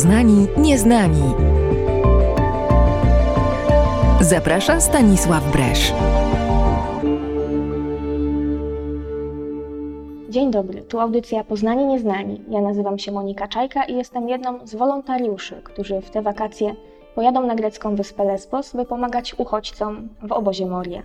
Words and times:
Poznani 0.00 0.46
Nieznani. 0.56 1.22
Zaprasza 4.20 4.80
Stanisław 4.80 5.52
Bresz. 5.52 5.92
Dzień 10.28 10.50
dobry, 10.50 10.82
tu 10.82 11.00
audycja 11.00 11.44
Poznanie 11.44 11.86
Nieznani. 11.86 12.42
Ja 12.50 12.60
nazywam 12.60 12.98
się 12.98 13.12
Monika 13.12 13.48
Czajka 13.48 13.84
i 13.84 13.96
jestem 13.96 14.28
jedną 14.28 14.66
z 14.66 14.74
wolontariuszy, 14.74 15.60
którzy 15.64 16.00
w 16.00 16.10
te 16.10 16.22
wakacje 16.22 16.74
pojadą 17.14 17.46
na 17.46 17.54
grecką 17.54 17.96
wyspę 17.96 18.24
Lesbos, 18.24 18.76
by 18.76 18.84
pomagać 18.84 19.34
uchodźcom 19.38 20.08
w 20.22 20.32
obozie 20.32 20.66
Moria. 20.66 21.02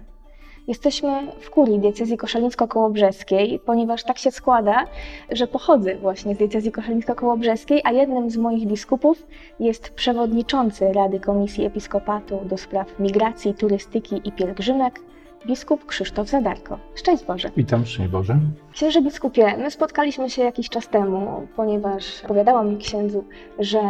Jesteśmy 0.68 1.32
w 1.40 1.50
kurii 1.50 1.80
diecezji 1.80 2.18
koszalińsko-kołobrzeskiej, 2.18 3.60
ponieważ 3.60 4.04
tak 4.04 4.18
się 4.18 4.32
składa, 4.32 4.86
że 5.32 5.48
pochodzę 5.48 5.96
właśnie 5.96 6.36
z 6.36 6.38
diecezji 6.38 6.72
koszalińsko-kołobrzeskiej, 6.72 7.82
a 7.84 7.92
jednym 7.92 8.30
z 8.30 8.38
moich 8.38 8.68
biskupów 8.68 9.28
jest 9.60 9.90
przewodniczący 9.90 10.94
Rady 10.94 11.20
Komisji 11.20 11.66
Episkopatu 11.66 12.40
do 12.46 12.58
spraw 12.58 13.00
migracji, 13.00 13.54
turystyki 13.54 14.22
i 14.24 14.32
pielgrzymek, 14.32 15.00
biskup 15.46 15.86
Krzysztof 15.86 16.28
Zadarko. 16.28 16.78
Szczęść 16.96 17.24
Boże. 17.26 17.52
Witam, 17.58 17.86
szczęść 17.86 18.10
Boże. 18.10 18.40
Księże 18.72 19.02
biskupie, 19.02 19.58
my 19.58 19.72
spotkaliśmy 19.72 20.30
się 20.30 20.44
jakiś 20.44 20.70
czas 20.70 20.88
temu, 20.88 21.48
ponieważ 21.56 22.24
opowiadałam 22.26 22.70
mi 22.70 22.78
księdzu, 22.78 23.24
że 23.60 23.82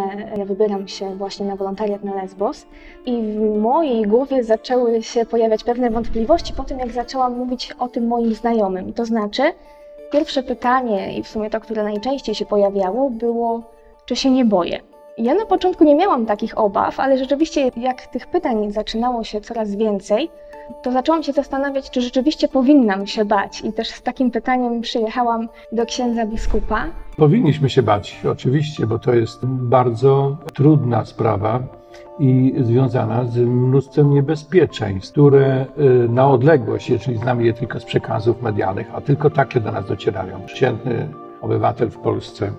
wybieram 0.45 0.87
się 0.87 1.15
właśnie 1.15 1.45
na 1.45 1.55
wolontariat 1.55 2.03
na 2.03 2.15
Lesbos 2.15 2.65
i 3.05 3.21
w 3.21 3.57
mojej 3.57 4.03
głowie 4.03 4.43
zaczęły 4.43 5.03
się 5.03 5.25
pojawiać 5.25 5.63
pewne 5.63 5.89
wątpliwości 5.89 6.53
po 6.53 6.63
tym, 6.63 6.79
jak 6.79 6.91
zaczęłam 6.91 7.37
mówić 7.37 7.71
o 7.79 7.87
tym 7.87 8.07
moim 8.07 8.33
znajomym. 8.33 8.93
To 8.93 9.05
znaczy, 9.05 9.43
pierwsze 10.11 10.43
pytanie 10.43 11.17
i 11.17 11.23
w 11.23 11.27
sumie 11.27 11.49
to, 11.49 11.59
które 11.59 11.83
najczęściej 11.83 12.35
się 12.35 12.45
pojawiało, 12.45 13.09
było, 13.09 13.61
czy 14.05 14.15
się 14.15 14.31
nie 14.31 14.45
boję. 14.45 14.79
Ja 15.17 15.33
na 15.33 15.45
początku 15.45 15.83
nie 15.83 15.95
miałam 15.95 16.25
takich 16.25 16.57
obaw, 16.57 16.99
ale 16.99 17.17
rzeczywiście 17.17 17.71
jak 17.77 18.07
tych 18.07 18.27
pytań 18.27 18.71
zaczynało 18.71 19.23
się 19.23 19.41
coraz 19.41 19.75
więcej, 19.75 20.29
to 20.81 20.91
zaczęłam 20.91 21.23
się 21.23 21.33
zastanawiać, 21.33 21.89
czy 21.89 22.01
rzeczywiście 22.01 22.47
powinnam 22.47 23.07
się 23.07 23.25
bać. 23.25 23.61
I 23.61 23.73
też 23.73 23.87
z 23.87 24.01
takim 24.01 24.31
pytaniem 24.31 24.81
przyjechałam 24.81 25.47
do 25.71 25.85
księdza 25.85 26.25
biskupa. 26.25 26.85
Powinniśmy 27.17 27.69
się 27.69 27.83
bać, 27.83 28.21
oczywiście, 28.31 28.87
bo 28.87 28.99
to 28.99 29.13
jest 29.13 29.45
bardzo 29.45 30.37
trudna 30.53 31.05
sprawa 31.05 31.59
i 32.19 32.53
związana 32.59 33.25
z 33.25 33.37
mnóstwem 33.37 34.13
niebezpieczeństw, 34.13 35.11
które 35.11 35.65
y, 36.05 36.09
na 36.09 36.27
odległość, 36.27 36.89
jeżeli 36.89 37.17
znamy 37.17 37.43
je 37.43 37.53
tylko 37.53 37.79
z 37.79 37.85
przekazów 37.85 38.41
medialnych, 38.41 38.87
a 38.93 39.01
tylko 39.01 39.29
takie 39.29 39.59
do 39.59 39.71
nas 39.71 39.87
docierają. 39.87 40.41
Przeciętny 40.45 41.09
obywatel 41.41 41.89
w 41.89 41.97
Polsce 41.97 42.51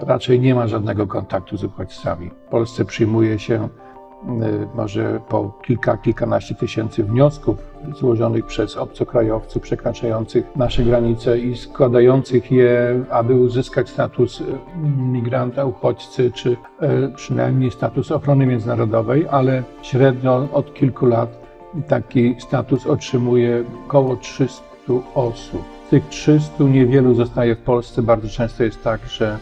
raczej 0.00 0.40
nie 0.40 0.54
ma 0.54 0.66
żadnego 0.66 1.06
kontaktu 1.06 1.56
z 1.56 1.64
uchodźcami. 1.64 2.30
W 2.30 2.50
Polsce 2.50 2.84
przyjmuje 2.84 3.38
się 3.38 3.68
może 4.74 5.20
po 5.28 5.52
kilka, 5.62 5.96
kilkanaście 5.96 6.54
tysięcy 6.54 7.04
wniosków 7.04 7.56
złożonych 7.98 8.46
przez 8.46 8.76
obcokrajowców 8.76 9.62
przekraczających 9.62 10.56
nasze 10.56 10.82
granice 10.82 11.38
i 11.38 11.56
składających 11.56 12.52
je, 12.52 13.04
aby 13.10 13.34
uzyskać 13.34 13.88
status 13.88 14.40
y, 14.40 14.44
migranta, 14.96 15.64
uchodźcy, 15.64 16.30
czy 16.34 16.50
y, 16.50 16.56
przynajmniej 17.16 17.70
status 17.70 18.12
ochrony 18.12 18.46
międzynarodowej, 18.46 19.26
ale 19.30 19.62
średnio 19.82 20.48
od 20.52 20.74
kilku 20.74 21.06
lat 21.06 21.48
taki 21.88 22.36
status 22.38 22.86
otrzymuje 22.86 23.64
około 23.86 24.16
300 24.16 24.62
osób. 25.14 25.62
Z 25.86 25.90
tych 25.90 26.08
300 26.08 26.64
niewielu 26.64 27.14
zostaje 27.14 27.56
w 27.56 27.58
Polsce. 27.58 28.02
Bardzo 28.02 28.28
często 28.28 28.64
jest 28.64 28.82
tak, 28.82 29.00
że 29.08 29.38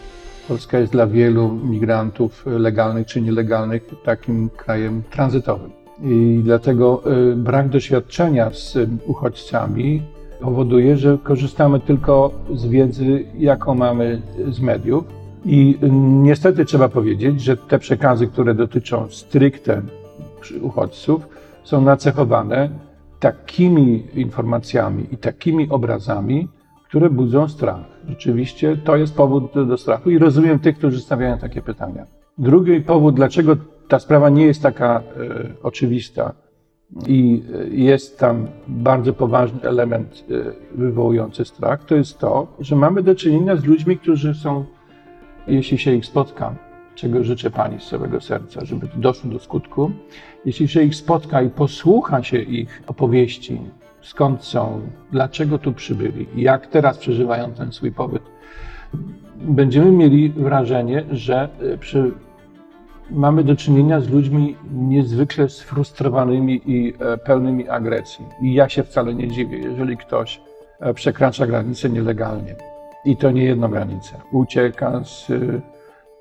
Polska 0.48 0.78
jest 0.78 0.92
dla 0.92 1.06
wielu 1.06 1.52
migrantów 1.52 2.47
legalnych 2.47 3.06
czy 3.06 3.20
nielegalnych 3.20 3.91
takim 4.05 4.50
krajem 4.56 5.03
tranzytowym. 5.11 5.70
I 6.03 6.41
dlatego 6.44 7.03
y, 7.32 7.37
brak 7.37 7.69
doświadczenia 7.69 8.50
z 8.50 8.78
uchodźcami 9.06 10.03
powoduje, 10.41 10.97
że 10.97 11.19
korzystamy 11.22 11.81
tylko 11.81 12.31
z 12.54 12.66
wiedzy, 12.66 13.25
jaką 13.38 13.75
mamy 13.75 14.22
z 14.48 14.60
mediów. 14.60 15.04
I 15.44 15.78
y, 15.82 15.91
niestety 16.22 16.65
trzeba 16.65 16.88
powiedzieć, 16.88 17.41
że 17.41 17.56
te 17.56 17.78
przekazy, 17.78 18.26
które 18.26 18.54
dotyczą 18.54 19.06
stricte 19.10 19.82
uchodźców, 20.60 21.28
są 21.65 21.81
nacechowane 21.81 22.70
takimi 23.20 24.06
informacjami 24.15 25.06
i 25.12 25.16
takimi 25.16 25.69
obrazami, 25.69 26.49
które 26.96 27.10
budzą 27.10 27.48
strach. 27.48 27.80
Rzeczywiście 28.08 28.76
to 28.76 28.96
jest 28.96 29.14
powód 29.14 29.52
do 29.68 29.76
strachu 29.76 30.10
i 30.10 30.18
rozumiem 30.18 30.58
tych, 30.58 30.78
którzy 30.78 31.00
stawiają 31.00 31.38
takie 31.38 31.62
pytania. 31.62 32.06
Drugi 32.38 32.80
powód, 32.80 33.14
dlaczego 33.14 33.56
ta 33.88 33.98
sprawa 33.98 34.28
nie 34.28 34.46
jest 34.46 34.62
taka 34.62 35.00
e, 35.00 35.02
oczywista 35.62 36.32
i 37.06 37.42
e, 37.54 37.68
jest 37.68 38.18
tam 38.18 38.46
bardzo 38.68 39.12
poważny 39.12 39.60
element 39.62 40.24
e, 40.30 40.78
wywołujący 40.78 41.44
strach, 41.44 41.84
to 41.84 41.94
jest 41.94 42.18
to, 42.18 42.46
że 42.60 42.76
mamy 42.76 43.02
do 43.02 43.14
czynienia 43.14 43.56
z 43.56 43.64
ludźmi, 43.64 43.98
którzy 43.98 44.34
są, 44.34 44.64
jeśli 45.46 45.78
się 45.78 45.94
ich 45.94 46.06
spotka, 46.06 46.54
czego 46.94 47.24
życzę 47.24 47.50
Pani 47.50 47.80
z 47.80 47.88
całego 47.88 48.20
serca, 48.20 48.64
żeby 48.64 48.88
doszło 48.94 49.30
do 49.30 49.38
skutku, 49.38 49.90
jeśli 50.44 50.68
się 50.68 50.82
ich 50.82 50.94
spotka 50.94 51.42
i 51.42 51.50
posłucha 51.50 52.22
się 52.22 52.38
ich 52.38 52.82
opowieści, 52.86 53.60
skąd 54.06 54.44
są, 54.44 54.81
dlaczego 55.12 55.59
tu 55.59 55.72
przybyli, 55.72 56.27
jak 56.37 56.67
teraz 56.67 56.99
przeżywają 56.99 57.53
ten 57.53 57.72
swój 57.72 57.93
pobyt, 57.93 58.22
będziemy 59.34 59.91
mieli 59.91 60.31
wrażenie, 60.31 61.05
że 61.11 61.49
e, 61.72 61.78
przy, 61.78 62.12
mamy 63.11 63.44
do 63.44 63.56
czynienia 63.56 64.00
z 64.00 64.09
ludźmi 64.09 64.56
niezwykle 64.72 65.49
sfrustrowanymi 65.49 66.62
i 66.67 66.94
e, 66.99 67.19
pełnymi 67.19 67.69
agresji. 67.69 68.25
I 68.43 68.55
ja 68.55 68.69
się 68.69 68.83
wcale 68.83 69.15
nie 69.15 69.28
dziwię, 69.28 69.59
jeżeli 69.59 69.97
ktoś 69.97 70.41
e, 70.81 70.94
przekracza 70.94 71.47
granicę 71.47 71.91
nielegalnie. 71.91 72.56
I 73.05 73.17
to 73.17 73.31
nie 73.31 73.44
jedną 73.44 73.69
granicę. 73.69 74.17
Ucieka 74.33 75.05
z 75.05 75.28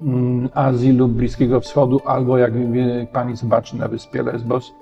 mm, 0.01 0.49
Azji 0.53 0.91
lub 0.91 1.11
Bliskiego 1.11 1.61
Wschodu, 1.61 2.01
albo 2.05 2.37
jak 2.37 2.53
pani 3.13 3.35
zobaczy 3.35 3.77
na 3.77 3.87
wyspie 3.87 4.23
Lesbos, 4.23 4.73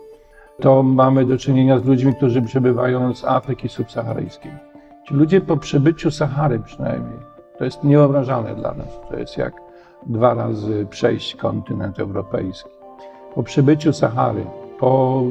to 0.62 0.84
mamy 0.84 1.26
do 1.26 1.38
czynienia 1.38 1.80
z 1.80 1.86
ludźmi, 1.86 2.16
którzy 2.16 2.42
przybywają 2.42 3.14
z 3.14 3.26
Afryki 3.26 3.70
subsaharyjskiej. 3.70 4.52
Ci 5.08 5.14
ludzie 5.14 5.42
po 5.42 5.58
przebyciu 5.58 6.12
Sahary 6.12 6.60
przynajmniej, 6.60 7.20
to 7.58 7.66
jest 7.66 7.84
niewyobrażalne 7.84 8.56
dla 8.56 8.74
nas. 8.74 8.88
To 9.10 9.18
jest 9.18 9.38
jak 9.38 9.54
dwa 10.06 10.34
razy 10.34 10.88
przejść 10.90 11.36
kontynent 11.36 12.00
europejski. 12.00 12.70
Po 13.36 13.44
przebyciu 13.44 13.94
Sahary, 13.94 14.46
po 14.80 15.24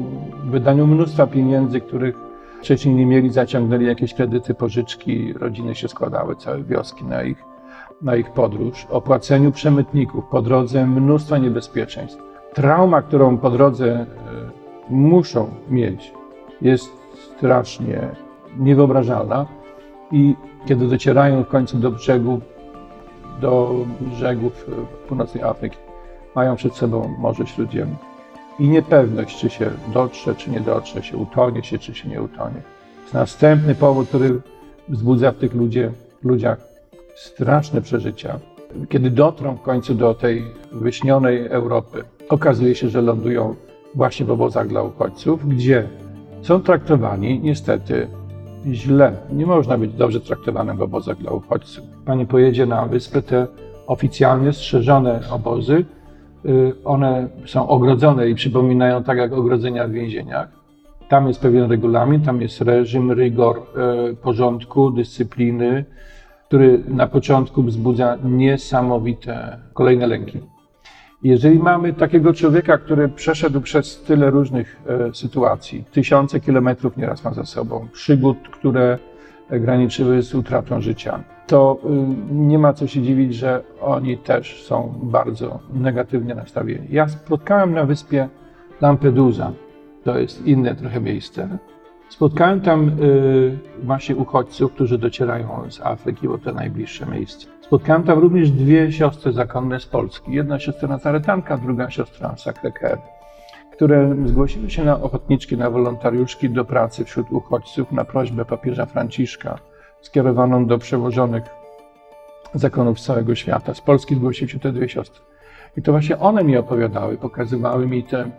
wydaniu 0.45 0.87
mnóstwa 0.87 1.27
pieniędzy, 1.27 1.81
których 1.81 2.15
wcześniej 2.59 2.95
nie 2.95 3.05
mieli, 3.05 3.29
zaciągnęli 3.29 3.85
jakieś 3.85 4.13
kredyty, 4.13 4.53
pożyczki, 4.53 5.33
rodziny 5.33 5.75
się 5.75 5.87
składały, 5.87 6.35
całe 6.35 6.63
wioski 6.63 7.05
na 7.05 7.23
ich, 7.23 7.43
na 8.01 8.15
ich 8.15 8.31
podróż, 8.31 8.87
opłaceniu 8.89 9.51
przemytników, 9.51 10.25
po 10.31 10.41
drodze 10.41 10.87
mnóstwa 10.87 11.37
niebezpieczeństw. 11.37 12.23
Trauma, 12.53 13.01
którą 13.01 13.37
po 13.37 13.49
drodze 13.49 13.91
e, 13.91 14.05
muszą 14.89 15.49
mieć, 15.69 16.13
jest 16.61 16.91
strasznie 17.37 18.09
niewyobrażalna. 18.57 19.45
I 20.11 20.35
kiedy 20.65 20.87
docierają 20.87 21.43
w 21.43 21.47
końcu 21.47 21.77
do 21.77 21.91
brzegu, 21.91 22.39
do 23.41 23.75
brzegów 24.01 24.65
północnej 25.07 25.43
Afryki, 25.43 25.77
mają 26.35 26.55
przed 26.55 26.75
sobą 26.75 27.15
Morze 27.19 27.47
Śródziemne. 27.47 27.95
I 28.59 28.69
niepewność, 28.69 29.39
czy 29.39 29.49
się 29.49 29.71
dotrze, 29.93 30.35
czy 30.35 30.49
nie 30.49 30.59
dotrze, 30.59 31.03
się 31.03 31.17
utonie 31.17 31.63
się, 31.63 31.79
czy 31.79 31.95
się 31.95 32.09
nie 32.09 32.21
utonie. 32.21 32.61
jest 33.01 33.13
następny 33.13 33.75
powód, 33.75 34.07
który 34.07 34.41
wzbudza 34.89 35.31
w 35.31 35.37
tych 35.37 35.53
ludzie, 35.53 35.91
ludziach 36.23 36.57
straszne 37.15 37.81
przeżycia. 37.81 38.39
Kiedy 38.89 39.09
dotrą 39.09 39.55
w 39.55 39.61
końcu 39.61 39.95
do 39.95 40.13
tej 40.13 40.43
wyśnionej 40.71 41.47
Europy, 41.47 42.03
okazuje 42.29 42.75
się, 42.75 42.89
że 42.89 43.01
lądują 43.01 43.55
właśnie 43.95 44.25
w 44.25 44.31
obozach 44.31 44.67
dla 44.67 44.83
uchodźców, 44.83 45.47
gdzie 45.47 45.87
są 46.41 46.61
traktowani 46.61 47.39
niestety 47.39 48.07
źle. 48.71 49.13
Nie 49.31 49.45
można 49.45 49.77
być 49.77 49.93
dobrze 49.93 50.19
traktowanym 50.19 50.77
w 50.77 50.81
obozach 50.81 51.17
dla 51.17 51.31
uchodźców. 51.31 51.85
Pani 52.05 52.25
pojedzie 52.25 52.65
na 52.65 52.85
wyspę, 52.85 53.21
te 53.21 53.47
oficjalnie 53.87 54.53
strzeżone 54.53 55.19
obozy, 55.31 55.85
y, 56.45 56.73
one 56.85 57.27
są 57.45 57.67
ogrodzone 57.67 58.29
i 58.29 58.35
przypominają 58.35 59.03
tak 59.03 59.17
jak 59.17 59.33
ogrodzenia 59.33 59.87
w 59.87 59.91
więzieniach. 59.91 60.47
Tam 61.09 61.27
jest 61.27 61.41
pewien 61.41 61.69
regulamin, 61.69 62.21
tam 62.21 62.41
jest 62.41 62.61
reżim, 62.61 63.11
rygor 63.11 63.57
y, 64.11 64.15
porządku, 64.15 64.91
dyscypliny, 64.91 65.85
który 66.47 66.83
na 66.87 67.07
początku 67.07 67.63
wzbudza 67.63 68.17
niesamowite 68.23 69.57
kolejne 69.73 70.07
lęki. 70.07 70.52
Jeżeli 71.23 71.59
mamy 71.59 71.93
takiego 71.93 72.33
człowieka, 72.33 72.77
który 72.77 73.09
przeszedł 73.09 73.61
przez 73.61 74.01
tyle 74.01 74.29
różnych 74.29 74.81
e, 74.87 75.13
sytuacji, 75.13 75.83
tysiące 75.91 76.39
kilometrów 76.39 76.97
nieraz 76.97 77.23
ma 77.23 77.33
za 77.33 77.45
sobą, 77.45 77.87
przygód, 77.91 78.37
które 78.51 78.99
graniczyły 79.49 80.21
z 80.21 80.35
utratą 80.35 80.81
życia. 80.81 81.23
To 81.47 81.79
y, 81.85 82.33
nie 82.33 82.59
ma 82.59 82.73
co 82.73 82.87
się 82.87 83.01
dziwić, 83.01 83.35
że 83.35 83.63
oni 83.81 84.17
też 84.17 84.63
są 84.63 84.99
bardzo 85.03 85.59
negatywnie 85.73 86.35
nastawieni. 86.35 86.87
Ja 86.89 87.07
spotkałem 87.07 87.73
na 87.73 87.85
wyspie 87.85 88.29
Lampedusa, 88.81 89.51
to 90.03 90.19
jest 90.19 90.45
inne 90.45 90.75
trochę 90.75 91.01
miejsce. 91.01 91.57
Spotkałem 92.09 92.61
tam 92.61 92.89
y, 92.89 93.57
właśnie 93.83 94.15
uchodźców, 94.15 94.73
którzy 94.73 94.97
docierają 94.97 95.71
z 95.71 95.81
Afryki, 95.81 96.27
bo 96.27 96.37
to 96.37 96.53
najbliższe 96.53 97.05
miejsce. 97.05 97.52
Spotkałem 97.73 98.03
tam 98.03 98.19
również 98.19 98.51
dwie 98.51 98.91
siostry 98.91 99.31
zakonne 99.31 99.79
z 99.79 99.85
Polski. 99.85 100.31
Jedna 100.31 100.59
siostra 100.59 100.87
Nazaretanka, 100.87 101.57
druga 101.57 101.89
siostra 101.89 102.35
Sacré-Cœur, 102.37 102.97
które 103.71 104.15
zgłosiły 104.25 104.69
się 104.69 104.83
na 104.83 105.01
ochotniczki, 105.01 105.57
na 105.57 105.69
wolontariuszki 105.69 106.49
do 106.49 106.65
pracy 106.65 107.05
wśród 107.05 107.31
uchodźców 107.31 107.91
na 107.91 108.05
prośbę 108.05 108.45
papieża 108.45 108.85
Franciszka, 108.85 109.59
skierowaną 110.01 110.65
do 110.65 110.77
przełożonych 110.77 111.43
zakonów 112.53 112.99
z 112.99 113.05
całego 113.05 113.35
świata. 113.35 113.73
Z 113.73 113.81
Polski 113.81 114.15
zgłosiły 114.15 114.49
się 114.49 114.59
te 114.59 114.71
dwie 114.71 114.89
siostry. 114.89 115.21
I 115.77 115.81
to 115.81 115.91
właśnie 115.91 116.19
one 116.19 116.43
mi 116.43 116.57
opowiadały, 116.57 117.17
pokazywały 117.17 117.87
mi 117.87 118.03
te 118.03 118.29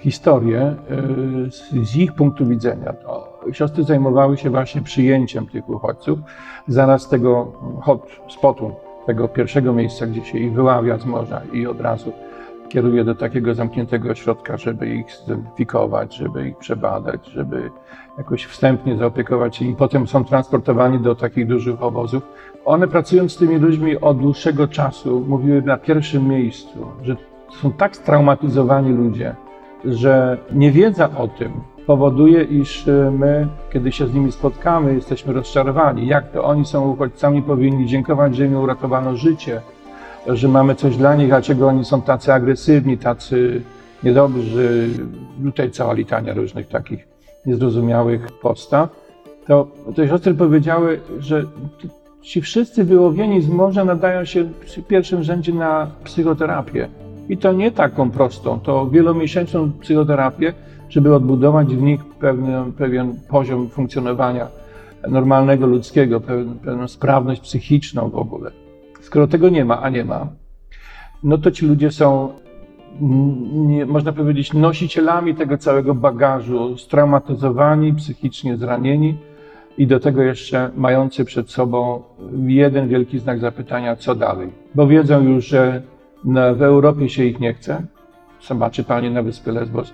historię 0.00 0.76
y, 1.46 1.50
z, 1.50 1.88
z 1.90 1.96
ich 1.96 2.14
punktu 2.14 2.46
widzenia. 2.46 2.92
Siostry 3.52 3.84
zajmowały 3.84 4.36
się 4.36 4.50
właśnie 4.50 4.82
przyjęciem 4.82 5.46
tych 5.46 5.68
uchodźców. 5.68 6.18
Zaraz 6.68 7.08
tego 7.08 7.52
hot 7.82 8.06
spotu, 8.28 8.72
tego 9.06 9.28
pierwszego 9.28 9.72
miejsca, 9.72 10.06
gdzie 10.06 10.24
się 10.24 10.38
ich 10.38 10.52
wyławia 10.52 10.98
z 10.98 11.06
morza 11.06 11.42
i 11.52 11.66
od 11.66 11.80
razu 11.80 12.12
kieruje 12.68 13.04
do 13.04 13.14
takiego 13.14 13.54
zamkniętego 13.54 14.10
ośrodka, 14.10 14.56
żeby 14.56 14.88
ich 14.88 15.06
zidentyfikować, 15.10 16.16
żeby 16.16 16.48
ich 16.48 16.56
przebadać, 16.56 17.26
żeby 17.26 17.70
jakoś 18.18 18.44
wstępnie 18.44 18.96
zaopiekować 18.96 19.56
się 19.56 19.64
im. 19.64 19.76
Potem 19.76 20.06
są 20.06 20.24
transportowani 20.24 20.98
do 20.98 21.14
takich 21.14 21.46
dużych 21.46 21.82
obozów. 21.82 22.22
One 22.64 22.88
pracując 22.88 23.32
z 23.32 23.36
tymi 23.36 23.56
ludźmi 23.56 24.00
od 24.00 24.18
dłuższego 24.18 24.68
czasu 24.68 25.24
mówiły 25.28 25.62
na 25.62 25.76
pierwszym 25.76 26.28
miejscu, 26.28 26.86
że 27.02 27.16
są 27.60 27.72
tak 27.72 27.96
straumatyzowani 27.96 28.92
ludzie, 28.92 29.34
że 29.84 30.38
niewiedza 30.52 31.10
o 31.18 31.28
tym 31.28 31.52
powoduje, 31.86 32.42
iż 32.42 32.88
e, 32.88 33.10
my, 33.10 33.48
kiedy 33.72 33.92
się 33.92 34.06
z 34.06 34.14
nimi 34.14 34.32
spotkamy, 34.32 34.94
jesteśmy 34.94 35.32
rozczarowani. 35.32 36.06
Jak 36.06 36.30
to 36.30 36.44
oni 36.44 36.64
są 36.64 36.90
uchodźcami, 36.90 37.42
powinni 37.42 37.86
dziękować, 37.86 38.36
że 38.36 38.46
im 38.46 38.56
uratowano 38.56 39.16
życie, 39.16 39.60
że 40.26 40.48
mamy 40.48 40.74
coś 40.74 40.96
dla 40.96 41.14
nich, 41.14 41.32
a 41.32 41.42
czego 41.42 41.68
oni 41.68 41.84
są 41.84 42.02
tacy 42.02 42.32
agresywni, 42.32 42.98
tacy 42.98 43.62
niedobrzy. 44.02 44.88
Tutaj 45.44 45.70
cała 45.70 45.92
litania 45.92 46.34
różnych 46.34 46.68
takich 46.68 47.08
niezrozumiałych 47.46 48.32
postaw. 48.32 48.88
To 49.46 49.66
te 49.96 50.08
siostry 50.08 50.34
powiedziały, 50.34 51.00
że 51.18 51.44
ci 52.22 52.40
wszyscy 52.40 52.84
wyłowieni 52.84 53.42
z 53.42 53.48
morza 53.48 53.84
nadają 53.84 54.24
się 54.24 54.44
w 54.44 54.82
pierwszym 54.86 55.22
rzędzie 55.22 55.52
na 55.52 55.90
psychoterapię. 56.04 56.88
I 57.28 57.38
to 57.38 57.52
nie 57.52 57.70
taką 57.70 58.10
prostą, 58.10 58.60
to 58.60 58.86
wielomiesięczną 58.90 59.72
psychoterapię, 59.80 60.52
żeby 60.92 61.14
odbudować 61.14 61.76
w 61.76 61.82
nich 61.82 62.04
pewien, 62.04 62.72
pewien 62.72 63.20
poziom 63.28 63.68
funkcjonowania 63.68 64.48
normalnego 65.08 65.66
ludzkiego, 65.66 66.20
pewien, 66.20 66.58
pewną 66.58 66.88
sprawność 66.88 67.40
psychiczną 67.40 68.10
w 68.10 68.14
ogóle. 68.14 68.50
Skoro 69.00 69.26
tego 69.26 69.48
nie 69.48 69.64
ma, 69.64 69.82
a 69.82 69.88
nie 69.88 70.04
ma, 70.04 70.26
no 71.22 71.38
to 71.38 71.50
ci 71.50 71.66
ludzie 71.66 71.90
są, 71.90 72.32
nie, 73.52 73.86
można 73.86 74.12
powiedzieć, 74.12 74.52
nosicielami 74.52 75.34
tego 75.34 75.58
całego 75.58 75.94
bagażu, 75.94 76.78
straumatyzowani, 76.78 77.94
psychicznie 77.94 78.56
zranieni 78.56 79.16
i 79.78 79.86
do 79.86 80.00
tego 80.00 80.22
jeszcze 80.22 80.70
mający 80.76 81.24
przed 81.24 81.50
sobą 81.50 82.02
jeden 82.46 82.88
wielki 82.88 83.18
znak 83.18 83.38
zapytania, 83.38 83.96
co 83.96 84.14
dalej. 84.14 84.48
Bo 84.74 84.86
wiedzą 84.86 85.22
już, 85.22 85.46
że 85.46 85.82
w 86.56 86.62
Europie 86.62 87.08
się 87.08 87.24
ich 87.24 87.40
nie 87.40 87.54
chce. 87.54 87.82
Zobaczy 88.42 88.84
Pani 88.84 89.10
na 89.10 89.22
wyspie 89.22 89.52
Lesbos. 89.52 89.92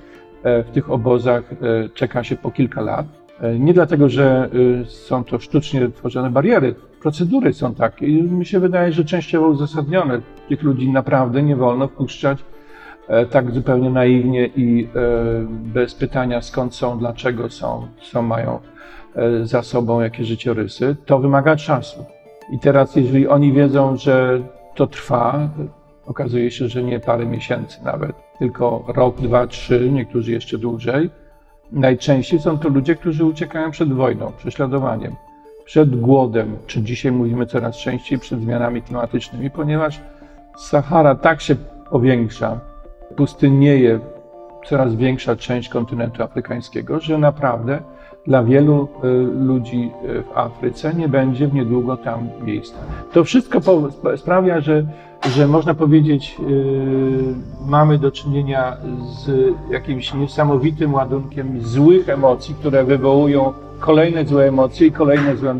E, 0.48 0.62
w 0.62 0.70
tych 0.70 0.90
obozach 0.90 1.52
e, 1.52 1.88
czeka 1.88 2.24
się 2.24 2.36
po 2.36 2.50
kilka 2.50 2.80
lat. 2.80 3.06
E, 3.40 3.58
nie 3.58 3.74
dlatego, 3.74 4.08
że 4.08 4.48
są 4.86 5.24
to 5.24 5.38
sztucznie 5.38 5.88
tworzone 5.88 6.30
bariery, 6.30 6.74
procedury 7.02 7.52
są 7.52 7.74
takie 7.74 8.06
i 8.06 8.22
mi 8.22 8.46
się 8.46 8.60
wydaje, 8.60 8.92
że 8.92 9.04
częściowo 9.04 9.46
uzasadnione. 9.46 10.20
Tych 10.48 10.62
ludzi 10.62 10.90
naprawdę 10.92 11.42
nie 11.42 11.56
wolno 11.56 11.88
wpuszczać 11.88 12.38
tak 13.30 13.50
zupełnie 13.50 13.90
naiwnie 13.90 14.46
i 14.56 14.88
bez 15.48 15.94
pytania 15.94 16.42
skąd 16.42 16.74
są, 16.74 16.98
dlaczego 16.98 17.50
są, 17.50 17.88
co 18.02 18.22
mają 18.22 18.58
za 19.42 19.62
sobą, 19.62 20.00
jakie 20.00 20.24
życiorysy. 20.24 20.96
To 21.06 21.18
wymaga 21.18 21.56
czasu. 21.56 22.04
I 22.52 22.58
teraz, 22.58 22.96
jeżeli 22.96 23.28
oni 23.28 23.52
wiedzą, 23.52 23.96
że 23.96 24.40
to 24.74 24.86
trwa, 24.86 25.48
Okazuje 26.08 26.50
się, 26.50 26.68
że 26.68 26.82
nie 26.82 27.00
parę 27.00 27.26
miesięcy 27.26 27.84
nawet, 27.84 28.12
tylko 28.38 28.84
rok, 28.88 29.20
dwa, 29.20 29.46
trzy, 29.46 29.90
niektórzy 29.92 30.32
jeszcze 30.32 30.58
dłużej. 30.58 31.10
Najczęściej 31.72 32.40
są 32.40 32.58
to 32.58 32.68
ludzie, 32.68 32.94
którzy 32.96 33.24
uciekają 33.24 33.70
przed 33.70 33.92
wojną, 33.92 34.32
prześladowaniem, 34.38 35.16
przed 35.64 36.00
głodem, 36.00 36.56
czy 36.66 36.82
dzisiaj 36.82 37.12
mówimy 37.12 37.46
coraz 37.46 37.76
częściej 37.76 38.18
przed 38.18 38.40
zmianami 38.40 38.82
klimatycznymi, 38.82 39.50
ponieważ 39.50 40.00
Sahara 40.58 41.14
tak 41.14 41.40
się 41.40 41.56
powiększa, 41.90 42.60
pustynieje 43.16 44.00
coraz 44.66 44.94
większa 44.94 45.36
część 45.36 45.68
kontynentu 45.68 46.22
afrykańskiego, 46.22 47.00
że 47.00 47.18
naprawdę 47.18 47.80
dla 48.28 48.42
wielu 48.42 48.88
y, 49.04 49.08
ludzi 49.44 49.90
y, 50.04 50.22
w 50.22 50.38
Afryce 50.38 50.94
nie 50.94 51.08
będzie 51.08 51.48
w 51.48 51.54
niedługo 51.54 51.96
tam 51.96 52.28
miejsca. 52.44 52.78
To 53.12 53.24
wszystko 53.24 53.60
sprawia, 54.16 54.60
że, 54.60 54.84
że 55.30 55.46
można 55.46 55.74
powiedzieć, 55.74 56.36
y, 56.40 57.66
mamy 57.66 57.98
do 57.98 58.10
czynienia 58.12 58.76
z 59.00 59.54
jakimś 59.70 60.14
niesamowitym 60.14 60.94
ładunkiem 60.94 61.60
złych 61.60 62.08
emocji, 62.08 62.54
które 62.54 62.84
wywołują 62.84 63.52
kolejne 63.80 64.24
złe 64.24 64.48
emocje 64.48 64.86
i 64.86 64.92
kolejne 64.92 65.36
złe 65.36 65.54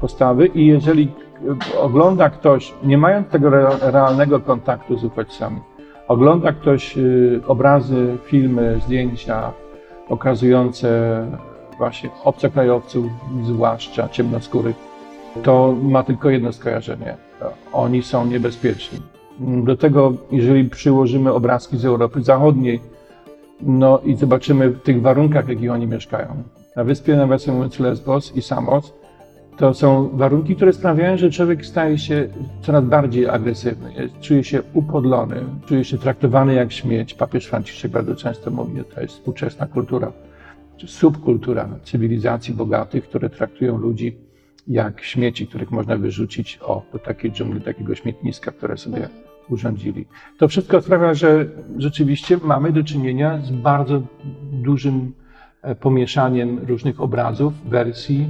postawy. 0.00 0.46
I 0.46 0.66
jeżeli 0.66 1.08
ogląda 1.80 2.30
ktoś, 2.30 2.74
nie 2.82 2.98
mając 2.98 3.28
tego 3.28 3.50
realnego 3.80 4.40
kontaktu 4.40 4.98
z 4.98 5.04
uchodźcami, 5.04 5.60
ogląda 6.08 6.52
ktoś 6.52 6.98
obrazy, 7.46 8.16
filmy, 8.24 8.80
zdjęcia 8.84 9.52
pokazujące 10.08 11.26
właśnie 11.80 12.10
obcokrajowców, 12.24 13.06
zwłaszcza 13.44 14.08
ciemnoskórych, 14.08 14.76
to 15.42 15.74
ma 15.82 16.02
tylko 16.02 16.30
jedno 16.30 16.52
skojarzenie. 16.52 17.16
Oni 17.72 18.02
są 18.02 18.26
niebezpieczni. 18.26 18.98
Do 19.38 19.76
tego, 19.76 20.12
jeżeli 20.32 20.70
przyłożymy 20.70 21.32
obrazki 21.32 21.78
z 21.78 21.84
Europy 21.84 22.22
Zachodniej, 22.22 22.80
no 23.62 23.98
i 24.04 24.16
zobaczymy 24.16 24.68
w 24.68 24.82
tych 24.82 25.02
warunkach, 25.02 25.46
w 25.46 25.48
jakich 25.48 25.70
oni 25.70 25.86
mieszkają. 25.86 26.28
Na 26.76 26.84
wyspie, 26.84 27.16
nawiasem 27.16 27.54
mówiąc, 27.54 27.78
Lesbos 27.78 28.36
i 28.36 28.42
Samos, 28.42 28.92
to 29.56 29.74
są 29.74 30.08
warunki, 30.12 30.56
które 30.56 30.72
sprawiają, 30.72 31.16
że 31.16 31.30
człowiek 31.30 31.66
staje 31.66 31.98
się 31.98 32.28
coraz 32.62 32.84
bardziej 32.84 33.28
agresywny, 33.28 34.08
czuje 34.20 34.44
się 34.44 34.62
upodlony, 34.74 35.36
czuje 35.66 35.84
się 35.84 35.98
traktowany 35.98 36.54
jak 36.54 36.72
śmieć. 36.72 37.14
Papież 37.14 37.46
Franciszek 37.46 37.90
bardzo 37.90 38.16
często 38.16 38.50
mówi, 38.50 38.78
że 38.78 38.84
to 38.84 39.00
jest 39.00 39.14
współczesna 39.14 39.66
kultura 39.66 40.12
subkultura 40.86 41.68
cywilizacji 41.84 42.54
bogatych, 42.54 43.04
które 43.04 43.30
traktują 43.30 43.78
ludzi 43.78 44.16
jak 44.68 45.02
śmieci, 45.02 45.46
których 45.46 45.70
można 45.70 45.96
wyrzucić 45.96 46.58
o, 46.62 46.82
do 46.92 46.98
takiej 46.98 47.32
dżungli, 47.32 47.60
takiego 47.60 47.94
śmietniska, 47.94 48.52
które 48.52 48.76
sobie 48.76 49.08
urządzili. 49.48 50.06
To 50.38 50.48
wszystko 50.48 50.80
sprawia, 50.80 51.14
że 51.14 51.46
rzeczywiście 51.78 52.38
mamy 52.44 52.72
do 52.72 52.84
czynienia 52.84 53.40
z 53.42 53.50
bardzo 53.50 54.02
dużym 54.52 55.12
e, 55.62 55.74
pomieszaniem 55.74 56.58
różnych 56.58 57.00
obrazów, 57.00 57.52
wersji 57.68 58.28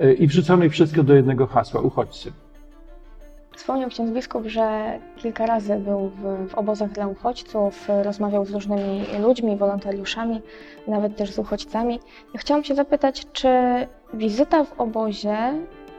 e, 0.00 0.12
i 0.12 0.26
wrzuconych 0.26 0.72
wszystko 0.72 1.02
do 1.02 1.14
jednego 1.14 1.46
hasła 1.46 1.80
uchodźcy. 1.80 2.32
Wspomniał 3.58 3.88
ksiądz 3.88 4.10
biskup, 4.10 4.46
że 4.46 4.98
kilka 5.16 5.46
razy 5.46 5.76
był 5.76 6.08
w, 6.08 6.48
w, 6.50 6.54
obozach 6.54 6.92
dla 6.92 7.06
uchodźców, 7.06 7.88
rozmawiał 8.02 8.44
z 8.44 8.50
różnymi 8.50 9.04
ludźmi, 9.22 9.56
wolontariuszami, 9.56 10.40
nawet 10.88 11.16
też 11.16 11.32
z 11.32 11.38
uchodźcami. 11.38 12.00
Ja 12.34 12.40
chciałam 12.40 12.64
się 12.64 12.74
zapytać, 12.74 13.26
czy 13.32 13.48
wizyta 14.14 14.64
w 14.64 14.80
obozie 14.80 15.36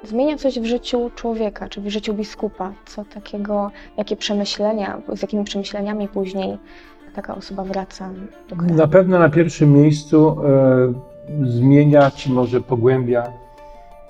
zmienia 0.04 0.38
coś 0.38 0.60
w 0.60 0.66
życiu 0.66 1.12
człowieka, 1.16 1.70
czy 1.70 1.82
w 1.82 1.90
życiu 1.90 2.14
biskupa? 2.14 2.74
Co 2.86 3.06
takiego, 3.06 3.72
jakie 3.98 4.16
przemyślenia, 4.16 5.02
z 5.14 5.22
jakimi 5.22 5.44
przemyśleniami 5.44 6.08
później 6.08 6.58
taka 7.16 7.36
osoba 7.36 7.64
wraca 7.64 8.10
do 8.50 8.56
kraju? 8.56 8.76
Na 8.76 8.88
pewno 8.88 9.20
na 9.20 9.30
pierwszym 9.30 9.74
miejscu 9.74 10.38
e, 10.46 10.94
zmienia, 11.42 12.12
czy 12.12 12.30
może 12.30 12.62
pogłębia 12.62 13.24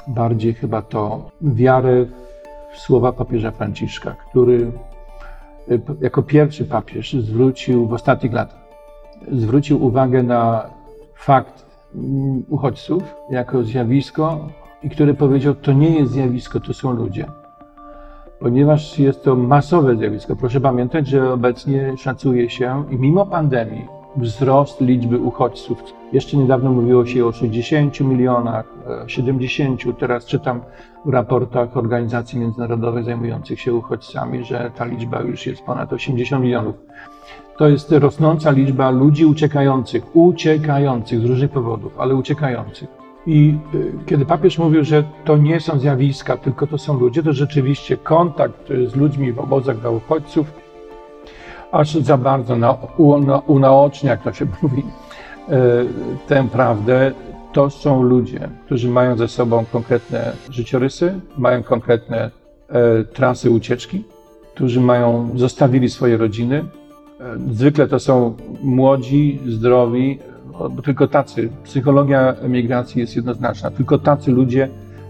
bardziej 0.08 0.54
chyba 0.54 0.82
to 0.82 1.30
wiarę 1.42 2.06
słowa 2.80 3.12
papieża 3.12 3.52
Franciszka, 3.52 4.16
który 4.30 4.72
y, 5.72 5.82
jako 6.02 6.24
pierwszy 6.24 6.66
papież 6.66 7.14
zwrócił 7.14 7.88
w 7.88 7.94
ostatnich 7.94 8.34
latach 8.34 8.70
zwrócił 9.32 9.86
uwagę 9.86 10.24
na 10.24 10.70
fakt 11.16 11.66
mm, 11.96 12.44
uchodźców 12.50 13.16
jako 13.30 13.64
zjawisko 13.64 14.48
i 14.84 14.90
który 14.90 15.14
powiedział: 15.14 15.56
To 15.56 15.74
nie 15.74 16.00
jest 16.00 16.12
zjawisko, 16.12 16.60
to 16.60 16.74
są 16.74 16.94
ludzie. 16.94 17.26
Ponieważ 18.40 19.00
jest 19.00 19.24
to 19.24 19.36
masowe 19.36 19.96
zjawisko. 19.96 20.36
Proszę 20.36 20.62
pamiętać, 20.62 21.08
że 21.08 21.34
obecnie 21.34 21.98
szacuje 21.98 22.50
się, 22.50 22.84
i 22.92 22.96
mimo 22.96 23.26
pandemii, 23.26 23.86
wzrost 24.16 24.82
liczby 24.82 25.20
uchodźców. 25.20 25.84
Jeszcze 26.14 26.38
niedawno 26.38 26.72
mówiło 26.72 27.06
się 27.06 27.26
o 27.26 27.32
60 27.32 28.00
milionach, 28.00 28.66
70. 29.08 29.82
Teraz 30.00 30.26
czytam 30.26 30.62
w 31.06 31.10
raportach 31.10 31.78
organizacji 31.78 32.40
międzynarodowych 32.40 33.04
zajmujących 33.06 33.62
się 33.62 33.74
uchodźcami, 33.74 34.44
że 34.44 34.72
ta 34.76 34.86
liczba 34.86 35.22
już 35.22 35.46
jest 35.46 35.62
ponad 35.62 35.94
80 35.94 36.44
milionów. 36.44 36.76
To 37.58 37.70
jest 37.70 37.92
rosnąca 37.92 38.52
liczba 38.52 38.90
ludzi 38.90 39.26
uciekających, 39.26 40.16
uciekających 40.16 41.22
z 41.22 41.26
różnych 41.26 41.52
powodów, 41.52 42.00
ale 42.00 42.16
uciekających. 42.16 42.90
I 43.28 43.58
y, 43.74 43.94
kiedy 44.06 44.26
papież 44.26 44.58
mówił, 44.58 44.84
że 44.84 45.04
to 45.26 45.38
nie 45.38 45.60
są 45.60 45.80
zjawiska, 45.80 46.38
tylko 46.38 46.68
to 46.68 46.78
są 46.78 47.00
ludzie, 47.00 47.24
to 47.24 47.34
rzeczywiście 47.34 47.98
kontakt 47.98 48.68
z 48.88 48.96
ludźmi 48.96 49.34
w 49.34 49.40
obozach 49.40 49.80
dla 49.80 49.90
uchodźców 49.90 50.69
aż 51.72 51.96
za 51.96 52.18
bardzo 52.18 52.56
na, 52.56 52.78
unaocznia, 53.48 54.12
jak 54.12 54.24
to 54.24 54.34
się 54.34 54.46
mówi, 54.62 54.84
y, 55.50 55.54
tę 56.28 56.48
prawdę. 56.52 57.12
To 57.54 57.70
są 57.70 58.04
ludzie, 58.04 58.50
którzy 58.66 58.90
mają 58.90 59.18
ze 59.18 59.28
sobą 59.28 59.66
konkretne 59.72 60.32
życiorysy, 60.50 61.20
mają 61.38 61.64
konkretne 61.64 62.32
e, 62.70 63.04
trasy 63.04 63.52
ucieczki, 63.52 64.04
którzy 64.56 64.82
mają, 64.82 65.30
zostawili 65.36 65.90
swoje 65.90 66.18
rodziny. 66.18 66.66
E, 67.20 67.38
zwykle 67.52 67.88
to 67.88 68.00
są 68.00 68.36
młodzi, 68.64 69.40
zdrowi, 69.48 70.20
bo 70.72 70.82
tylko 70.82 71.08
tacy, 71.08 71.50
psychologia 71.64 72.34
emigracji 72.34 73.02
jest 73.02 73.16
jednoznaczna, 73.16 73.72
tylko 73.72 73.98
tacy 74.00 74.32
ludzie 74.32 74.70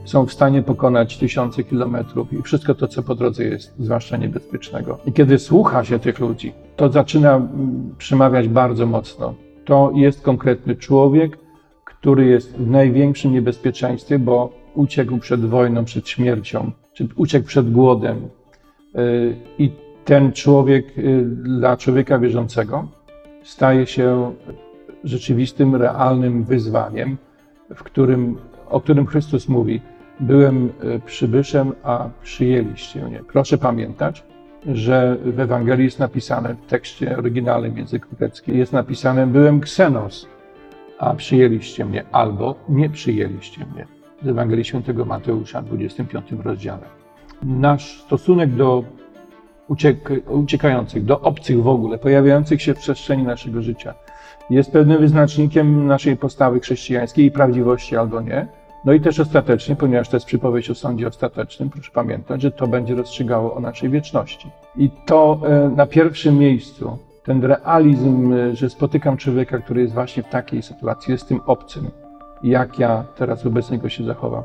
są 0.10 0.26
w 0.26 0.34
stanie 0.34 0.62
pokonać 0.64 1.18
tysiące 1.18 1.64
kilometrów 1.64 2.34
i 2.34 2.42
wszystko 2.42 2.76
to, 2.76 2.88
co 2.88 3.04
po 3.04 3.16
drodze 3.16 3.44
jest, 3.44 3.76
zwłaszcza 3.80 4.18
niebezpiecznego. 4.18 4.98
I 5.06 5.14
kiedy 5.14 5.40
słucha 5.40 5.84
się 5.84 6.00
tych 6.00 6.20
ludzi, 6.20 6.54
to 6.76 6.90
zaczyna 6.90 7.36
mm, 7.36 7.96
przemawiać 7.98 8.48
bardzo 8.48 8.86
mocno. 8.86 9.34
To 9.66 9.92
jest 9.96 10.22
konkretny 10.22 10.76
człowiek, 10.76 11.38
który 11.86 12.26
jest 12.26 12.58
w 12.58 12.68
największym 12.68 13.32
niebezpieczeństwie, 13.32 14.20
bo 14.20 14.54
uciekł 14.76 15.18
przed 15.18 15.46
wojną, 15.46 15.86
przed 15.86 16.10
śmiercią, 16.10 16.72
czy 16.94 17.08
uciekł 17.16 17.48
przed 17.48 17.72
głodem. 17.72 18.18
Y, 18.96 19.36
I 19.60 19.72
ten 20.06 20.32
człowiek 20.32 20.98
y, 20.98 21.26
dla 21.44 21.78
człowieka 21.78 22.20
wierzącego 22.20 22.88
staje 23.44 23.86
się 23.86 24.34
rzeczywistym, 25.04 25.76
realnym 25.76 26.44
wyzwaniem, 26.44 27.18
w 27.76 27.84
którym, 27.84 28.38
o 28.70 28.82
którym 28.82 29.06
Chrystus 29.06 29.50
mówi: 29.50 29.82
Byłem 30.20 30.70
e, 30.84 31.00
przybyszem, 31.00 31.72
a 31.84 32.10
przyjęliście 32.24 33.06
mnie. 33.06 33.22
Proszę 33.28 33.58
pamiętać, 33.58 34.24
że 34.66 35.18
w 35.26 35.40
Ewangelii 35.40 35.86
jest 35.86 36.00
napisane, 36.00 36.56
w 36.56 36.66
tekście 36.66 37.18
oryginalnym 37.18 37.78
języku 37.78 38.08
greckim, 38.20 38.58
jest 38.58 38.74
napisane: 38.74 39.28
Byłem 39.28 39.60
ksenos, 39.60 40.28
a 41.00 41.14
przyjęliście 41.14 41.86
mnie, 41.86 42.04
albo 42.12 42.56
nie 42.70 42.90
przyjęliście 42.90 43.66
mnie. 43.74 43.88
Z 44.24 44.28
Ewangelii 44.28 44.66
Świętego 44.66 45.06
Mateusza, 45.06 45.62
25 45.62 46.32
rozdziale. 46.32 46.86
Nasz 47.44 48.02
stosunek 48.02 48.56
do 48.56 48.84
uciek 49.68 50.10
uciekających, 50.28 51.06
do 51.06 51.22
obcych 51.22 51.64
w 51.64 51.68
ogóle, 51.68 51.98
pojawiających 51.98 52.62
się 52.62 52.74
w 52.74 52.78
przestrzeni 52.78 53.24
naszego 53.24 53.62
życia, 53.62 53.94
jest 54.50 54.72
pewnym 54.72 54.98
wyznacznikiem 54.98 55.88
naszej 55.88 56.18
postawy 56.18 56.60
chrześcijańskiej 56.60 57.26
i 57.26 57.32
prawdziwości 57.32 57.96
albo 57.96 58.22
nie. 58.22 58.48
No 58.86 58.94
i 58.94 59.02
też 59.02 59.20
ostatecznie, 59.20 59.76
ponieważ 59.76 60.10
to 60.10 60.16
jest 60.16 60.26
przypowieść 60.26 60.70
o 60.70 60.76
sądzie 60.76 61.08
ostatecznym, 61.08 61.70
proszę 61.70 61.92
pamiętać, 61.94 62.42
że 62.42 62.52
to 62.52 62.68
będzie 62.68 62.96
rozstrzygało 62.96 63.54
o 63.56 63.60
naszej 63.60 63.90
wieczności. 63.90 64.50
I 64.78 64.90
to 65.06 65.40
e, 65.46 65.70
na 65.70 65.86
pierwszym 65.86 66.38
miejscu, 66.38 66.98
ten 67.24 67.44
realizm, 67.44 68.34
e, 68.34 68.56
że 68.56 68.70
spotykam 68.70 69.18
człowieka, 69.18 69.58
który 69.58 69.82
jest 69.82 69.94
właśnie 69.94 70.24
w 70.24 70.30
takiej 70.30 70.62
sytuacji, 70.62 71.12
jest 71.12 71.28
tym 71.28 71.42
obcym, 71.46 71.92
jak 72.44 72.80
ja 72.80 73.04
teraz 73.16 73.44
wobec 73.44 73.72
niego 73.72 73.90
się 73.90 74.04
zachowam, 74.04 74.44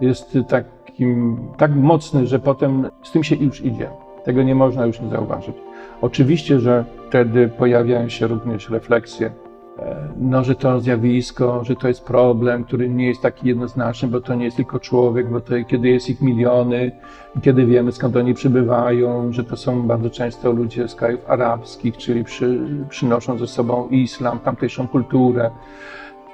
jest 0.00 0.38
takim, 0.48 1.38
tak 1.56 1.74
mocny, 1.74 2.26
że 2.26 2.38
potem 2.38 2.90
z 3.02 3.12
tym 3.12 3.24
się 3.24 3.36
już 3.36 3.64
idzie. 3.64 3.90
Tego 4.24 4.42
nie 4.42 4.54
można 4.54 4.86
już 4.86 5.00
nie 5.00 5.10
zauważyć. 5.10 5.56
Oczywiście, 6.00 6.60
że 6.60 6.84
wtedy 7.08 7.48
pojawiają 7.48 8.08
się 8.08 8.26
również 8.26 8.70
refleksje, 8.70 9.30
no, 10.16 10.44
że 10.44 10.54
to 10.54 10.80
zjawisko, 10.80 11.64
że 11.64 11.76
to 11.76 11.88
jest 11.88 12.04
problem, 12.04 12.64
który 12.64 12.88
nie 12.88 13.06
jest 13.08 13.22
taki 13.22 13.48
jednoznaczny, 13.48 14.08
bo 14.08 14.20
to 14.20 14.34
nie 14.34 14.44
jest 14.44 14.56
tylko 14.56 14.80
człowiek, 14.80 15.30
bo 15.30 15.40
to 15.40 15.54
kiedy 15.68 15.88
jest 15.88 16.10
ich 16.10 16.20
miliony, 16.20 16.92
kiedy 17.42 17.66
wiemy 17.66 17.92
skąd 17.92 18.16
oni 18.16 18.34
przybywają, 18.34 19.32
że 19.32 19.44
to 19.44 19.56
są 19.56 19.82
bardzo 19.82 20.10
często 20.10 20.52
ludzie 20.52 20.88
z 20.88 20.94
krajów 20.94 21.20
arabskich, 21.30 21.96
czyli 21.96 22.24
przy, 22.24 22.60
przynoszą 22.88 23.38
ze 23.38 23.46
sobą 23.46 23.88
islam, 23.88 24.38
tamtejszą 24.38 24.88
kulturę. 24.88 25.50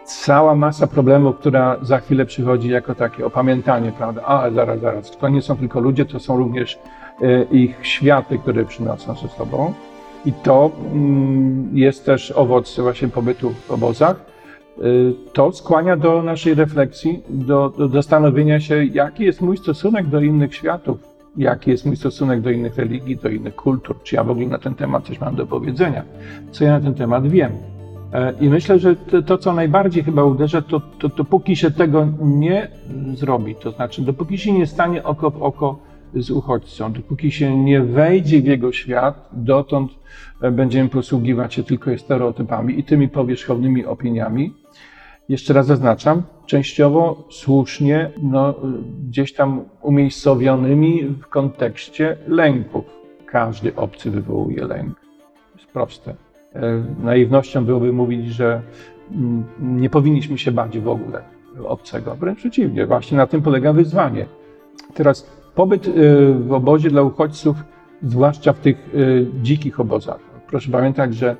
Cała 0.05 0.55
masa 0.55 0.87
problemów, 0.87 1.37
która 1.37 1.77
za 1.83 1.99
chwilę 1.99 2.27
przychodzi 2.27 2.69
jako 2.69 2.95
takie 2.95 3.27
opamiętanie, 3.27 3.93
prawda? 3.93 4.23
A, 4.27 4.51
zaraz, 4.51 4.81
zaraz, 4.81 5.17
to 5.17 5.29
nie 5.29 5.43
są 5.43 5.57
tylko 5.57 5.81
ludzie, 5.81 6.05
to 6.05 6.21
są 6.21 6.37
również 6.37 6.79
E, 7.23 7.43
ich 7.43 7.79
światy, 7.83 8.39
które 8.39 8.65
przynoszą 8.65 9.15
ze 9.15 9.29
sobą. 9.29 9.75
I 10.25 10.33
to 10.33 10.71
mm, 10.93 11.71
jest 11.73 12.07
też 12.07 12.31
owoc 12.31 12.81
właśnie 12.81 13.09
pobytu 13.09 13.51
w 13.51 13.71
obozach. 13.71 14.17
E, 14.79 14.83
to 15.33 15.53
skłania 15.53 15.97
do 15.97 16.23
naszej 16.23 16.55
refleksji, 16.55 17.23
do, 17.29 17.69
do 17.79 17.89
zastanowienia 17.89 18.61
się, 18.61 18.85
jaki 18.85 19.25
jest 19.25 19.41
mój 19.41 19.57
stosunek 19.57 20.07
do 20.07 20.21
innych 20.21 20.55
światów, 20.55 20.99
jaki 21.37 21.71
jest 21.71 21.87
mój 21.87 21.97
stosunek 21.97 22.41
do 22.41 22.51
innych 22.51 22.77
religii, 22.77 23.17
do 23.17 23.29
innych 23.29 23.55
kultur, 23.57 23.97
czy 24.03 24.17
ja 24.17 24.25
w 24.25 24.31
ogóle 24.31 24.47
na 24.47 24.59
ten 24.59 24.75
temat 24.75 25.05
coś 25.07 25.21
mam 25.21 25.37
do 25.37 25.47
powiedzenia, 25.47 26.05
co 26.51 26.65
ja 26.65 26.73
na 26.73 26.81
ten 26.81 26.95
temat 26.95 27.29
wiem. 27.29 27.53
E, 28.13 28.35
I 28.41 28.49
myślę, 28.49 28.79
że 28.79 28.97
to, 28.97 29.23
to 29.23 29.39
co 29.39 29.53
najbardziej 29.53 30.05
chyba 30.05 30.25
uderza, 30.25 30.63
to, 30.63 30.81
to 30.99 31.09
dopóki 31.09 31.57
się 31.57 31.71
tego 31.71 32.07
nie 32.23 32.69
zrobi, 33.15 33.55
to 33.55 33.71
znaczy 33.71 34.03
dopóki 34.03 34.39
się 34.39 34.53
nie 34.53 34.67
stanie 34.67 35.05
oko 35.05 35.31
w 35.31 35.43
oko 35.43 35.90
z 36.15 36.31
uchodźcą. 36.31 36.93
Dopóki 36.93 37.33
się 37.33 37.57
nie 37.57 37.81
wejdzie 37.81 38.43
w 38.43 38.47
jego 38.47 38.73
świat, 38.73 39.29
dotąd 39.33 39.91
e, 40.43 40.51
będziemy 40.51 40.89
posługiwać 40.89 41.55
się 41.55 41.63
tylko 41.63 41.99
stereotypami 41.99 42.79
i 42.79 42.85
tymi 42.85 43.09
powierzchownymi 43.09 43.87
opiniami. 43.87 44.55
Jeszcze 45.29 45.53
raz 45.53 45.67
zaznaczam, 45.67 46.23
częściowo 46.47 47.29
słusznie, 47.31 48.11
no, 48.23 48.55
gdzieś 49.09 49.33
tam 49.33 49.65
umiejscowionymi 49.83 51.05
w 51.05 51.27
kontekście 51.27 52.17
lęków. 52.27 52.85
Każdy 53.27 53.77
obcy 53.77 54.11
wywołuje 54.11 54.65
lęk. 54.65 55.01
Jest 55.57 55.71
proste. 55.73 56.15
E, 56.55 56.85
naiwnością 57.03 57.65
byłoby 57.65 57.93
mówić, 57.93 58.27
że 58.27 58.63
mm, 59.13 59.45
nie 59.61 59.91
powinniśmy 59.91 60.39
się 60.39 60.53
bać 60.53 60.79
w 60.79 60.89
ogóle 60.89 61.23
obcego. 61.65 62.15
Wręcz 62.15 62.39
przeciwnie, 62.39 62.87
właśnie 62.87 63.17
na 63.17 63.27
tym 63.27 63.43
polega 63.43 63.73
wyzwanie. 63.73 64.27
Teraz 64.95 65.40
Pobyt 65.61 65.89
y, 65.89 65.93
w 66.35 66.53
obozie 66.53 66.91
dla 66.91 67.03
uchodźców, 67.03 67.57
zwłaszcza 68.03 68.53
w 68.53 68.59
tych 68.59 68.95
y, 68.95 69.27
dzikich 69.43 69.81
obozach. 69.81 70.21
Proszę 70.47 70.71
pamiętać, 70.71 71.15
że 71.15 71.37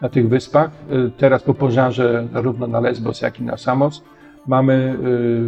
na 0.00 0.08
tych 0.08 0.28
wyspach, 0.28 0.70
y, 0.92 1.10
teraz 1.16 1.42
po 1.42 1.54
pożarze 1.54 2.28
zarówno 2.32 2.66
na 2.66 2.80
Lesbos, 2.80 3.22
jak 3.22 3.40
i 3.40 3.42
na 3.42 3.56
Samos, 3.56 4.04
mamy 4.46 4.98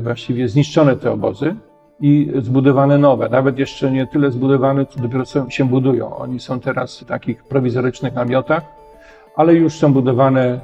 właściwie 0.03 0.49
zniszczone 0.49 0.97
te 0.97 1.13
obozy 1.13 1.55
i 2.01 2.33
zbudowane 2.39 2.99
nowe. 2.99 3.29
Nawet 3.29 3.59
jeszcze 3.59 3.91
nie 3.91 4.07
tyle 4.07 4.31
zbudowane, 4.31 4.87
co 4.87 5.01
dopiero 5.01 5.25
się 5.49 5.65
budują. 5.65 6.17
Oni 6.17 6.41
są 6.41 6.61
teraz 6.61 7.01
w 7.01 7.05
takich 7.05 7.45
prowizorycznych 7.45 8.15
namiotach, 8.15 8.63
ale 9.37 9.55
już 9.55 9.75
są 9.75 9.93
budowane 9.93 10.61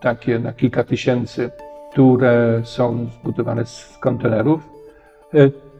takie 0.00 0.38
na 0.38 0.52
kilka 0.52 0.84
tysięcy, 0.84 1.50
które 1.92 2.60
są 2.64 3.06
zbudowane 3.20 3.66
z 3.66 3.98
kontenerów 4.00 4.70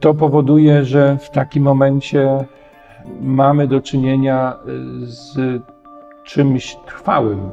to 0.05 0.13
powoduje, 0.13 0.83
że 0.83 1.17
w 1.17 1.29
takim 1.29 1.63
momencie 1.63 2.45
mamy 3.21 3.67
do 3.67 3.81
czynienia 3.81 4.53
y, 4.53 5.05
z 5.05 5.37
czymś 6.23 6.75
trwałym. 6.75 7.51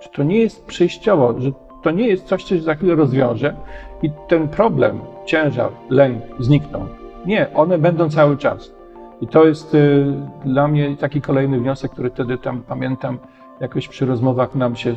Czy 0.00 0.08
to 0.10 0.22
nie 0.22 0.38
jest 0.38 0.66
przejściowo, 0.66 1.40
że 1.40 1.50
to 1.82 1.90
nie 1.90 2.08
jest 2.08 2.26
coś, 2.26 2.44
co 2.44 2.48
się 2.48 2.60
za 2.60 2.74
chwilę 2.74 2.94
rozwiąże 2.94 3.54
i 4.02 4.10
ten 4.28 4.48
problem, 4.48 5.00
ciężar, 5.26 5.70
lęk 5.90 6.22
znikną. 6.38 6.86
Nie, 7.26 7.54
one 7.54 7.78
będą 7.78 8.10
cały 8.10 8.36
czas. 8.36 8.74
I 9.20 9.26
to 9.26 9.46
jest 9.46 9.74
y, 9.74 10.06
dla 10.44 10.68
mnie 10.68 10.96
taki 10.96 11.20
kolejny 11.20 11.58
wniosek, 11.60 11.92
który 11.92 12.10
wtedy 12.10 12.38
tam 12.38 12.62
pamiętam, 12.62 13.18
jakoś 13.60 13.88
przy 13.88 14.06
rozmowach 14.06 14.54
nam 14.54 14.76
się 14.76 14.94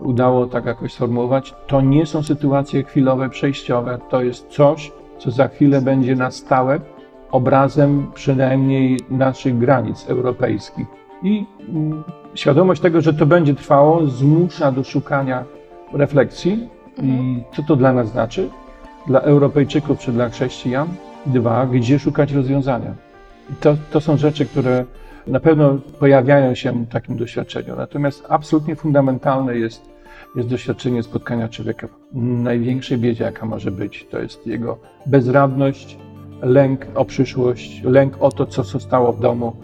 udało 0.00 0.46
tak 0.46 0.66
jakoś 0.66 0.92
sformułować. 0.92 1.54
To 1.66 1.80
nie 1.80 2.06
są 2.06 2.22
sytuacje 2.22 2.84
chwilowe, 2.84 3.28
przejściowe, 3.28 3.98
to 4.08 4.22
jest 4.22 4.48
coś, 4.48 4.92
co 5.18 5.30
za 5.30 5.48
chwilę 5.48 5.80
będzie 5.80 6.16
na 6.16 6.30
stałe 6.30 6.80
obrazem 7.30 8.06
przynajmniej 8.14 9.00
naszych 9.10 9.58
granic 9.58 10.06
europejskich. 10.08 10.86
I 11.22 11.46
mm, 11.68 12.04
świadomość 12.34 12.80
tego, 12.80 13.00
że 13.00 13.14
to 13.14 13.26
będzie 13.26 13.54
trwało, 13.54 14.06
zmusza 14.06 14.72
do 14.72 14.84
szukania 14.84 15.44
refleksji. 15.92 16.68
I 16.96 17.10
mhm. 17.10 17.42
co 17.52 17.62
to 17.62 17.76
dla 17.76 17.92
nas 17.92 18.08
znaczy? 18.08 18.48
dla 19.06 19.20
Europejczyków 19.20 19.98
czy 19.98 20.12
dla 20.12 20.28
chrześcijan. 20.28 20.88
Dwa, 21.26 21.66
gdzie 21.66 21.98
szukać 21.98 22.32
rozwiązania. 22.32 22.94
I 23.50 23.54
to, 23.54 23.76
to 23.90 24.00
są 24.00 24.16
rzeczy, 24.16 24.46
które 24.46 24.84
na 25.26 25.40
pewno 25.40 25.78
pojawiają 25.98 26.54
się 26.54 26.72
w 26.72 26.88
takim 26.88 27.16
doświadczeniu. 27.16 27.76
Natomiast 27.76 28.24
absolutnie 28.28 28.76
fundamentalne 28.76 29.56
jest, 29.56 29.90
jest 30.36 30.48
doświadczenie 30.48 31.02
spotkania 31.02 31.48
człowieka 31.48 31.88
w 32.12 32.16
największej 32.22 32.98
biedzie, 32.98 33.24
jaka 33.24 33.46
może 33.46 33.70
być. 33.70 34.06
To 34.10 34.18
jest 34.18 34.46
jego 34.46 34.78
bezradność, 35.06 35.98
lęk 36.42 36.86
o 36.94 37.04
przyszłość, 37.04 37.82
lęk 37.82 38.16
o 38.20 38.30
to, 38.30 38.46
co 38.46 38.64
zostało 38.64 39.12
w 39.12 39.20
domu 39.20 39.56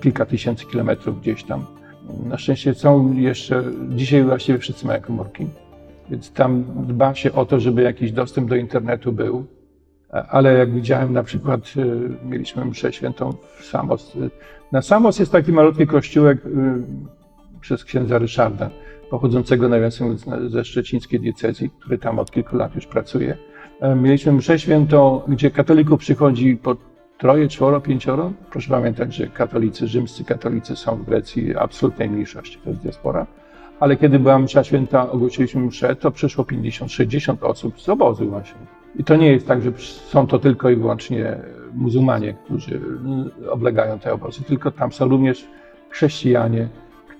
kilka 0.00 0.26
tysięcy 0.26 0.66
kilometrów 0.66 1.20
gdzieś 1.20 1.44
tam. 1.44 1.66
Na 2.24 2.38
szczęście 2.38 2.74
są 2.74 3.12
jeszcze, 3.12 3.64
dzisiaj 3.88 4.24
właściwie 4.24 4.58
wszyscy 4.58 4.86
mają 4.86 5.00
komórki, 5.00 5.46
więc 6.10 6.32
tam 6.32 6.64
dba 6.76 7.14
się 7.14 7.32
o 7.32 7.46
to, 7.46 7.60
żeby 7.60 7.82
jakiś 7.82 8.12
dostęp 8.12 8.48
do 8.48 8.56
internetu 8.56 9.12
był. 9.12 9.46
Ale 10.28 10.52
jak 10.52 10.72
widziałem 10.74 11.12
na 11.12 11.22
przykład, 11.22 11.60
y, 11.76 12.26
mieliśmy 12.28 12.64
mszę 12.64 12.92
świętą 12.92 13.32
w 13.58 13.64
Samos. 13.64 14.16
Na 14.72 14.82
Samos 14.82 15.18
jest 15.18 15.32
taki 15.32 15.52
malutki 15.52 15.86
kościółek 15.86 16.46
y, 16.46 16.50
przez 17.60 17.84
księdza 17.84 18.18
Ryszarda, 18.18 18.70
pochodzącego 19.12 19.68
nawiasem 19.68 20.16
ze 20.46 20.64
szczecińskiej 20.64 21.20
diecezji, 21.20 21.70
który 21.70 21.98
tam 21.98 22.18
od 22.18 22.30
kilku 22.30 22.56
lat 22.56 22.74
już 22.74 22.86
pracuje. 22.86 23.36
E, 23.80 23.96
mieliśmy 23.96 24.32
mszę 24.32 24.58
świętą, 24.58 25.20
gdzie 25.28 25.50
katolików 25.50 26.00
przychodzi 26.00 26.56
po 26.56 26.76
troje, 27.18 27.48
czworo, 27.48 27.80
pięcioro. 27.80 28.32
Proszę 28.50 28.70
pamiętać, 28.70 29.14
że 29.14 29.26
katolicy, 29.26 29.86
rzymscy 29.88 30.24
katolicy 30.24 30.76
są 30.76 30.96
w 30.96 31.04
Grecji 31.04 31.56
absolutnej 31.56 32.10
mniejszości, 32.10 32.58
to 32.64 32.70
jest 32.70 32.82
diaspora. 32.82 33.26
Ale 33.80 33.96
kiedy 33.96 34.18
była 34.18 34.38
msza 34.38 34.64
święta, 34.64 35.10
ogłosiliśmy 35.10 35.60
mszę, 35.60 35.96
to 35.96 36.10
przyszło 36.10 36.44
50-60 36.44 37.36
osób 37.40 37.80
z 37.80 37.88
obozu 37.88 38.30
właśnie. 38.30 38.60
I 38.96 39.04
to 39.04 39.16
nie 39.16 39.32
jest 39.32 39.46
tak, 39.46 39.62
że 39.62 39.72
są 39.78 40.26
to 40.26 40.38
tylko 40.38 40.70
i 40.70 40.76
wyłącznie 40.76 41.36
muzułmanie, 41.74 42.34
którzy 42.44 42.80
oblegają 43.50 43.98
te 43.98 44.12
obozy, 44.12 44.42
tylko 44.42 44.70
tam 44.70 44.92
są 44.92 45.08
również 45.08 45.48
chrześcijanie, 45.90 46.68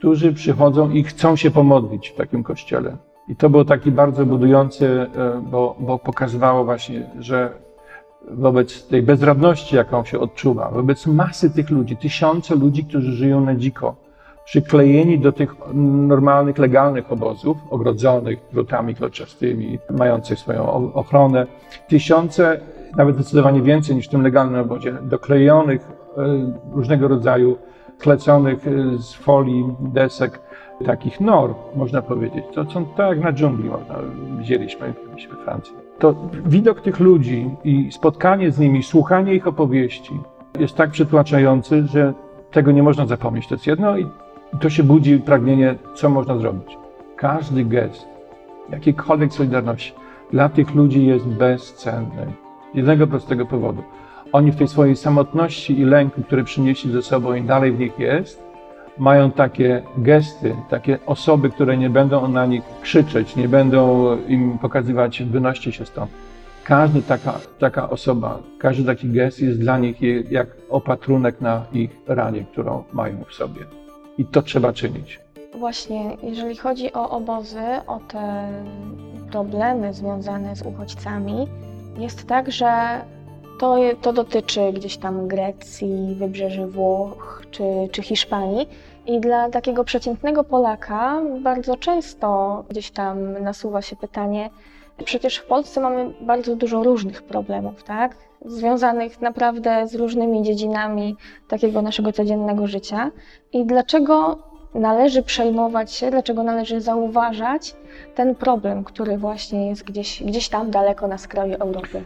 którzy 0.02 0.32
przychodzą 0.32 0.90
i 0.90 1.02
chcą 1.04 1.36
się 1.36 1.50
pomodlić 1.50 2.08
w 2.08 2.16
takim 2.16 2.42
kościele. 2.42 2.96
I 3.28 3.36
to 3.36 3.50
było 3.50 3.64
taki 3.64 3.90
bardzo 3.90 4.26
budujący, 4.26 4.86
e, 4.86 5.42
bo, 5.50 5.76
bo 5.80 5.98
pokazywało 5.98 6.64
właśnie, 6.64 7.10
że 7.18 7.50
wobec 8.30 8.86
tej 8.86 9.02
bezradności, 9.02 9.76
jaką 9.76 10.04
się 10.04 10.18
odczuwa, 10.18 10.70
wobec 10.70 11.06
masy 11.06 11.50
tych 11.50 11.70
ludzi, 11.70 11.96
tysiące 11.96 12.54
ludzi, 12.54 12.84
którzy 12.84 13.12
żyją 13.12 13.40
na 13.40 13.54
dziko, 13.54 13.96
przyklejeni 14.44 15.18
do 15.18 15.32
tych 15.32 15.54
normalnych, 16.08 16.58
legalnych 16.58 17.12
obozów, 17.12 17.56
ogrodzonych 17.70 18.38
drutami 18.52 18.94
kolczastymi, 18.94 19.78
mających 19.90 20.38
swoją 20.38 20.92
ochronę, 20.94 21.46
tysiące, 21.88 22.60
nawet 22.96 23.14
zdecydowanie 23.14 23.62
więcej 23.62 23.96
niż 23.96 24.06
w 24.06 24.10
tym 24.10 24.22
legalnym 24.22 24.60
obozie, 24.60 24.92
doklejonych 25.02 25.80
e, 26.16 26.52
różnego 26.72 27.08
rodzaju, 27.08 27.58
kleconych 28.02 28.66
e, 28.66 28.98
z 28.98 29.14
folii, 29.14 29.64
desek, 29.80 30.40
takich 30.86 31.20
nor, 31.20 31.54
można 31.76 32.02
powiedzieć. 32.02 32.44
To 32.54 32.70
są 32.70 32.84
tak 32.84 33.08
jak 33.08 33.20
na 33.24 33.32
dżungli, 33.32 33.68
można, 33.68 33.94
widzieliśmy, 34.38 34.94
byliśmy 35.10 35.36
w 35.36 35.40
Francji. 35.40 35.74
To 35.98 36.14
widok 36.46 36.80
tych 36.80 37.00
ludzi 37.00 37.50
i 37.64 37.92
spotkanie 37.92 38.50
z 38.50 38.58
nimi, 38.58 38.82
słuchanie 38.82 39.34
ich 39.34 39.46
opowieści 39.46 40.20
jest 40.58 40.74
tak 40.74 40.90
przytłaczający, 40.90 41.86
że 41.86 42.14
tego 42.50 42.72
nie 42.72 42.82
można 42.82 43.06
zapomnieć. 43.06 43.46
To 43.46 43.54
jest 43.54 43.66
jedno 43.66 43.98
i 43.98 44.06
to 44.60 44.70
się 44.70 44.82
budzi 44.82 45.18
pragnienie, 45.18 45.74
co 45.94 46.10
można 46.10 46.38
zrobić. 46.38 46.78
Każdy 47.16 47.64
gest, 47.64 48.08
jakiejkolwiek 48.70 49.32
solidarności 49.32 49.92
dla 50.30 50.48
tych 50.48 50.74
ludzi 50.74 51.06
jest 51.06 51.26
bezcenny. 51.26 52.32
Z 52.72 52.76
jednego 52.76 53.06
prostego 53.06 53.46
powodu. 53.46 53.82
Oni 54.32 54.52
w 54.52 54.56
tej 54.56 54.68
swojej 54.68 54.96
samotności 54.96 55.80
i 55.80 55.84
lęku, 55.84 56.22
które 56.22 56.44
przynieśli 56.44 56.92
ze 56.92 57.02
sobą 57.02 57.34
i 57.34 57.42
dalej 57.42 57.72
w 57.72 57.78
nich 57.78 57.98
jest, 57.98 58.42
mają 58.98 59.30
takie 59.30 59.82
gesty, 59.96 60.56
takie 60.70 60.98
osoby, 61.06 61.50
które 61.50 61.76
nie 61.76 61.90
będą 61.90 62.28
na 62.28 62.46
nich 62.46 62.62
krzyczeć, 62.82 63.36
nie 63.36 63.48
będą 63.48 64.16
im 64.28 64.58
pokazywać, 64.58 65.22
wynoście 65.22 65.72
się 65.72 65.86
stąd. 65.86 66.10
Każda 66.64 67.00
taka, 67.02 67.40
taka 67.58 67.90
osoba, 67.90 68.38
każdy 68.58 68.84
taki 68.84 69.10
gest 69.10 69.40
jest 69.40 69.60
dla 69.60 69.78
nich 69.78 69.96
jak 70.30 70.48
opatrunek 70.70 71.40
na 71.40 71.64
ich 71.72 71.90
ranie, 72.06 72.44
którą 72.52 72.84
mają 72.92 73.24
w 73.28 73.34
sobie. 73.34 73.60
I 74.18 74.24
to 74.24 74.42
trzeba 74.42 74.72
czynić. 74.72 75.20
Właśnie, 75.58 76.16
jeżeli 76.22 76.56
chodzi 76.56 76.92
o 76.92 77.10
obozy, 77.10 77.62
o 77.86 78.00
te 78.08 78.48
problemy 79.30 79.94
związane 79.94 80.56
z 80.56 80.62
uchodźcami, 80.62 81.48
jest 81.98 82.26
tak, 82.26 82.52
że 82.52 83.00
to, 83.62 83.76
to 84.02 84.12
dotyczy 84.12 84.72
gdzieś 84.72 84.96
tam 84.96 85.28
Grecji, 85.28 86.14
wybrzeży 86.18 86.66
Włoch 86.66 87.42
czy, 87.50 87.64
czy 87.92 88.02
Hiszpanii. 88.02 88.68
I 89.06 89.20
dla 89.20 89.50
takiego 89.50 89.84
przeciętnego 89.84 90.44
Polaka 90.44 91.22
bardzo 91.40 91.76
często 91.76 92.64
gdzieś 92.70 92.90
tam 92.90 93.42
nasuwa 93.42 93.82
się 93.82 93.96
pytanie, 93.96 94.50
przecież 95.04 95.36
w 95.36 95.46
Polsce 95.46 95.80
mamy 95.80 96.14
bardzo 96.20 96.56
dużo 96.56 96.82
różnych 96.82 97.22
problemów, 97.22 97.82
tak? 97.82 98.16
Związanych 98.44 99.20
naprawdę 99.20 99.88
z 99.88 99.94
różnymi 99.94 100.42
dziedzinami 100.42 101.16
takiego 101.48 101.82
naszego 101.82 102.12
codziennego 102.12 102.66
życia. 102.66 103.10
I 103.52 103.64
dlaczego 103.66 104.38
należy 104.74 105.22
przejmować 105.22 105.92
się, 105.92 106.10
dlaczego 106.10 106.42
należy 106.42 106.80
zauważać 106.80 107.74
ten 108.14 108.34
problem, 108.34 108.84
który 108.84 109.18
właśnie 109.18 109.68
jest 109.68 109.84
gdzieś, 109.84 110.22
gdzieś 110.22 110.48
tam 110.48 110.70
daleko 110.70 111.06
na 111.08 111.18
skraju 111.18 111.54
Europy? 111.54 112.04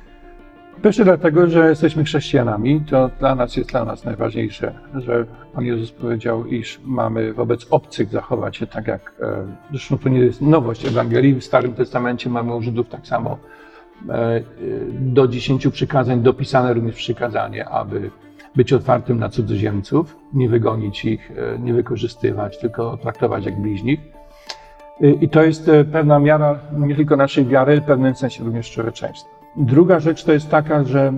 Pierwsze 0.82 1.04
dlatego, 1.04 1.46
że 1.46 1.68
jesteśmy 1.68 2.04
chrześcijanami, 2.04 2.80
to 2.80 3.10
dla 3.18 3.34
nas 3.34 3.56
jest 3.56 3.70
dla 3.70 3.84
nas 3.84 4.04
najważniejsze, 4.04 4.74
że 4.94 5.26
Pan 5.54 5.64
Jezus 5.64 5.92
powiedział, 5.92 6.46
iż 6.46 6.80
mamy 6.84 7.32
wobec 7.32 7.66
obcych 7.70 8.08
zachować 8.08 8.56
się 8.56 8.66
tak 8.66 8.86
jak, 8.86 9.12
e, 9.20 9.46
zresztą 9.70 9.98
to 9.98 10.08
nie 10.08 10.18
jest 10.18 10.42
nowość 10.42 10.86
Ewangelii, 10.86 11.34
w 11.34 11.44
Starym 11.44 11.72
Testamencie 11.72 12.30
mamy 12.30 12.54
u 12.54 12.62
Żydów 12.62 12.88
tak 12.88 13.06
samo 13.06 13.38
e, 14.08 14.40
do 14.92 15.28
dziesięciu 15.28 15.70
przykazań 15.70 16.20
dopisane 16.20 16.74
również 16.74 16.96
przykazanie, 16.96 17.68
aby 17.68 18.10
być 18.56 18.72
otwartym 18.72 19.18
na 19.18 19.28
cudzoziemców, 19.28 20.16
nie 20.32 20.48
wygonić 20.48 21.04
ich, 21.04 21.30
e, 21.30 21.58
nie 21.58 21.74
wykorzystywać, 21.74 22.58
tylko 22.58 22.96
traktować 22.96 23.46
jak 23.46 23.60
bliźnich. 23.60 24.00
I 25.20 25.28
to 25.28 25.42
jest 25.42 25.70
pewna 25.92 26.18
miara 26.18 26.58
nie 26.78 26.96
tylko 26.96 27.16
naszej 27.16 27.46
wiary, 27.46 27.80
w 27.80 27.84
pewnym 27.84 28.14
sensie 28.14 28.44
również 28.44 28.70
człowieczeństwa. 28.70 29.35
Druga 29.56 30.00
rzecz 30.00 30.24
to 30.24 30.32
jest 30.32 30.50
taka, 30.50 30.84
że 30.84 31.12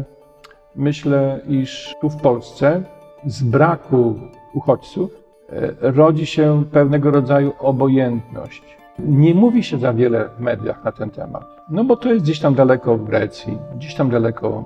myślę, 0.77 1.41
iż 1.49 1.95
tu 2.01 2.11
w 2.11 2.17
Polsce 2.17 2.83
z 3.27 3.43
braku 3.43 4.15
uchodźców 4.55 5.11
e, 5.51 5.73
rodzi 5.81 6.27
się 6.27 6.65
pewnego 6.73 7.11
rodzaju 7.11 7.53
obojętność. 7.59 8.79
Nie 8.99 9.35
mówi 9.35 9.63
się 9.63 9.79
za 9.79 9.93
wiele 9.93 10.29
w 10.39 10.41
mediach 10.41 10.85
na 10.85 10.93
ten 10.93 11.11
temat, 11.11 11.45
no 11.71 11.85
bo 11.85 11.97
to 11.97 12.13
jest 12.13 12.25
gdzieś 12.25 12.41
tam 12.41 12.55
daleko 12.55 12.97
w 12.97 13.05
Grecji, 13.05 13.59
gdzieś 13.77 13.95
tam 13.95 14.11
daleko 14.11 14.65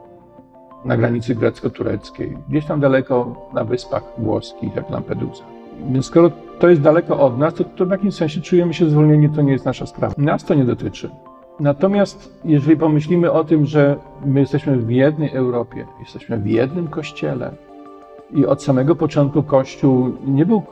na 0.85 0.97
granicy 0.97 1.35
grecko-tureckiej, 1.35 2.39
gdzieś 2.49 2.67
tam 2.67 2.81
daleko 2.81 3.49
na 3.55 3.65
wyspach 3.65 4.03
włoskich, 4.19 4.77
jak 4.77 4.91
Lampedusa. 4.91 5.45
Więc 5.91 6.07
skoro 6.07 6.31
to 6.59 6.69
jest 6.69 6.83
daleko 6.83 7.21
od 7.21 7.39
nas, 7.39 7.55
to, 7.55 7.65
to 7.65 7.87
w 7.87 7.91
jakimś 7.91 8.15
sensie 8.15 8.41
czujemy 8.41 8.75
się 8.75 8.91
zwolnieni, 8.91 9.31
to 9.31 9.43
nie 9.43 9.53
jest 9.53 9.65
nasza 9.65 9.87
sprawa. 9.87 10.15
Nas 10.19 10.45
to 10.45 10.55
nie 10.55 10.65
dotyczy. 10.65 11.11
Natomiast 11.61 12.41
jeżeli 12.45 12.77
pomyślimy 12.77 13.33
o 13.33 13.45
tym, 13.45 13.67
że 13.67 13.97
my 14.25 14.41
jesteśmy 14.41 14.77
w 14.77 14.91
jednej 14.91 15.35
Europie, 15.35 15.87
jesteśmy 16.01 16.39
w 16.39 16.47
jednym 16.47 16.89
kościele 16.89 17.51
i 18.31 18.47
od 18.47 18.63
samego 18.63 18.97
początku 18.97 19.43
Kościół 19.43 20.13
nie, 20.27 20.47
był 20.47 20.63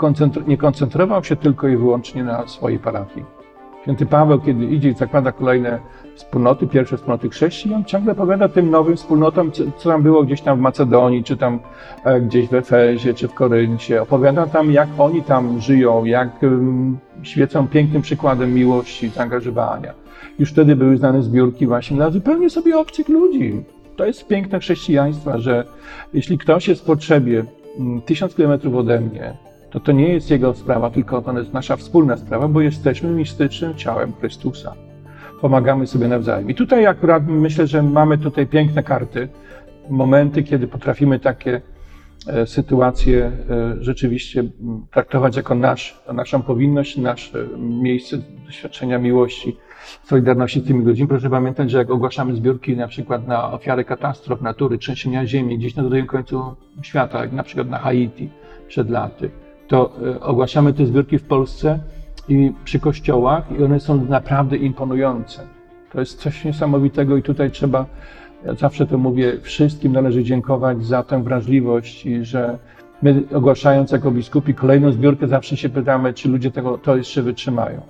nie 0.46 0.56
koncentrował 0.56 1.24
się 1.24 1.36
tylko 1.36 1.68
i 1.68 1.76
wyłącznie 1.76 2.24
na 2.24 2.46
swojej 2.46 2.78
parafii. 2.78 3.40
Święty 3.82 4.06
Paweł, 4.06 4.40
kiedy 4.40 4.64
idzie 4.64 4.88
i 4.88 4.94
zakłada 4.94 5.32
kolejne 5.32 5.78
wspólnoty, 6.14 6.66
pierwsze 6.66 6.96
wspólnoty 6.96 7.28
chrześcijan, 7.28 7.84
ciągle 7.84 8.12
opowiada 8.12 8.48
tym 8.48 8.70
nowym 8.70 8.96
wspólnotom, 8.96 9.52
co, 9.76 9.90
tam 9.90 10.02
było 10.02 10.22
gdzieś 10.24 10.40
tam 10.40 10.58
w 10.58 10.60
Macedonii, 10.60 11.24
czy 11.24 11.36
tam 11.36 11.58
e, 12.04 12.20
gdzieś 12.20 12.48
w 12.48 12.54
Efezie, 12.54 13.14
czy 13.14 13.28
w 13.28 13.34
Koryncie. 13.34 14.02
Opowiada 14.02 14.46
tam, 14.46 14.72
jak 14.72 14.88
oni 14.98 15.22
tam 15.22 15.60
żyją, 15.60 16.04
jak 16.04 16.28
świecą 17.22 17.68
pięknym 17.68 18.02
przykładem 18.02 18.54
miłości, 18.54 19.08
zaangażowania. 19.08 19.99
Już 20.38 20.52
wtedy 20.52 20.76
były 20.76 20.96
znane 20.96 21.22
zbiórki 21.22 21.66
właśnie 21.66 21.96
dla 21.96 22.10
zupełnie 22.10 22.50
sobie 22.50 22.78
obcych 22.78 23.08
ludzi. 23.08 23.64
To 23.96 24.04
jest 24.06 24.26
piękne 24.26 24.58
chrześcijaństwa, 24.58 25.38
że 25.38 25.64
jeśli 26.14 26.38
ktoś 26.38 26.68
jest 26.68 26.82
w 26.82 26.84
potrzebie 26.84 27.44
mm, 27.78 28.02
tysiąc 28.02 28.34
kilometrów 28.34 28.74
ode 28.74 29.00
mnie, 29.00 29.32
to 29.70 29.80
to 29.80 29.92
nie 29.92 30.08
jest 30.08 30.30
jego 30.30 30.54
sprawa, 30.54 30.90
tylko 30.90 31.22
to 31.22 31.38
jest 31.38 31.52
nasza 31.52 31.76
wspólna 31.76 32.16
sprawa, 32.16 32.48
bo 32.48 32.60
jesteśmy 32.60 33.10
mistycznym 33.10 33.74
ciałem 33.74 34.12
Chrystusa. 34.12 34.74
Pomagamy 35.40 35.86
sobie 35.86 36.08
nawzajem. 36.08 36.50
I 36.50 36.54
tutaj 36.54 36.86
akurat 36.86 37.22
myślę, 37.26 37.66
że 37.66 37.82
mamy 37.82 38.18
tutaj 38.18 38.46
piękne 38.46 38.82
karty, 38.82 39.28
momenty, 39.90 40.42
kiedy 40.42 40.68
potrafimy 40.68 41.18
takie 41.18 41.60
sytuację 42.46 43.32
e, 43.50 43.76
rzeczywiście 43.80 44.44
traktować 44.90 45.36
jako 45.36 45.54
nasz, 45.54 46.02
naszą 46.12 46.42
powinność, 46.42 46.96
nasze 46.96 47.46
miejsce 47.58 48.18
doświadczenia 48.46 48.98
miłości, 48.98 49.56
solidarności 50.04 50.60
z 50.60 50.64
tymi 50.64 50.84
ludźmi. 50.84 51.06
Proszę 51.06 51.30
pamiętać, 51.30 51.70
że 51.70 51.78
jak 51.78 51.90
ogłaszamy 51.90 52.34
zbiórki 52.34 52.76
na 52.76 52.88
przykład 52.88 53.28
na 53.28 53.52
ofiary 53.52 53.84
katastrof 53.84 54.40
natury, 54.40 54.78
trzęsienia 54.78 55.26
ziemi, 55.26 55.58
gdzieś 55.58 55.76
na 55.76 55.82
drugim 55.82 56.06
końcu 56.06 56.56
świata, 56.82 57.20
jak 57.20 57.32
na 57.32 57.42
przykład 57.42 57.68
na 57.68 57.78
Haiti 57.78 58.30
przed 58.68 58.90
laty, 58.90 59.30
to 59.68 59.92
ogłaszamy 60.20 60.72
te 60.72 60.86
zbiórki 60.86 61.18
w 61.18 61.24
Polsce 61.24 61.78
i 62.28 62.52
przy 62.64 62.80
kościołach 62.80 63.44
i 63.58 63.64
one 63.64 63.80
są 63.80 64.04
naprawdę 64.04 64.56
imponujące. 64.56 65.46
To 65.92 66.00
jest 66.00 66.20
coś 66.20 66.44
niesamowitego 66.44 67.16
i 67.16 67.22
tutaj 67.22 67.50
trzeba, 67.50 67.86
ja 68.44 68.54
zawsze 68.54 68.86
to 68.86 68.98
mówię, 68.98 69.32
wszystkim 69.42 69.92
należy 69.92 70.24
dziękować 70.24 70.84
za 70.84 71.02
tę 71.02 71.22
wrażliwość 71.22 72.06
i 72.06 72.24
że 72.24 72.58
my 73.02 73.22
ogłaszając 73.34 73.90
jako 73.90 74.10
biskupi 74.10 74.54
kolejną 74.54 74.92
zbiórkę 74.92 75.28
zawsze 75.28 75.56
się 75.56 75.68
pytamy, 75.68 76.14
czy 76.14 76.28
ludzie 76.28 76.50
tego 76.50 76.78
to 76.78 76.96
jeszcze 76.96 77.22
wytrzymają. 77.22 77.80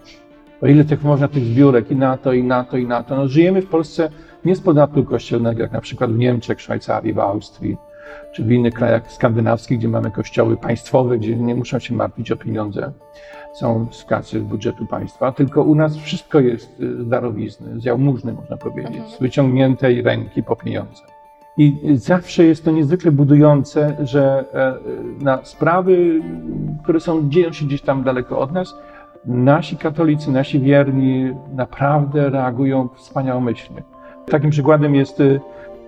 O 0.62 0.66
ile 0.66 0.84
tych 0.84 1.02
można 1.04 1.28
tych 1.28 1.44
zbiórek 1.44 1.90
i 1.90 1.96
na 1.96 2.16
to, 2.16 2.32
i 2.32 2.44
na 2.44 2.64
to, 2.64 2.76
i 2.76 2.86
na 2.86 3.02
to. 3.02 3.16
No, 3.16 3.28
żyjemy 3.28 3.62
w 3.62 3.66
Polsce 3.66 4.10
nie 4.44 4.56
z 4.56 4.60
podatku 4.60 5.04
kościelnego, 5.04 5.62
jak 5.62 5.72
na 5.72 5.80
przykład 5.80 6.12
w 6.12 6.18
Niemczech, 6.18 6.60
Szwajcarii, 6.60 7.12
w 7.12 7.18
Austrii, 7.18 7.76
czy 8.32 8.44
w 8.44 8.52
innych 8.52 8.74
krajach 8.74 9.12
skandynawskich, 9.12 9.78
gdzie 9.78 9.88
mamy 9.88 10.10
kościoły 10.10 10.56
państwowe, 10.56 11.18
gdzie 11.18 11.36
nie 11.36 11.54
muszą 11.54 11.78
się 11.78 11.94
martwić 11.94 12.32
o 12.32 12.36
pieniądze, 12.36 12.92
są 13.52 13.86
z 13.90 14.04
kasy 14.04 14.40
budżetu 14.40 14.86
państwa, 14.86 15.32
tylko 15.32 15.62
u 15.62 15.74
nas 15.74 15.96
wszystko 15.96 16.40
jest 16.40 16.80
y, 16.80 17.04
z 17.04 17.08
darowizny, 17.08 17.80
z 17.80 17.84
jałmużny 17.84 18.32
można 18.32 18.56
powiedzieć, 18.56 18.96
mhm. 18.96 19.10
z 19.10 19.18
wyciągniętej 19.18 20.02
ręki 20.02 20.42
po 20.42 20.56
pieniądze. 20.56 21.02
I 21.56 21.76
zawsze 21.94 22.44
jest 22.44 22.64
to 22.64 22.70
niezwykle 22.70 23.12
budujące, 23.12 23.96
że 24.00 24.44
e, 24.54 24.74
na 25.24 25.44
sprawy, 25.44 26.22
które 26.82 27.00
są, 27.00 27.30
dzieją 27.30 27.52
się 27.52 27.66
gdzieś 27.66 27.82
tam 27.82 28.02
daleko 28.02 28.38
od 28.38 28.52
nas, 28.52 28.74
nasi 29.26 29.76
katolicy, 29.76 30.30
nasi 30.30 30.60
wierni 30.60 31.32
naprawdę 31.54 32.30
reagują 32.30 32.88
wspaniałomyślnie. 32.88 33.82
Takim 34.26 34.50
przykładem 34.50 34.94
jest 34.94 35.20
y, 35.20 35.40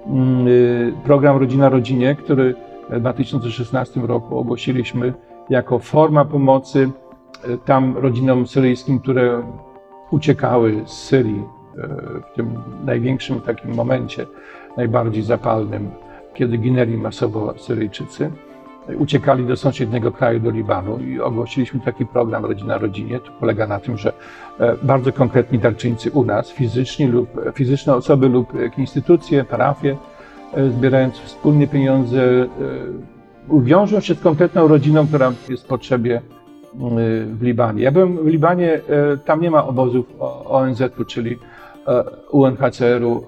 Mm, 0.06 0.48
y, 0.48 0.92
program 1.04 1.36
Rodzina 1.36 1.68
Rodzinie, 1.68 2.14
który 2.14 2.54
w 2.90 3.00
2016 3.00 4.00
roku 4.00 4.38
ogłosiliśmy 4.38 5.12
jako 5.50 5.78
forma 5.78 6.24
pomocy 6.24 6.78
y, 6.78 6.90
tam 7.64 7.96
rodzinom 7.96 8.46
syryjskim, 8.46 9.00
które 9.00 9.42
uciekały 10.10 10.82
z 10.86 10.92
Syrii 10.92 11.42
y, 11.42 11.78
w 12.32 12.36
tym 12.36 12.54
największym 12.84 13.40
takim 13.40 13.74
momencie, 13.74 14.26
najbardziej 14.76 15.22
zapalnym, 15.22 15.90
kiedy 16.34 16.56
ginęli 16.56 16.96
masowo 16.96 17.54
Syryjczycy. 17.58 18.30
Uciekali 18.98 19.46
do 19.46 19.56
sąsiedniego 19.56 20.12
kraju, 20.12 20.40
do 20.40 20.50
Libanu 20.50 20.98
i 20.98 21.20
ogłosiliśmy 21.20 21.80
taki 21.80 22.06
program 22.06 22.44
Rodzina 22.44 22.78
Rodzinie. 22.78 23.20
To 23.20 23.30
polega 23.40 23.66
na 23.66 23.80
tym, 23.80 23.98
że 23.98 24.12
bardzo 24.82 25.12
konkretni 25.12 25.58
darczyńcy 25.58 26.10
u 26.10 26.24
nas, 26.24 26.50
fizyczni 26.50 27.06
lub 27.06 27.28
fizyczne 27.54 27.94
osoby 27.94 28.28
lub 28.28 28.52
instytucje, 28.78 29.44
parafie, 29.44 29.96
zbierając 30.70 31.18
wspólnie 31.18 31.66
pieniądze, 31.66 32.48
wiążą 33.62 34.00
się 34.00 34.14
z 34.14 34.20
konkretną 34.20 34.68
rodziną, 34.68 35.06
która 35.06 35.32
jest 35.48 35.64
w 35.64 35.66
potrzebie 35.66 36.22
w 37.34 37.42
Libanie. 37.42 37.82
Ja 37.82 37.92
byłem 37.92 38.24
w 38.24 38.26
Libanie, 38.26 38.80
tam 39.24 39.40
nie 39.40 39.50
ma 39.50 39.66
obozów 39.66 40.06
ONZ-u, 40.44 41.04
czyli 41.04 41.38
E, 41.88 42.04
UNHCR-u, 42.30 43.24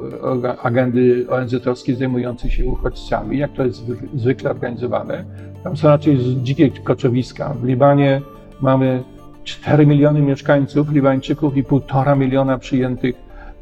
agendy 0.62 1.26
ONZ-owskiej 1.30 1.94
zajmującej 1.96 2.50
się 2.50 2.66
uchodźcami, 2.66 3.38
jak 3.38 3.52
to 3.52 3.64
jest 3.64 3.85
zwykle 4.14 4.50
organizowane. 4.50 5.24
Tam 5.64 5.76
są 5.76 5.88
raczej 5.88 6.18
dzikie 6.42 6.70
koczowiska. 6.70 7.54
W 7.54 7.64
Libanie 7.64 8.20
mamy 8.61 9.02
4 9.44 9.87
miliony 9.87 10.22
mieszkańców, 10.22 10.92
Libańczyków 10.92 11.57
i 11.57 11.64
1,5 11.64 12.18
miliona 12.18 12.59
przyjętych 12.59 13.14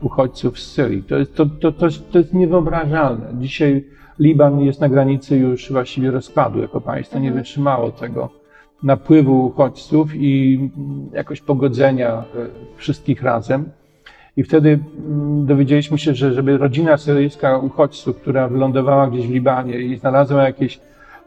uchodźców 0.02 0.60
z 0.60 0.72
Syrii. 0.72 1.02
To 1.02 1.18
jest, 1.18 1.34
to, 1.34 1.46
to, 1.46 1.72
to, 1.72 1.86
to 2.12 2.18
jest 2.18 2.34
niewyobrażalne. 2.34 3.26
Dzisiaj 3.38 3.84
Liban 4.18 4.60
jest 4.60 4.80
na 4.80 4.88
granicy 4.88 5.36
już 5.36 5.72
właściwie 5.72 6.10
rozpadu 6.10 6.58
jako 6.58 6.80
państwo, 6.80 7.18
nie 7.18 7.28
mhm. 7.28 7.44
wytrzymało 7.44 7.90
tego 7.90 8.41
napływu 8.82 9.46
uchodźców 9.46 10.14
i 10.14 10.60
jakoś 11.12 11.40
pogodzenia 11.40 12.08
e, 12.08 12.24
wszystkich 12.76 13.22
razem. 13.22 13.70
I 14.36 14.42
wtedy 14.42 14.78
mm, 14.98 15.46
dowiedzieliśmy 15.46 15.98
się, 15.98 16.14
że 16.14 16.32
żeby 16.32 16.58
rodzina 16.58 16.96
syryjska 16.96 17.58
uchodźców, 17.58 18.16
która 18.16 18.48
wylądowała 18.48 19.06
gdzieś 19.06 19.26
w 19.26 19.30
Libanie 19.30 19.80
i 19.80 19.96
znalazła 19.96 20.42
jakiś 20.42 20.80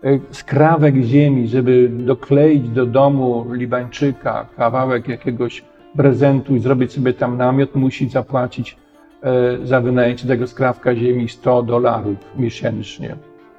e, 0.03 0.19
skrawek 0.31 0.95
ziemi, 0.95 1.47
żeby 1.47 1.89
dokleić 1.89 2.69
do 2.69 2.85
domu 2.85 3.45
Libańczyka 3.51 4.45
kawałek 4.57 5.07
jakiegoś 5.07 5.63
prezentu 5.97 6.55
i 6.55 6.59
zrobić 6.59 6.93
sobie 6.93 7.13
tam 7.13 7.37
namiot, 7.37 7.75
musi 7.75 8.09
zapłacić 8.09 8.77
e, 9.23 9.57
za 9.67 9.81
wynajęcie 9.81 10.27
tego 10.27 10.47
skrawka 10.47 10.95
ziemi 10.95 11.29
100 11.29 11.63
dolarów 11.63 12.17
miesięcznie. 12.37 13.15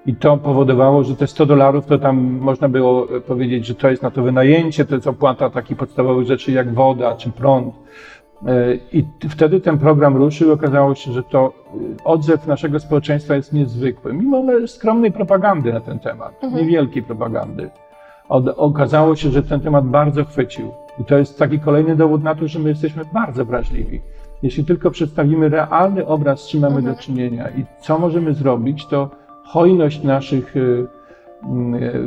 I 0.06 0.14
to 0.16 0.36
powodowało, 0.36 1.04
że 1.04 1.16
te 1.16 1.26
100 1.26 1.46
dolarów 1.46 1.86
to 1.86 1.98
tam 1.98 2.38
można 2.40 2.68
było 2.68 3.06
powiedzieć, 3.26 3.66
że 3.66 3.74
to 3.74 3.90
jest 3.90 4.02
na 4.02 4.10
to 4.10 4.22
wynajęcie, 4.22 4.84
to 4.84 4.94
jest 4.94 5.06
opłata 5.06 5.50
takich 5.50 5.76
podstawowych 5.76 6.26
rzeczy 6.26 6.52
jak 6.52 6.74
woda 6.74 7.16
czy 7.16 7.30
prąd. 7.30 7.74
E, 8.46 8.74
I 8.92 9.04
wtedy 9.28 9.60
ten 9.60 9.78
program 9.78 10.16
ruszył 10.16 10.48
i 10.48 10.52
okazało 10.52 10.94
się, 10.94 11.12
że 11.12 11.22
to 11.22 11.52
e, 12.00 12.04
odzew 12.04 12.46
naszego 12.46 12.80
społeczeństwa 12.80 13.34
jest 13.34 13.52
niezwykły, 13.52 14.12
mimo 14.12 14.44
skromnej 14.66 15.12
propagandy 15.12 15.72
na 15.72 15.80
ten 15.80 15.98
temat, 15.98 16.44
mhm. 16.44 16.62
niewielkiej 16.62 17.02
propagandy. 17.02 17.70
Okazało 18.56 19.16
się, 19.16 19.30
że 19.30 19.42
ten 19.42 19.60
temat 19.60 19.86
bardzo 19.86 20.24
chwycił. 20.24 20.70
I 21.00 21.04
to 21.04 21.18
jest 21.18 21.38
taki 21.38 21.60
kolejny 21.60 21.96
dowód 21.96 22.22
na 22.22 22.34
to, 22.34 22.48
że 22.48 22.58
my 22.58 22.68
jesteśmy 22.68 23.02
bardzo 23.12 23.44
wrażliwi. 23.44 24.00
Jeśli 24.42 24.64
tylko 24.64 24.90
przedstawimy 24.90 25.48
realny 25.48 26.06
obraz, 26.06 26.40
z 26.40 26.48
czym 26.48 26.60
mamy 26.60 26.76
mhm. 26.76 26.94
do 26.94 27.02
czynienia 27.02 27.48
i 27.48 27.64
co 27.80 27.98
możemy 27.98 28.34
zrobić, 28.34 28.86
to 28.86 29.10
hojność 29.46 30.02
naszych 30.02 30.54
e, 30.56 30.60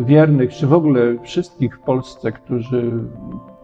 wiernych, 0.04 0.54
czy 0.54 0.68
w 0.68 0.74
ogóle 0.74 1.02
wszystkich 1.24 1.78
w 1.78 1.80
Polsce, 1.80 2.32
którzy 2.32 2.92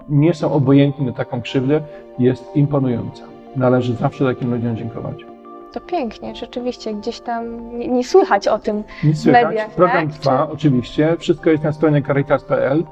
nie 0.09 0.33
są 0.33 0.53
obojętni 0.53 1.05
na 1.05 1.11
taką 1.11 1.41
krzywdę, 1.41 1.81
jest 2.19 2.55
imponująca. 2.55 3.23
Należy 3.55 3.93
zawsze 3.93 4.25
takim 4.25 4.53
ludziom 4.53 4.77
dziękować. 4.77 5.25
To 5.73 5.81
pięknie, 5.81 6.35
rzeczywiście, 6.35 6.93
gdzieś 6.93 7.19
tam 7.19 7.69
nie, 7.79 7.88
nie 7.88 8.03
słychać 8.03 8.47
o 8.47 8.59
tym 8.59 8.83
nie 9.03 9.13
w 9.13 9.17
słychać. 9.17 9.45
mediach. 9.45 9.69
Program 9.69 10.07
tak? 10.07 10.17
trwa, 10.17 10.47
Czy... 10.47 10.53
oczywiście. 10.53 11.15
Wszystko 11.19 11.49
jest 11.49 11.63
na 11.63 11.73
stronie 11.73 12.01
caritas.pl, 12.01 12.83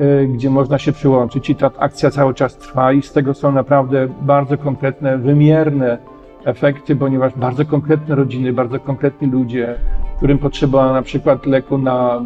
y, 0.00 0.28
gdzie 0.28 0.50
można 0.50 0.78
się 0.78 0.92
przyłączyć 0.92 1.50
i 1.50 1.54
ta 1.54 1.70
akcja 1.78 2.10
cały 2.10 2.34
czas 2.34 2.56
trwa 2.56 2.92
i 2.92 3.02
z 3.02 3.12
tego 3.12 3.34
są 3.34 3.52
naprawdę 3.52 4.08
bardzo 4.20 4.58
konkretne, 4.58 5.18
wymierne 5.18 5.98
efekty, 6.46 6.96
ponieważ 6.96 7.32
bardzo 7.36 7.64
konkretne 7.64 8.14
rodziny, 8.14 8.52
bardzo 8.52 8.80
konkretni 8.80 9.28
ludzie, 9.28 9.74
którym 10.16 10.38
potrzeba 10.38 10.92
na 10.92 11.02
przykład 11.02 11.46
leku 11.46 11.78
na, 11.78 12.22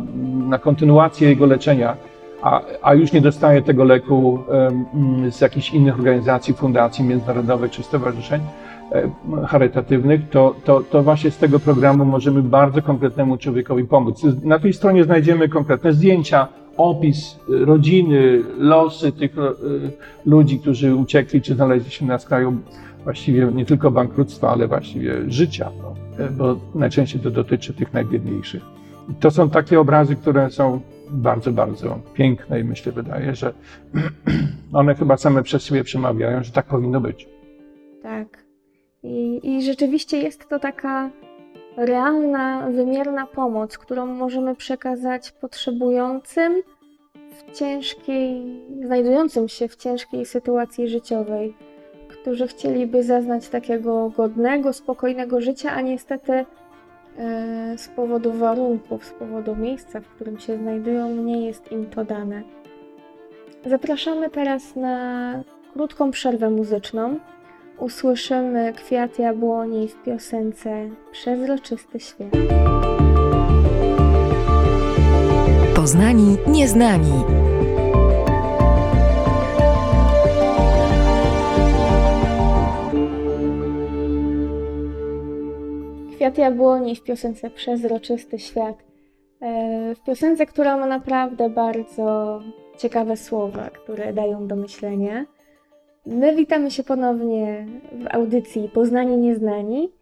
na 0.48 0.58
kontynuację 0.58 1.28
jego 1.28 1.46
leczenia, 1.46 1.96
a, 2.42 2.60
a 2.82 2.94
już 2.94 3.12
nie 3.12 3.20
dostaje 3.20 3.62
tego 3.62 3.84
leku 3.84 4.38
z 5.30 5.40
jakichś 5.40 5.70
innych 5.70 5.94
organizacji, 5.94 6.54
fundacji 6.54 7.04
międzynarodowych 7.04 7.70
czy 7.70 7.82
stowarzyszeń 7.82 8.40
charytatywnych, 9.46 10.28
to, 10.30 10.54
to, 10.64 10.80
to 10.90 11.02
właśnie 11.02 11.30
z 11.30 11.38
tego 11.38 11.58
programu 11.58 12.04
możemy 12.04 12.42
bardzo 12.42 12.82
konkretnemu 12.82 13.36
człowiekowi 13.36 13.84
pomóc. 13.84 14.22
Na 14.44 14.58
tej 14.58 14.72
stronie 14.72 15.04
znajdziemy 15.04 15.48
konkretne 15.48 15.92
zdjęcia, 15.92 16.48
opis 16.76 17.40
rodziny, 17.48 18.42
losy 18.58 19.12
tych 19.12 19.38
e, 19.38 19.52
ludzi, 20.26 20.58
którzy 20.58 20.94
uciekli 20.94 21.42
czy 21.42 21.54
znaleźli 21.54 21.90
się 21.90 22.06
na 22.06 22.18
skraju 22.18 22.56
właściwie 23.04 23.46
nie 23.46 23.66
tylko 23.66 23.90
bankructwa, 23.90 24.50
ale 24.50 24.68
właściwie 24.68 25.30
życia, 25.30 25.70
no, 25.78 25.94
bo 26.30 26.56
najczęściej 26.74 27.20
to 27.20 27.30
dotyczy 27.30 27.74
tych 27.74 27.92
najbiedniejszych. 27.92 28.62
To 29.20 29.30
są 29.30 29.50
takie 29.50 29.80
obrazy, 29.80 30.16
które 30.16 30.50
są 30.50 30.80
bardzo, 31.10 31.52
bardzo 31.52 31.98
piękne 32.14 32.60
i 32.60 32.64
myślę, 32.64 32.92
wydaje, 32.92 33.34
że 33.34 33.52
one 34.72 34.94
chyba 34.94 35.16
same 35.16 35.42
przez 35.42 35.64
siebie 35.64 35.84
przemawiają, 35.84 36.44
że 36.44 36.52
tak 36.52 36.66
powinno 36.66 37.00
być. 37.00 37.28
Tak. 38.02 38.44
I, 39.02 39.40
I 39.42 39.62
rzeczywiście 39.62 40.18
jest 40.18 40.48
to 40.48 40.58
taka 40.58 41.10
realna, 41.76 42.70
wymierna 42.70 43.26
pomoc, 43.26 43.78
którą 43.78 44.06
możemy 44.06 44.56
przekazać 44.56 45.32
potrzebującym 45.32 46.62
w 47.30 47.52
ciężkiej, 47.52 48.42
znajdującym 48.84 49.48
się 49.48 49.68
w 49.68 49.76
ciężkiej 49.76 50.26
sytuacji 50.26 50.88
życiowej, 50.88 51.54
którzy 52.20 52.46
chcieliby 52.46 53.02
zaznać 53.02 53.48
takiego 53.48 54.12
godnego, 54.16 54.72
spokojnego 54.72 55.40
życia, 55.40 55.72
a 55.72 55.80
niestety 55.80 56.44
E, 57.18 57.78
z 57.78 57.88
powodu 57.88 58.32
warunków, 58.32 59.04
z 59.04 59.10
powodu 59.10 59.56
miejsca, 59.56 60.00
w 60.00 60.08
którym 60.08 60.38
się 60.38 60.56
znajdują, 60.56 61.16
nie 61.16 61.46
jest 61.46 61.72
im 61.72 61.86
to 61.86 62.04
dane. 62.04 62.42
Zapraszamy 63.66 64.30
teraz 64.30 64.76
na 64.76 65.42
krótką 65.72 66.10
przerwę 66.10 66.50
muzyczną. 66.50 67.18
Usłyszymy 67.78 68.72
kwiat 68.76 69.18
jabłoni 69.18 69.88
w 69.88 70.02
piosence 70.02 70.88
Przezroczysty 71.12 72.00
świat. 72.00 72.30
Poznani 75.74 76.36
Nieznani. 76.46 77.39
Kwiat 86.20 86.38
jabłoni 86.38 86.96
w 86.96 87.02
piosence 87.02 87.50
Przezroczysty 87.50 88.38
świat. 88.38 88.76
E, 89.42 89.94
W 89.94 90.04
piosence, 90.04 90.46
która 90.46 90.76
ma 90.76 90.86
naprawdę 90.86 91.50
bardzo 91.50 92.40
ciekawe 92.78 93.16
słowa, 93.16 93.70
które 93.70 94.12
dają 94.12 94.46
do 94.46 94.56
myślenia. 94.56 95.24
My 96.06 96.36
witamy 96.36 96.70
się 96.70 96.84
ponownie 96.84 97.66
w 97.92 98.14
audycji 98.14 98.68
Poznani 98.68 99.16
Nieznani. 99.16 99.92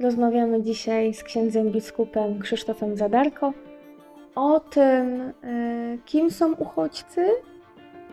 Rozmawiamy 0.00 0.62
dzisiaj 0.62 1.14
z 1.14 1.22
księdzem 1.22 1.70
biskupem 1.70 2.38
Krzysztofem 2.38 2.96
Zadarko 2.96 3.52
o 4.34 4.60
tym, 4.60 5.20
e, 5.20 5.32
kim 6.04 6.30
są 6.30 6.54
uchodźcy, 6.54 7.26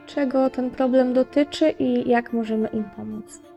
czego 0.05 0.49
ten 0.49 0.69
problem 0.69 1.13
dotyczy 1.13 1.73
i 1.79 2.09
jak 2.09 2.33
możemy 2.33 2.67
im 2.67 2.83
pomóc. 2.95 3.50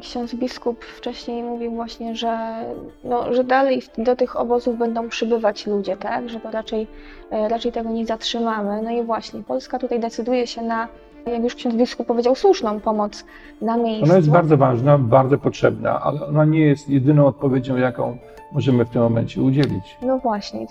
Ksiądz 0.00 0.34
biskup 0.34 0.84
wcześniej 0.84 1.42
mówił 1.42 1.74
właśnie, 1.74 2.16
że, 2.16 2.64
no, 3.04 3.34
że 3.34 3.44
dalej 3.44 3.82
do 3.98 4.16
tych 4.16 4.36
obozów 4.36 4.78
będą 4.78 5.08
przybywać 5.08 5.66
ludzie, 5.66 5.96
tak? 5.96 6.28
Że 6.28 6.40
to 6.40 6.50
raczej, 6.50 6.86
e, 7.30 7.48
raczej 7.48 7.72
tego 7.72 7.90
nie 7.90 8.06
zatrzymamy. 8.06 8.82
No 8.82 8.90
i 8.90 9.02
właśnie, 9.02 9.42
Polska 9.42 9.78
tutaj 9.78 10.00
decyduje 10.00 10.46
się 10.46 10.62
na, 10.62 10.88
jak 11.26 11.42
już 11.42 11.54
ksiądz 11.54 11.74
biskup 11.74 12.06
powiedział, 12.06 12.34
słuszną 12.34 12.80
pomoc 12.80 13.24
na 13.62 13.76
miejscu. 13.76 14.04
Ona 14.04 14.16
jest 14.16 14.30
bardzo 14.30 14.56
ważna, 14.56 14.98
bardzo 14.98 15.38
potrzebna, 15.38 16.00
ale 16.00 16.26
ona 16.26 16.44
nie 16.44 16.60
jest 16.60 16.88
jedyną 16.88 17.26
odpowiedzią, 17.26 17.76
jaką 17.76 18.18
możemy 18.52 18.84
w 18.84 18.90
tym 18.90 19.02
momencie 19.02 19.42
udzielić. 19.42 19.98
No 20.02 20.18
właśnie. 20.18 20.66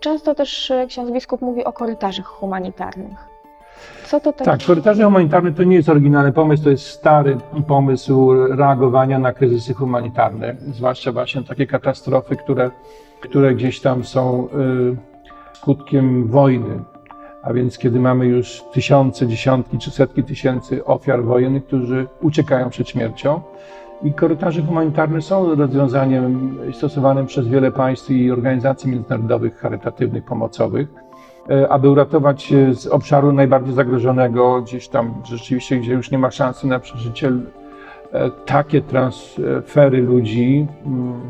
Często 0.00 0.34
też 0.34 0.70
e, 0.70 0.86
ksiądz 0.86 1.10
biskup 1.10 1.40
mówi 1.40 1.64
o 1.64 1.72
korytarzach 1.72 2.26
humanitarnych. 2.26 3.35
Co 4.06 4.20
to 4.20 4.32
Tak, 4.32 4.64
korytarze 4.66 5.04
humanitarne 5.04 5.52
to 5.52 5.64
nie 5.64 5.76
jest 5.76 5.88
oryginalny 5.88 6.32
pomysł, 6.32 6.64
to 6.64 6.70
jest 6.70 6.86
stary 6.86 7.36
pomysł 7.66 8.32
reagowania 8.56 9.18
na 9.18 9.32
kryzysy 9.32 9.74
humanitarne, 9.74 10.56
zwłaszcza 10.72 11.12
właśnie 11.12 11.42
takie 11.42 11.66
katastrofy, 11.66 12.36
które, 12.36 12.70
które 13.20 13.54
gdzieś 13.54 13.80
tam 13.80 14.04
są 14.04 14.48
y, 14.92 15.56
skutkiem 15.56 16.26
wojny. 16.28 16.80
A 17.42 17.52
więc 17.52 17.78
kiedy 17.78 18.00
mamy 18.00 18.26
już 18.26 18.64
tysiące, 18.72 19.26
dziesiątki 19.26 19.78
czy 19.78 19.90
setki 19.90 20.24
tysięcy 20.24 20.84
ofiar 20.84 21.24
wojennych, 21.24 21.66
którzy 21.66 22.06
uciekają 22.22 22.70
przed 22.70 22.88
śmiercią. 22.88 23.40
I 24.02 24.12
korytarze 24.12 24.62
humanitarne 24.62 25.22
są 25.22 25.54
rozwiązaniem 25.54 26.58
stosowanym 26.72 27.26
przez 27.26 27.48
wiele 27.48 27.72
państw 27.72 28.10
i 28.10 28.30
organizacji 28.30 28.90
międzynarodowych, 28.90 29.58
charytatywnych, 29.58 30.24
pomocowych 30.24 31.05
aby 31.68 31.90
uratować 31.90 32.52
e, 32.52 32.74
z 32.74 32.86
obszaru 32.86 33.32
najbardziej 33.32 33.74
zagrożonego, 33.74 34.62
gdzieś 34.62 34.88
tam 34.88 35.14
rzeczywiście, 35.24 35.76
gdzie 35.76 35.92
już 35.92 36.10
nie 36.10 36.18
ma 36.18 36.30
szansy 36.30 36.66
na 36.66 36.78
przeżycie, 36.78 37.32
e, 38.12 38.30
takie 38.30 38.82
transfery 38.82 40.02
ludzi, 40.02 40.66
mm, 40.86 41.20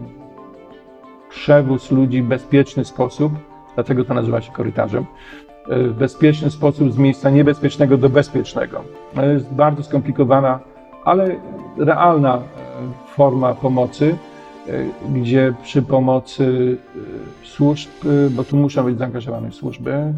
przewóz 1.29 1.91
ludzi 1.91 2.23
w 2.23 2.27
bezpieczny 2.27 2.85
sposób, 2.85 3.33
dlatego 3.75 4.05
to 4.05 4.15
nazywa 4.15 4.41
się 4.41 4.53
korytarzem, 4.53 5.07
e, 5.69 5.79
w 5.79 5.95
bezpieczny 5.95 6.51
sposób 6.51 6.93
z 6.93 6.99
miejsca 6.99 7.31
niebezpiecznego 7.31 7.97
do 7.99 8.09
bezpiecznego. 8.09 8.85
To 9.15 9.25
jest 9.25 9.53
bardzo 9.53 9.83
skomplikowana, 9.83 10.61
ale 11.05 11.37
realna 11.79 12.37
e, 12.37 12.41
forma 13.15 13.55
pomocy, 13.55 14.15
e, 14.15 14.36
gdzie 15.15 15.55
przy 15.63 15.83
pomocy 15.83 16.77
e, 17.45 17.47
służb, 17.47 17.89
e, 18.27 18.31
bo 18.31 18.45
tu 18.45 18.57
muszą 18.57 18.85
być 18.85 18.99
zaangażowane 18.99 19.53
służby, 19.53 19.93
e, 19.93 20.13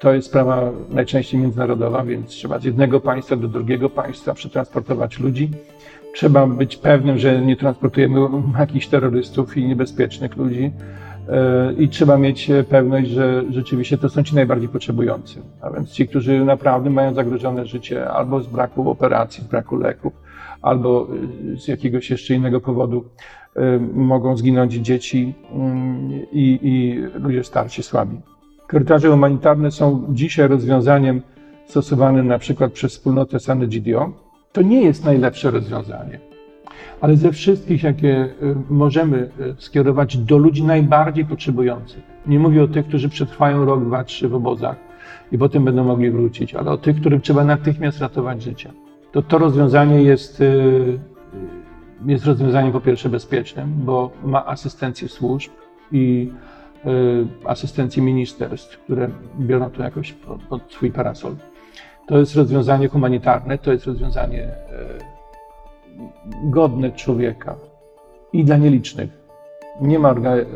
to 0.00 0.14
jest 0.14 0.28
sprawa 0.28 0.70
najczęściej 0.90 1.40
międzynarodowa, 1.40 2.04
więc 2.04 2.28
trzeba 2.28 2.58
z 2.58 2.64
jednego 2.64 3.00
państwa 3.00 3.36
do 3.36 3.48
drugiego 3.48 3.90
państwa 3.90 4.34
przetransportować 4.34 5.18
ludzi. 5.18 5.50
Trzeba 6.14 6.46
być 6.46 6.76
pewnym, 6.76 7.18
że 7.18 7.40
nie 7.40 7.56
transportujemy 7.56 8.20
jakichś 8.58 8.86
terrorystów 8.86 9.56
i 9.56 9.66
niebezpiecznych 9.66 10.36
ludzi. 10.36 10.72
E, 11.28 11.72
I 11.78 11.88
trzeba 11.88 12.18
mieć 12.18 12.50
pewność, 12.68 13.10
że 13.10 13.44
rzeczywiście 13.50 13.98
to 13.98 14.08
są 14.08 14.22
ci 14.22 14.34
najbardziej 14.34 14.68
potrzebujący. 14.68 15.42
A 15.60 15.70
więc 15.70 15.90
ci, 15.90 16.08
którzy 16.08 16.44
naprawdę 16.44 16.90
mają 16.90 17.14
zagrożone 17.14 17.66
życie 17.66 18.08
albo 18.08 18.40
z 18.40 18.46
braku 18.46 18.90
operacji, 18.90 19.44
z 19.44 19.46
braku 19.46 19.76
leków, 19.76 20.25
albo 20.66 21.08
y, 21.54 21.58
z 21.60 21.68
jakiegoś 21.68 22.10
jeszcze 22.10 22.34
innego 22.34 22.60
powodu 22.60 23.04
y, 23.56 23.60
mogą 23.94 24.36
zginąć 24.36 24.74
dzieci 24.74 25.34
mm, 25.52 26.10
i, 26.32 26.58
i 26.62 26.98
ludzie 27.20 27.44
starsi, 27.44 27.82
słabi. 27.82 28.16
Korytarze 28.68 29.10
humanitarne 29.10 29.70
są 29.70 30.06
dzisiaj 30.08 30.48
rozwiązaniem 30.48 31.22
stosowanym 31.66 32.26
na 32.26 32.38
przykład 32.38 32.72
przez 32.72 32.92
wspólnotę 32.92 33.40
San 33.40 33.62
Egidio. 33.62 34.12
To 34.52 34.62
nie 34.62 34.82
jest 34.82 35.04
najlepsze 35.04 35.50
rozwiązanie, 35.50 36.20
ale 37.00 37.16
ze 37.16 37.32
wszystkich, 37.32 37.82
jakie 37.82 38.24
y, 38.24 38.56
możemy 38.70 39.30
y, 39.40 39.54
skierować 39.58 40.16
do 40.16 40.38
ludzi 40.38 40.64
najbardziej 40.64 41.24
potrzebujących. 41.24 42.02
Nie 42.26 42.38
mówię 42.38 42.62
o 42.62 42.68
tych, 42.68 42.86
którzy 42.86 43.08
przetrwają 43.08 43.64
rok, 43.64 43.84
dwa, 43.84 44.04
trzy 44.04 44.28
w 44.28 44.34
obozach 44.34 44.76
i 45.32 45.38
potem 45.38 45.64
będą 45.64 45.84
mogli 45.84 46.10
wrócić, 46.10 46.54
ale 46.54 46.70
o 46.70 46.78
tych, 46.78 47.00
którym 47.00 47.20
trzeba 47.20 47.44
natychmiast 47.44 48.00
ratować 48.00 48.42
życie. 48.42 48.72
To, 49.16 49.22
to 49.22 49.38
rozwiązanie 49.38 50.02
jest, 50.02 50.40
y, 50.40 50.98
jest 52.06 52.26
rozwiązaniem 52.26 52.72
po 52.72 52.80
pierwsze 52.80 53.08
bezpiecznym, 53.08 53.72
bo 53.76 54.10
ma 54.24 54.46
asystencję 54.46 55.08
służb 55.08 55.50
i 55.92 56.32
y, 56.86 56.88
asystencję 57.44 58.02
ministerstw, 58.02 58.78
które 58.78 59.08
biorą 59.40 59.70
to 59.70 59.82
jakoś 59.82 60.12
pod, 60.12 60.42
pod 60.42 60.72
swój 60.72 60.92
parasol. 60.92 61.34
To 62.06 62.18
jest 62.18 62.36
rozwiązanie 62.36 62.88
humanitarne, 62.88 63.58
to 63.58 63.72
jest 63.72 63.86
rozwiązanie 63.86 64.44
y, 64.44 64.50
godne 66.44 66.92
człowieka 66.92 67.56
i 68.32 68.44
dla 68.44 68.56
nielicznych. 68.56 69.10
Nie 69.80 69.98
ma 69.98 70.14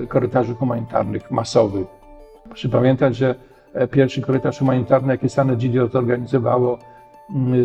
korytarzy 0.08 0.54
humanitarnych 0.54 1.30
masowych. 1.30 1.86
Proszę 2.44 2.68
pamiętać, 2.68 3.16
że 3.16 3.34
e, 3.74 3.88
pierwszy 3.88 4.20
korytarz 4.20 4.58
humanitarny, 4.58 5.12
jaki 5.12 5.28
San 5.28 5.50
Egidio 5.50 5.88
zorganizowało 5.88 6.78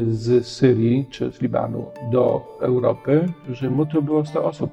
z 0.07 0.47
Syrii 0.47 1.05
czy 1.09 1.31
z 1.31 1.41
Libanu 1.41 1.85
do 2.11 2.41
Europy, 2.61 3.25
Rzymu, 3.49 3.85
to 3.85 4.01
było 4.01 4.25
100 4.25 4.43
osób. 4.43 4.71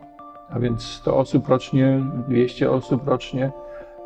A 0.50 0.58
więc 0.58 0.82
100 0.82 1.16
osób 1.16 1.48
rocznie, 1.48 2.00
200 2.28 2.70
osób 2.70 3.08
rocznie. 3.08 3.50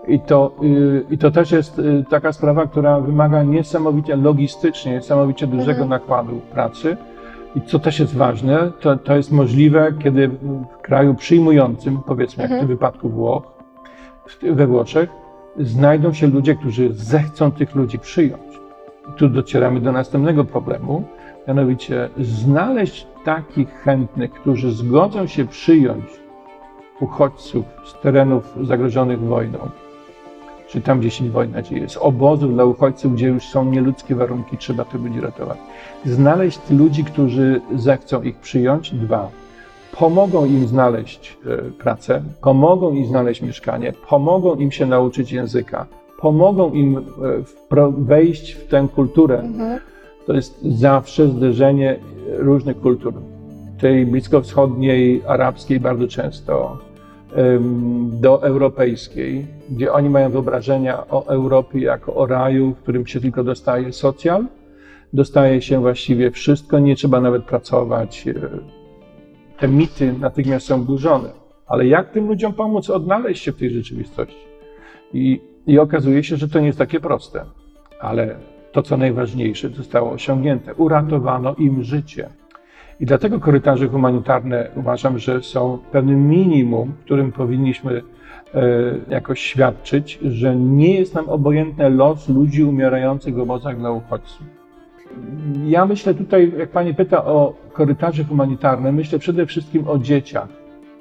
I 0.09 0.21
to, 0.21 0.53
y, 0.63 1.05
I 1.11 1.19
to 1.19 1.31
też 1.31 1.53
jest 1.53 1.79
y, 1.79 2.05
taka 2.11 2.33
sprawa, 2.33 2.67
która 2.67 3.01
wymaga 3.01 3.43
niesamowicie 3.43 4.17
logistycznie, 4.17 4.93
niesamowicie 4.93 5.47
dużego 5.47 5.83
Mhm. 5.83 5.89
nakładu 5.89 6.41
pracy. 6.53 6.97
I 7.57 7.61
co 7.63 7.79
też 7.79 8.01
jest 8.01 8.17
ważne, 8.17 8.73
to, 8.81 8.97
to 8.97 9.17
jest 9.17 9.33
możliwe, 9.33 9.93
kiedy 9.99 10.29
w 10.29 10.67
kraju 10.83 11.15
przyjmującym, 11.15 11.99
powiedzmy 12.07 12.43
jak 12.43 12.51
w 12.51 12.55
tym 12.55 12.61
Mhm. 12.61 12.69
wypadku 12.79 13.09
Włoch, 13.09 13.43
we 14.43 14.67
Włoszech, 14.67 15.11
znajdą 15.61 16.13
się 16.13 16.27
ludzie, 16.27 16.55
którzy 16.55 16.93
zechcą 16.95 17.51
tych 17.53 17.75
ludzi 17.75 17.99
przyjąć. 17.99 18.43
I 19.09 19.13
tu 19.13 19.29
docieramy 19.29 19.81
do 19.81 19.93
następnego 19.93 20.45
problemu, 20.45 21.05
mianowicie 21.49 22.11
znaleźć 22.19 23.07
takich 23.25 23.69
chętnych, 23.69 24.33
którzy 24.33 24.73
zgodzą 24.73 25.27
się 25.27 25.47
przyjąć 25.47 26.05
uchodźców 27.01 27.65
z 27.85 28.03
terenów 28.03 28.55
zagrożonych 28.63 29.21
wojną, 29.21 29.59
czy 30.69 30.81
tam, 30.81 31.01
gdzie 31.01 31.11
się 31.11 31.31
wojna 31.31 31.63
dzieje, 31.63 31.89
z 31.89 31.97
obozów 31.97 32.55
dla 32.55 32.65
uchodźców, 32.65 33.15
gdzie 33.15 33.27
już 33.27 33.45
są 33.45 33.65
nieludzkie 33.65 34.15
warunki, 34.15 34.57
trzeba 34.57 34.85
tych 34.85 35.03
ludzi 35.03 35.21
ratować. 35.21 35.59
Znaleźć 36.05 36.61
ludzi, 36.71 37.05
którzy 37.05 37.61
zechcą 37.75 38.23
ich 38.23 38.37
przyjąć. 38.37 38.95
Dwa, 38.95 39.29
pomogą 39.99 40.45
im 40.45 40.69
znaleźć 40.69 41.39
e, 41.47 41.71
pracę, 41.71 42.23
pomogą 42.43 42.93
im 42.93 43.07
znaleźć 43.07 43.43
mieszkanie, 43.43 43.93
pomogą 44.09 44.55
im 44.55 44.73
się 44.73 44.87
nauczyć 44.87 45.33
języka, 45.33 45.87
pomogą 46.21 46.73
im 46.73 46.97
e, 46.97 47.93
wejść 47.99 48.53
w 48.53 48.67
tę 48.69 48.89
kulturę. 48.95 49.41
Mhm. 49.41 49.81
To 50.27 50.33
jest 50.33 50.63
zawsze 50.63 51.29
zderzenie 51.29 51.99
różnych 52.39 52.81
kultur. 52.81 53.15
Tej 53.81 54.07
bliskowschodniej, 54.07 55.23
arabskiej 55.27 55.81
bardzo 55.81 56.09
często, 56.09 56.79
do 58.21 58.43
europejskiej, 58.43 59.47
gdzie 59.71 59.93
oni 59.93 60.11
mają 60.11 60.31
wyobrażenia 60.31 61.07
o 61.07 61.27
Europie 61.27 61.81
jako 61.81 62.15
o 62.15 62.27
raju, 62.27 62.75
w 62.75 62.79
którym 62.83 63.07
się 63.07 63.21
tylko 63.21 63.45
dostaje 63.45 63.93
socjal, 63.93 64.45
dostaje 65.13 65.63
się 65.63 65.81
właściwie 65.81 66.31
wszystko, 66.31 66.79
nie 66.79 66.97
trzeba 66.97 67.21
nawet 67.21 67.45
pracować. 67.45 68.29
e, 68.29 68.35
Te 69.59 69.69
mity 69.69 70.15
natychmiast 70.21 70.67
są 70.67 70.85
burzone. 70.85 71.29
Ale 71.67 71.87
jak 71.87 72.11
tym 72.11 72.29
ludziom 72.29 72.53
pomóc 72.53 72.91
odnaleźć 72.91 73.43
się 73.43 73.53
w 73.53 73.57
tej 73.57 73.71
rzeczywistości? 73.71 74.56
I, 75.13 75.41
I 75.67 75.79
okazuje 75.79 76.25
się, 76.25 76.37
że 76.37 76.49
to 76.49 76.61
nie 76.61 76.67
jest 76.67 76.79
takie 76.79 77.01
proste. 77.01 77.45
Ale 78.01 78.37
to, 78.73 78.83
co 78.83 78.97
najważniejsze, 78.97 79.69
zostało 79.69 80.11
osiągnięte. 80.11 80.75
Uratowano 80.75 81.55
im 81.55 81.83
życie. 81.83 82.29
I 83.01 83.07
dlatego 83.07 83.41
korytarze 83.41 83.89
humanitarne 83.89 84.71
uważam, 84.77 85.19
że 85.19 85.43
są 85.43 85.79
pewnym 85.93 86.29
minimum, 86.29 86.93
którym 87.05 87.33
powinniśmy 87.33 88.03
jakoś 89.09 89.41
świadczyć, 89.41 90.19
że 90.23 90.57
nie 90.57 90.95
jest 90.95 91.15
nam 91.15 91.29
obojętny 91.29 91.91
los 91.91 92.29
ludzi 92.29 92.65
umierających 92.65 93.35
w 93.35 93.41
obozach 93.41 93.79
dla 93.79 93.91
uchodźców. 93.91 94.47
Ja 95.67 95.87
myślę 95.87 96.15
tutaj, 96.15 96.53
jak 96.59 96.71
Pani 96.71 96.95
pyta 96.95 97.25
o 97.25 97.55
korytarze 97.73 98.25
humanitarne, 98.25 98.93
myślę 98.93 99.19
przede 99.19 99.47
wszystkim 99.47 99.89
o 99.89 99.99
dzieciach. 99.99 100.49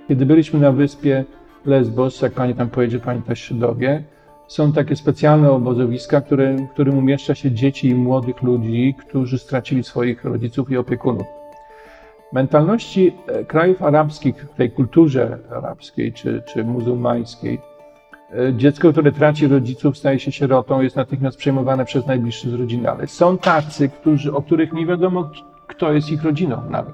Kiedy 0.07 0.25
byliśmy 0.25 0.59
na 0.59 0.71
wyspie 0.71 1.25
Lesbos, 1.65 2.21
jak 2.21 2.33
Pani 2.33 2.55
tam 2.55 2.69
pojedzie, 2.69 2.99
Pani 2.99 3.21
też 3.21 3.39
się 3.39 3.55
dowie, 3.55 4.03
są 4.47 4.71
takie 4.71 4.95
specjalne 4.95 5.51
obozowiska, 5.51 6.21
które, 6.21 6.55
w 6.55 6.69
którym 6.69 6.97
umieszcza 6.97 7.35
się 7.35 7.51
dzieci 7.51 7.87
i 7.89 7.95
młodych 7.95 8.41
ludzi, 8.41 8.95
którzy 8.99 9.37
stracili 9.37 9.83
swoich 9.83 10.23
rodziców 10.23 10.71
i 10.71 10.77
opiekunów. 10.77 11.27
Mentalności 12.33 13.15
e, 13.27 13.45
krajów 13.45 13.81
arabskich, 13.81 14.35
w 14.35 14.55
tej 14.55 14.71
kulturze 14.71 15.39
arabskiej 15.51 16.13
czy, 16.13 16.43
czy 16.47 16.63
muzułmańskiej, 16.63 17.59
e, 18.31 18.53
dziecko, 18.53 18.91
które 18.91 19.11
traci 19.11 19.47
rodziców, 19.47 19.97
staje 19.97 20.19
się 20.19 20.31
sierotą, 20.31 20.81
jest 20.81 20.95
natychmiast 20.95 21.37
przejmowane 21.37 21.85
przez 21.85 22.07
najbliższych 22.07 22.51
z 22.51 22.53
rodziny. 22.53 22.89
Ale 22.89 23.07
są 23.07 23.37
tacy, 23.37 23.89
którzy, 23.89 24.33
o 24.33 24.41
których 24.41 24.73
nie 24.73 24.85
wiadomo, 24.85 25.31
kto 25.67 25.93
jest 25.93 26.11
ich 26.11 26.23
rodziną 26.23 26.61
nawet. 26.69 26.93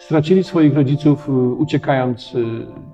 Stracili 0.00 0.44
swoich 0.44 0.74
rodziców 0.74 1.28
e, 1.28 1.32
uciekając 1.32 2.36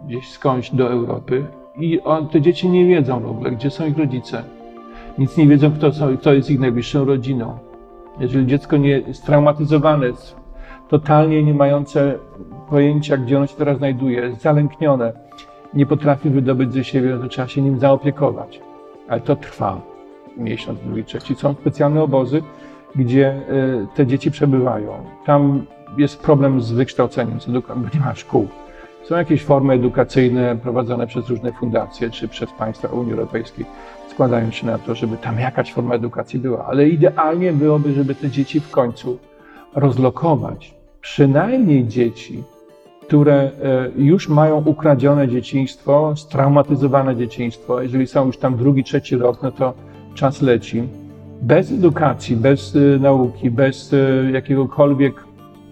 gdzieś 0.07 0.29
skądś 0.29 0.71
do 0.71 0.91
Europy 0.91 1.45
i 1.79 2.01
te 2.33 2.41
dzieci 2.41 2.69
nie 2.69 2.87
wiedzą 2.87 3.21
w 3.21 3.27
ogóle, 3.27 3.51
gdzie 3.51 3.71
są 3.71 3.87
ich 3.87 3.99
rodzice. 3.99 4.43
Nic 5.19 5.37
nie 5.37 5.47
wiedzą, 5.47 5.73
kto, 5.73 5.93
są, 5.93 6.17
kto 6.17 6.33
jest 6.33 6.51
ich 6.51 6.61
najbliższą 6.61 7.05
rodziną. 7.05 7.59
Jeżeli 8.21 8.47
dziecko 8.47 8.77
nie 8.77 8.89
jest 8.89 9.27
traumatyzowane, 9.27 10.07
totalnie 10.89 11.43
nie 11.43 11.55
mające 11.55 12.19
pojęcia, 12.71 13.17
gdzie 13.17 13.37
ono 13.37 13.47
się 13.47 13.57
teraz 13.57 13.79
znajduje, 13.79 14.21
jest 14.21 14.43
zalęknione, 14.43 15.13
nie 15.75 15.87
potrafi 15.87 16.31
wydobyć 16.31 16.73
ze 16.73 16.85
siebie, 16.85 17.19
to 17.23 17.29
trzeba 17.29 17.49
się 17.49 17.63
nim 17.63 17.79
zaopiekować. 17.79 18.61
Ale 19.09 19.21
to 19.21 19.37
trwa 19.37 19.81
miesiąc, 20.37 20.81
drugi, 20.81 21.05
trzeci. 21.05 21.35
Są 21.35 21.55
specjalne 21.55 22.03
obozy, 22.03 22.43
gdzie 22.97 23.29
e, 23.29 23.43
te 23.95 24.07
dzieci 24.07 24.31
przebywają. 24.31 24.93
Tam 25.27 25.67
jest 25.97 26.21
problem 26.21 26.61
z 26.61 26.73
wykształceniem, 26.73 27.41
z 27.41 27.49
edukacją, 27.49 27.83
bo 27.83 27.89
nie 27.95 28.01
ma 28.01 28.15
szkół. 28.15 28.49
Są 29.05 29.17
jakieś 29.17 29.45
formy 29.45 29.75
edukacyjne 29.75 30.57
prowadzone 30.57 31.07
przez 31.07 31.29
różne 31.29 31.53
fundacje 31.53 32.11
czy 32.11 32.29
przez 32.29 32.51
państwa 32.51 32.89
Unii 32.89 33.13
Europejskiej. 33.13 33.67
Składają 34.11 34.51
się 34.51 34.67
na 34.67 34.79
to, 34.79 34.95
żeby 34.95 35.17
tam 35.17 35.41
jakaś 35.41 35.73
forma 35.73 35.95
edukacji 35.95 36.39
była, 36.39 36.67
ale 36.67 36.89
idealnie 36.89 37.53
byłoby, 37.53 37.93
żeby 37.93 38.15
te 38.15 38.31
dzieci 38.31 38.61
w 38.61 38.71
końcu 38.71 39.19
rozlokować. 39.75 40.75
Przynajmniej 41.01 41.87
dzieci, 41.87 42.43
które 43.07 43.35
e, 43.35 43.51
już 43.97 44.29
mają 44.29 44.65
ukradzione 44.65 45.29
dzieciństwo, 45.29 46.15
straumatyzowane 46.17 47.17
dzieciństwo. 47.17 47.83
Jeżeli 47.83 48.07
są 48.07 48.27
już 48.27 48.39
tam 48.39 48.57
drugi, 48.57 48.85
trzeci 48.85 49.17
rok, 49.17 49.43
no 49.43 49.53
to 49.53 49.75
czas 50.15 50.43
leci. 50.43 50.83
Bez 51.43 51.73
edukacji, 51.73 52.37
bez 52.37 52.77
e, 52.77 52.99
nauki, 52.99 53.51
bez 53.51 53.93
e, 53.93 54.31
jakiegokolwiek, 54.31 55.26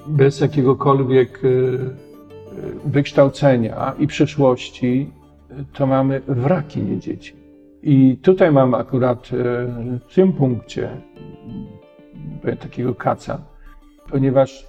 bez 0.06 0.40
jakiegokolwiek 0.40 1.40
wykształcenia 2.84 3.92
i 3.98 4.06
przyszłości, 4.06 5.10
to 5.72 5.86
mamy 5.86 6.20
wraki, 6.28 6.82
nie 6.82 6.98
dzieci. 6.98 7.36
I 7.82 8.16
tutaj 8.22 8.52
mam 8.52 8.74
akurat 8.74 9.30
e, 9.32 9.36
w 10.08 10.14
tym 10.14 10.32
punkcie 10.32 10.88
takiego 12.60 12.94
kaca, 12.94 13.40
ponieważ 14.10 14.66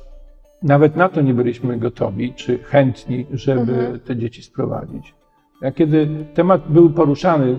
nawet 0.63 0.95
na 0.95 1.09
to 1.09 1.21
nie 1.21 1.33
byliśmy 1.33 1.77
gotowi 1.77 2.33
czy 2.33 2.57
chętni, 2.57 3.25
żeby 3.33 3.73
mhm. 3.73 3.99
te 3.99 4.17
dzieci 4.17 4.41
sprowadzić. 4.41 5.13
Ja 5.61 5.71
kiedy 5.71 6.07
temat 6.33 6.71
był 6.71 6.89
poruszany, 6.89 7.55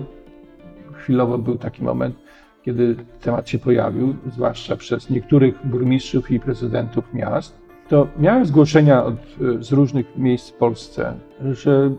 chwilowo 0.93 1.37
był 1.37 1.57
taki 1.57 1.83
moment, 1.83 2.15
kiedy 2.63 2.95
temat 3.21 3.49
się 3.49 3.59
pojawił, 3.59 4.15
zwłaszcza 4.31 4.75
przez 4.75 5.09
niektórych 5.09 5.67
burmistrzów 5.67 6.31
i 6.31 6.39
prezydentów 6.39 7.13
miast, 7.13 7.66
to 7.89 8.07
miałem 8.19 8.45
zgłoszenia 8.45 9.03
od, 9.03 9.15
e, 9.15 9.63
z 9.63 9.71
różnych 9.71 10.17
miejsc 10.17 10.49
w 10.49 10.53
Polsce, 10.53 11.13
że 11.51 11.91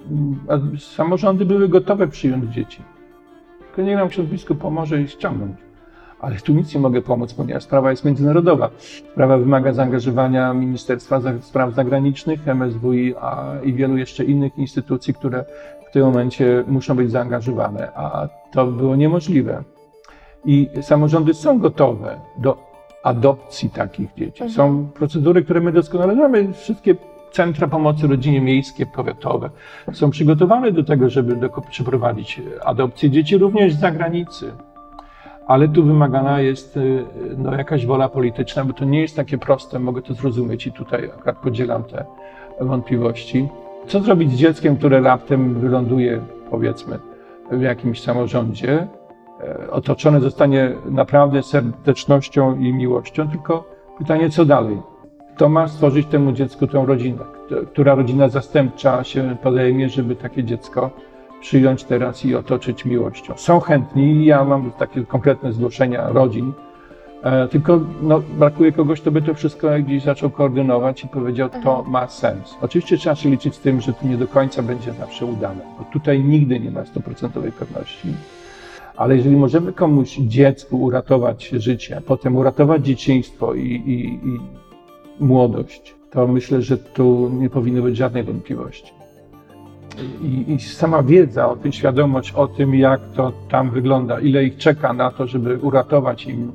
samorządy 0.79 1.45
były 1.45 1.69
gotowe 1.69 2.09
przyjąć 2.09 2.55
dzieci. 2.55 2.83
Tylko 3.59 3.83
nie 3.83 3.97
nam 3.97 4.09
biskup 4.31 4.59
pomoże 4.59 5.01
ich 5.01 5.11
ściągnąć. 5.11 5.57
Ale 6.21 6.37
tu 6.37 6.53
nic 6.53 6.75
nie 6.75 6.81
mogę 6.81 7.03
pomóc, 7.03 7.35
ponieważ 7.35 7.63
sprawa 7.63 7.91
jest 7.91 8.05
międzynarodowa. 8.05 8.71
Sprawa 9.13 9.39
wymaga 9.39 9.73
zaangażowania 9.73 10.55
Ministerstwa 10.55 11.21
Spraw 11.41 11.75
Zagranicznych, 11.75 12.47
MSWiA 12.47 13.61
i 13.63 13.73
wielu 13.73 13.97
jeszcze 13.97 14.25
innych 14.25 14.59
instytucji, 14.59 15.15
które 15.15 15.45
w 15.89 15.93
tym 15.93 16.03
momencie 16.03 16.65
muszą 16.67 16.95
być 16.95 17.11
zaangażowane, 17.11 17.93
a 17.95 18.29
to 18.53 18.67
było 18.67 18.97
niemożliwe. 18.97 19.63
I 20.45 20.69
samorządy 20.83 21.35
są 21.35 21.59
gotowe 21.59 22.21
do 22.39 22.68
adopcji 23.03 23.71
takich 23.71 24.15
dzieci. 24.15 24.43
Mhm. 24.43 24.51
Są 24.51 24.89
procedury, 24.95 25.43
które 25.43 25.61
my 25.61 25.73
doskonale 25.73 26.15
znamy. 26.15 26.53
Wszystkie 26.53 26.95
centra 27.31 27.69
pomocy 27.69 28.07
rodzinie 28.07 28.41
miejskie, 28.41 28.87
powiatowe 28.87 29.51
są 29.93 30.11
przygotowane 30.11 30.73
do 30.73 30.85
tego, 30.85 31.11
żeby 31.11 31.37
do, 31.37 31.49
przeprowadzić 31.71 32.43
adopcję 32.65 33.11
dzieci 33.11 33.39
również 33.39 33.75
z 33.75 33.81
zagranicy. 33.81 34.53
Ale 35.47 35.69
tu 35.69 35.85
wymagana 35.85 36.41
jest 36.41 36.77
y, 36.77 37.05
no, 37.39 37.55
jakaś 37.55 37.87
wola 37.87 38.09
polityczna, 38.09 38.65
bo 38.65 38.73
to 38.73 38.85
nie 38.85 39.01
jest 39.01 39.17
takie 39.17 39.39
proste, 39.39 39.79
mogę 39.79 40.03
to 40.03 40.15
zrozumieć 40.15 40.67
i 40.67 40.73
tutaj 40.73 41.05
akurat 41.05 41.37
podzielam 41.37 41.85
te 41.85 42.05
wątpliwości. 42.61 43.49
Co 43.87 44.01
zrobić 44.01 44.33
z 44.33 44.37
dzieckiem, 44.37 44.77
które 44.77 45.01
raptem 45.01 45.55
wyląduje, 45.55 46.21
powiedzmy, 46.51 46.99
w 47.51 47.61
jakimś 47.61 48.01
samorządzie, 48.01 48.87
E, 49.41 49.71
otoczone 49.71 50.21
zostanie 50.21 50.73
naprawdę 50.91 51.43
serdecznością 51.43 52.59
i 52.59 52.73
miłością, 52.73 53.29
tylko 53.29 53.65
pytanie, 53.99 54.31
co 54.31 54.45
dalej? 54.45 54.79
Kto 55.37 55.49
ma 55.49 55.69
stworzyć 55.69 56.07
temu 56.07 56.33
dziecku 56.33 56.67
tę 56.67 56.85
rodzinę? 56.87 57.25
Która 57.73 57.95
rodzina 57.95 58.29
zastępcza 58.29 59.05
się 59.05 59.37
podejmie, 59.43 59.89
żeby 59.89 60.17
takie 60.17 60.45
dziecko 60.45 60.91
przyjąć 61.41 61.85
teraz 61.85 62.25
i 62.25 62.35
otoczyć 62.35 62.85
miłością? 62.85 63.35
Są 63.37 63.61
chętni, 63.61 64.25
ja 64.25 64.45
mam 64.45 64.71
takie 64.71 65.05
konkretne 65.05 65.53
zgłoszenia 65.53 66.09
rodzin, 66.09 66.53
e, 67.23 67.49
tylko 67.49 67.81
no, 68.03 68.23
brakuje 68.39 68.73
kogoś, 68.73 69.01
kto 69.01 69.11
by 69.11 69.23
to 69.23 69.35
wszystko 69.35 69.69
gdzieś 69.79 70.03
zaczął 70.03 70.31
koordynować 70.31 71.05
i 71.05 71.09
powiedział, 71.09 71.49
to 71.49 71.57
mhm. 71.57 71.91
ma 71.91 72.07
sens. 72.07 72.57
Oczywiście 72.61 72.97
trzeba 72.97 73.17
się 73.17 73.31
liczyć 73.31 73.55
z 73.55 73.61
tym, 73.61 73.81
że 73.81 73.93
to 73.93 74.07
nie 74.07 74.17
do 74.17 74.27
końca 74.27 74.63
będzie 74.63 74.93
zawsze 74.93 75.27
udane, 75.27 75.61
bo 75.79 75.85
tutaj 75.85 76.25
nigdy 76.25 76.61
nie 76.61 76.71
ma 76.71 76.85
stuprocentowej 76.85 77.53
pewności. 77.53 78.09
Ale 78.99 79.17
jeżeli 79.17 79.37
możemy 79.37 79.73
komuś 79.73 80.17
dziecku 80.17 80.83
uratować 80.83 81.49
życie, 81.49 82.03
potem 82.07 82.37
uratować 82.37 82.87
dzieciństwo 82.87 83.55
i, 83.55 83.63
i, 83.63 84.29
i 84.29 84.41
młodość, 85.21 85.95
to 86.11 86.29
myślę, 86.29 86.63
że 86.63 86.79
tu 86.79 87.31
nie 87.33 87.51
powinno 87.51 87.83
być 87.83 87.97
żadnej 87.97 88.23
wątpliwości. 88.25 88.93
I, 90.23 90.53
I, 90.53 90.61
sama 90.61 91.03
wiedza 91.03 91.49
o 91.49 91.57
tym, 91.57 91.73
świadomość 91.73 92.33
o 92.33 92.49
tym, 92.49 92.75
jak 92.75 93.01
to 93.15 93.33
tam 93.49 93.71
wygląda, 93.71 94.21
ile 94.21 94.45
ich 94.45 94.57
czeka 94.57 94.93
na 94.93 95.11
to, 95.11 95.27
żeby 95.27 95.59
uratować 95.59 96.27
im 96.27 96.53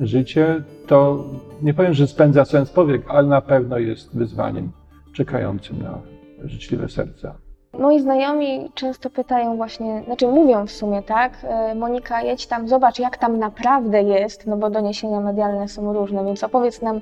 życie, 0.00 0.62
to 0.86 1.24
nie 1.62 1.74
powiem, 1.74 1.94
że 1.94 2.06
spędza 2.06 2.44
sens 2.44 2.70
powiek, 2.70 3.02
ale 3.08 3.28
na 3.28 3.40
pewno 3.40 3.78
jest 3.78 4.16
wyzwaniem 4.16 4.72
czekającym 5.12 5.82
na 5.82 5.98
życzliwe 6.44 6.88
serca. 6.88 7.34
Moi 7.78 8.00
znajomi 8.00 8.70
często 8.74 9.10
pytają 9.10 9.56
właśnie, 9.56 10.02
znaczy 10.06 10.28
mówią 10.28 10.66
w 10.66 10.70
sumie 10.70 11.02
tak, 11.02 11.32
e, 11.42 11.74
Monika 11.74 12.22
jedź 12.22 12.46
tam, 12.46 12.68
zobacz 12.68 12.98
jak 12.98 13.16
tam 13.16 13.38
naprawdę 13.38 14.02
jest, 14.02 14.46
no 14.46 14.56
bo 14.56 14.70
doniesienia 14.70 15.20
medialne 15.20 15.68
są 15.68 15.92
różne, 15.92 16.24
więc 16.24 16.44
opowiedz 16.44 16.82
nam 16.82 17.00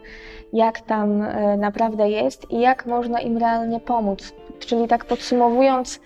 jak 0.53 0.81
tam 0.81 1.23
e, 1.23 1.57
naprawdę 1.57 2.11
jest 2.11 2.51
i 2.51 2.61
jak 2.61 2.87
można 2.87 3.21
im 3.21 3.39
realnie 3.39 3.81
pomóc. 3.81 4.33
Czyli 4.59 4.89
tak 4.89 5.05
podsumowując, 5.05 6.01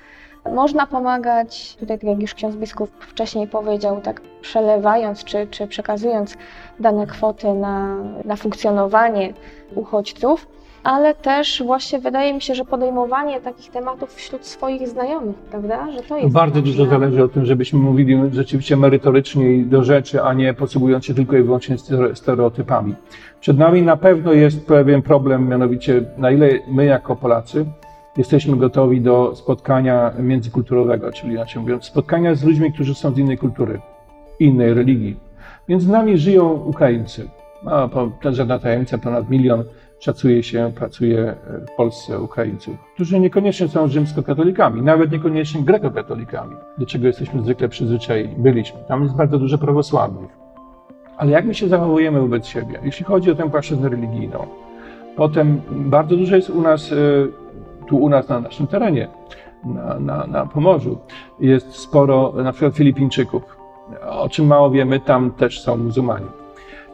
można 0.52 0.86
pomagać, 0.86 1.76
tutaj 1.76 1.98
tak 1.98 2.08
jak 2.08 2.20
już 2.20 2.34
ksiądz 2.34 2.56
biskup 2.56 2.90
wcześniej 3.00 3.46
powiedział, 3.46 4.00
tak 4.00 4.20
przelewając 4.40 5.24
czy, 5.24 5.46
czy 5.46 5.66
przekazując 5.66 6.36
dane 6.80 7.06
kwoty 7.06 7.54
na, 7.54 7.96
na 8.24 8.36
funkcjonowanie 8.36 9.32
uchodźców, 9.74 10.46
ale 10.84 11.14
też 11.14 11.62
właśnie 11.66 11.98
wydaje 11.98 12.34
mi 12.34 12.40
się, 12.42 12.54
że 12.54 12.64
podejmowanie 12.64 13.40
takich 13.40 13.70
tematów 13.70 14.14
wśród 14.14 14.46
swoich 14.46 14.88
znajomych, 14.88 15.36
prawda? 15.36 15.92
Że 15.92 16.02
to 16.02 16.16
jest 16.18 16.32
Bardzo 16.32 16.54
ważne. 16.60 16.72
dużo 16.72 16.86
zależy 16.86 17.24
o 17.24 17.28
tym, 17.28 17.44
żebyśmy 17.44 17.78
mówili 17.78 18.18
rzeczywiście 18.32 18.76
merytorycznie 18.76 19.52
i 19.52 19.64
do 19.66 19.84
rzeczy, 19.84 20.22
a 20.22 20.32
nie 20.32 20.54
posługując 20.54 21.04
się 21.04 21.14
tylko 21.14 21.36
i 21.36 21.42
wyłącznie 21.42 21.76
stereotypami. 22.14 22.94
Przed 23.40 23.58
nami 23.58 23.82
na 23.82 23.96
pewno 23.96 24.32
jest 24.32 24.66
pewien 24.66 25.02
problem, 25.02 25.48
mianowicie 25.48 26.02
na 26.18 26.30
ile 26.30 26.48
my 26.68 26.84
jako 26.84 27.16
Polacy 27.16 27.66
jesteśmy 28.16 28.56
gotowi 28.56 29.00
do 29.00 29.36
spotkania 29.36 30.12
międzykulturowego, 30.18 31.12
czyli 31.12 31.32
inaczej 31.32 31.62
mówiąc, 31.62 31.84
spotkania 31.84 32.34
z 32.34 32.44
ludźmi, 32.44 32.72
którzy 32.72 32.94
są 32.94 33.14
z 33.14 33.18
innej 33.18 33.38
kultury, 33.38 33.80
innej 34.40 34.74
religii. 34.74 35.16
Między 35.68 35.90
nami 35.92 36.18
żyją 36.18 36.52
Ukraińcy. 36.52 37.28
No, 37.64 37.88
to 37.88 38.32
żadna 38.32 38.58
tajemnica, 38.58 38.98
ponad 38.98 39.30
milion 39.30 39.64
szacuje 40.04 40.42
się, 40.42 40.72
pracuje 40.74 41.34
w 41.72 41.76
Polsce 41.76 42.20
Ukraińców, 42.20 42.74
którzy 42.94 43.20
niekoniecznie 43.20 43.68
są 43.68 43.88
rzymskokatolikami, 43.88 44.82
nawet 44.82 45.12
niekoniecznie 45.12 45.62
grekokatolikami, 45.62 46.56
do 46.78 46.86
czego 46.86 47.06
jesteśmy 47.06 47.42
zwykle 47.42 47.68
przyzwyczajeni, 47.68 48.34
byliśmy. 48.38 48.78
Tam 48.88 49.02
jest 49.02 49.14
bardzo 49.14 49.38
dużo 49.38 49.58
prawosławnych. 49.58 50.30
Ale 51.16 51.30
jak 51.30 51.44
my 51.44 51.54
się 51.54 51.68
zachowujemy 51.68 52.20
wobec 52.20 52.46
siebie, 52.46 52.80
jeśli 52.82 53.04
chodzi 53.04 53.30
o 53.30 53.34
tę 53.34 53.50
płaszczyznę 53.50 53.88
religijną? 53.88 54.46
Potem 55.16 55.60
bardzo 55.70 56.16
dużo 56.16 56.36
jest 56.36 56.50
u 56.50 56.62
nas, 56.62 56.92
e, 56.92 56.96
tu 57.86 57.96
u 57.96 58.08
nas 58.08 58.28
na 58.28 58.40
naszym 58.40 58.66
terenie, 58.66 59.08
na, 59.64 59.98
na, 60.00 60.26
na 60.26 60.46
Pomorzu, 60.46 60.98
jest 61.40 61.72
sporo 61.72 62.32
na 62.32 62.52
przykład 62.52 62.74
Filipińczyków. 62.74 63.42
O 64.10 64.28
czym 64.28 64.46
mało 64.46 64.70
wiemy, 64.70 65.00
tam 65.00 65.30
też 65.30 65.60
są 65.60 65.76
muzułmanie. 65.76 66.43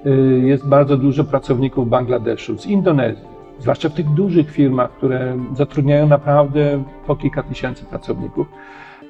E, 0.06 0.10
jest 0.46 0.66
bardzo 0.68 0.96
dużo 0.96 1.24
pracowników 1.24 1.88
Bangladeszu, 1.88 2.58
z 2.58 2.66
Indonezji, 2.66 3.24
zwłaszcza 3.58 3.88
w 3.88 3.94
tych 3.94 4.08
dużych 4.08 4.50
firmach, 4.50 4.90
które 4.90 5.36
zatrudniają 5.54 6.08
naprawdę 6.08 6.82
po 7.06 7.16
kilka 7.16 7.42
tysięcy 7.42 7.84
pracowników. 7.84 8.46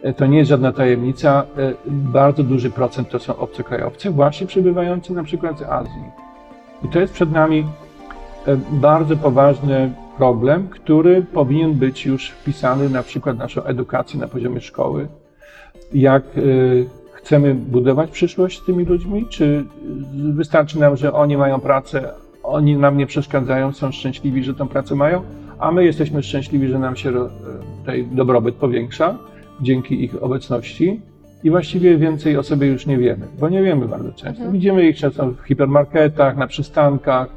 E, 0.02 0.12
to 0.12 0.26
nie 0.26 0.38
jest 0.38 0.48
żadna 0.48 0.72
tajemnica. 0.72 1.46
Bardzo 1.86 2.42
duży 2.42 2.70
procent 2.70 3.08
to 3.08 3.18
są 3.18 3.36
obcokrajowcy, 3.36 4.10
właśnie 4.10 4.46
przybywający 4.46 5.12
na 5.12 5.22
przykład 5.22 5.58
z 5.58 5.62
Azji. 5.62 6.04
I 6.84 6.88
to 6.88 7.00
jest 7.00 7.12
przed 7.12 7.32
nami 7.32 7.66
bardzo 8.70 9.16
poważny 9.16 9.92
problem, 10.16 10.68
który 10.68 11.22
powinien 11.22 11.74
być 11.74 12.06
już 12.06 12.30
wpisany 12.30 12.88
na 12.88 13.02
przykład 13.02 13.38
naszą 13.38 13.62
edukację 13.62 14.20
na 14.20 14.28
poziomie 14.28 14.60
szkoły. 14.60 15.08
Jak 15.94 16.22
chcemy 17.22 17.54
budować 17.54 18.10
przyszłość 18.10 18.58
z 18.58 18.64
tymi 18.64 18.84
ludźmi, 18.84 19.26
czy 19.28 19.64
wystarczy 20.12 20.80
nam, 20.80 20.96
że 20.96 21.12
oni 21.12 21.36
mają 21.36 21.60
pracę, 21.60 22.12
oni 22.42 22.76
nam 22.76 22.96
nie 22.96 23.06
przeszkadzają, 23.06 23.72
są 23.72 23.92
szczęśliwi, 23.92 24.44
że 24.44 24.54
tę 24.54 24.68
pracę 24.68 24.94
mają, 24.94 25.22
a 25.58 25.72
my 25.72 25.84
jesteśmy 25.84 26.22
szczęśliwi, 26.22 26.68
że 26.68 26.78
nam 26.78 26.96
się 26.96 27.10
e, 27.10 27.28
tutaj 27.80 28.08
dobrobyt 28.12 28.54
powiększa 28.54 29.18
dzięki 29.60 30.04
ich 30.04 30.22
obecności. 30.22 31.00
I 31.44 31.50
właściwie 31.50 31.98
więcej 31.98 32.36
o 32.36 32.42
sobie 32.42 32.66
już 32.66 32.86
nie 32.86 32.98
wiemy, 32.98 33.26
bo 33.38 33.48
nie 33.48 33.62
wiemy 33.62 33.88
bardzo 33.88 34.08
często. 34.08 34.28
Mhm. 34.28 34.52
Widzimy 34.52 34.88
ich 34.88 34.96
często 34.96 35.30
w 35.30 35.40
hipermarketach, 35.40 36.36
na 36.36 36.46
przystankach, 36.46 37.28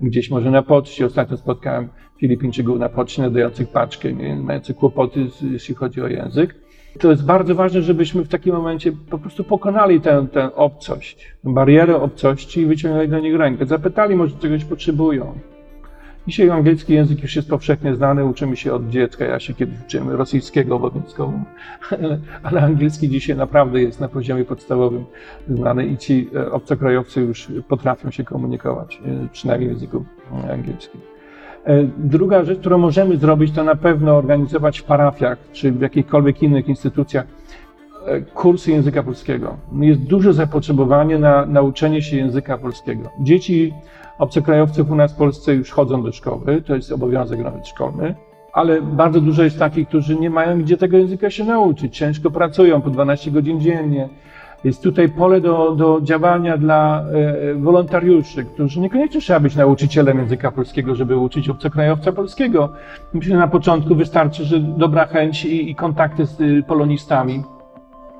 gdzieś 0.00 0.30
może 0.30 0.50
na 0.50 0.62
poczcie. 0.62 1.06
Ostatnio 1.06 1.36
spotkałem 1.36 1.88
Filipińczyków 2.18 2.78
na 2.78 2.88
poczcie 2.88 3.22
nadających 3.22 3.68
paczkę, 3.68 4.08
mających 4.36 4.76
kłopoty, 4.76 5.26
jeśli 5.52 5.74
chodzi 5.74 6.02
o 6.02 6.08
język. 6.08 6.54
To 6.98 7.10
jest 7.10 7.24
bardzo 7.24 7.54
ważne, 7.54 7.82
żebyśmy 7.82 8.24
w 8.24 8.28
takim 8.28 8.54
momencie 8.54 8.92
po 9.10 9.18
prostu 9.18 9.44
pokonali 9.44 10.00
tę, 10.00 10.26
tę 10.32 10.54
obcość, 10.54 11.32
tę 11.44 11.52
barierę 11.52 11.96
obcości 11.96 12.60
i 12.60 12.66
wyciągnęli 12.66 13.08
do 13.08 13.18
nich 13.18 13.36
rękę. 13.36 13.66
Zapytali, 13.66 14.16
może 14.16 14.36
czegoś 14.36 14.64
potrzebują. 14.64 15.34
Dzisiaj 16.26 16.50
angielski 16.50 16.94
język 16.94 17.22
już 17.22 17.36
jest 17.36 17.48
powszechnie 17.48 17.94
znany, 17.94 18.24
uczymy 18.24 18.56
się 18.56 18.72
od 18.72 18.88
dziecka. 18.88 19.24
Ja 19.24 19.40
się 19.40 19.54
kiedyś 19.54 19.80
uczyłem 19.86 20.10
rosyjskiego 20.10 20.76
obowiązkowo, 20.76 21.32
ale, 21.90 22.18
ale 22.42 22.62
angielski 22.62 23.08
dzisiaj 23.08 23.36
naprawdę 23.36 23.82
jest 23.82 24.00
na 24.00 24.08
poziomie 24.08 24.44
podstawowym 24.44 25.04
znany 25.48 25.86
i 25.86 25.96
ci 25.96 26.28
e, 26.34 26.52
obcokrajowcy 26.52 27.20
już 27.20 27.48
potrafią 27.68 28.10
się 28.10 28.24
komunikować, 28.24 29.00
e, 29.06 29.28
przynajmniej 29.32 29.68
w 29.68 29.72
języku 29.72 30.04
angielskim. 30.52 31.11
E, 31.64 31.82
druga 31.98 32.44
rzecz, 32.44 32.58
którą 32.58 32.78
możemy 32.78 33.16
zrobić, 33.16 33.54
to 33.54 33.64
na 33.64 33.76
pewno 33.76 34.16
organizować 34.16 34.78
w 34.78 34.84
parafiach 34.84 35.38
czy 35.52 35.72
w 35.72 35.80
jakichkolwiek 35.80 36.42
innych 36.42 36.68
instytucjach 36.68 37.26
kursy 38.34 38.70
języka 38.70 39.02
polskiego. 39.02 39.56
Jest 39.80 40.00
duże 40.00 40.32
zapotrzebowanie 40.32 41.18
na 41.18 41.46
nauczenie 41.46 42.02
się 42.02 42.16
języka 42.16 42.58
polskiego. 42.58 43.10
Dzieci 43.20 43.74
Obcokrajowców 44.18 44.90
u 44.90 44.94
nas 44.94 45.12
w 45.12 45.16
Polsce 45.16 45.54
już 45.54 45.70
chodzą 45.70 46.02
do 46.02 46.12
szkoły, 46.12 46.62
to 46.66 46.74
jest 46.74 46.92
obowiązek 46.92 47.40
nawet 47.40 47.68
szkolny, 47.68 48.14
ale 48.52 48.82
bardzo 48.82 49.20
dużo 49.20 49.42
jest 49.42 49.58
takich, 49.58 49.88
którzy 49.88 50.16
nie 50.16 50.30
mają 50.30 50.62
gdzie 50.62 50.76
tego 50.76 50.96
języka 50.96 51.30
się 51.30 51.44
nauczyć, 51.44 51.96
ciężko 51.96 52.30
pracują 52.30 52.80
po 52.80 52.90
12 52.90 53.30
godzin 53.30 53.60
dziennie. 53.60 54.08
Jest 54.64 54.82
tutaj 54.82 55.08
pole 55.08 55.40
do, 55.40 55.74
do 55.76 56.00
działania 56.02 56.56
dla 56.56 57.04
e, 57.50 57.54
wolontariuszy, 57.54 58.44
którzy 58.44 58.80
niekoniecznie 58.80 59.20
trzeba 59.20 59.40
być 59.40 59.56
nauczycielem 59.56 60.18
języka 60.18 60.52
polskiego, 60.52 60.94
żeby 60.94 61.16
uczyć 61.16 61.48
obcokrajowca 61.48 62.12
polskiego. 62.12 62.68
Myślę, 63.12 63.32
że 63.32 63.38
na 63.38 63.48
początku 63.48 63.94
wystarczy, 63.94 64.44
że 64.44 64.60
dobra 64.60 65.06
chęć 65.06 65.44
i, 65.44 65.70
i 65.70 65.74
kontakty 65.74 66.26
z 66.26 66.40
y, 66.40 66.62
polonistami 66.66 67.42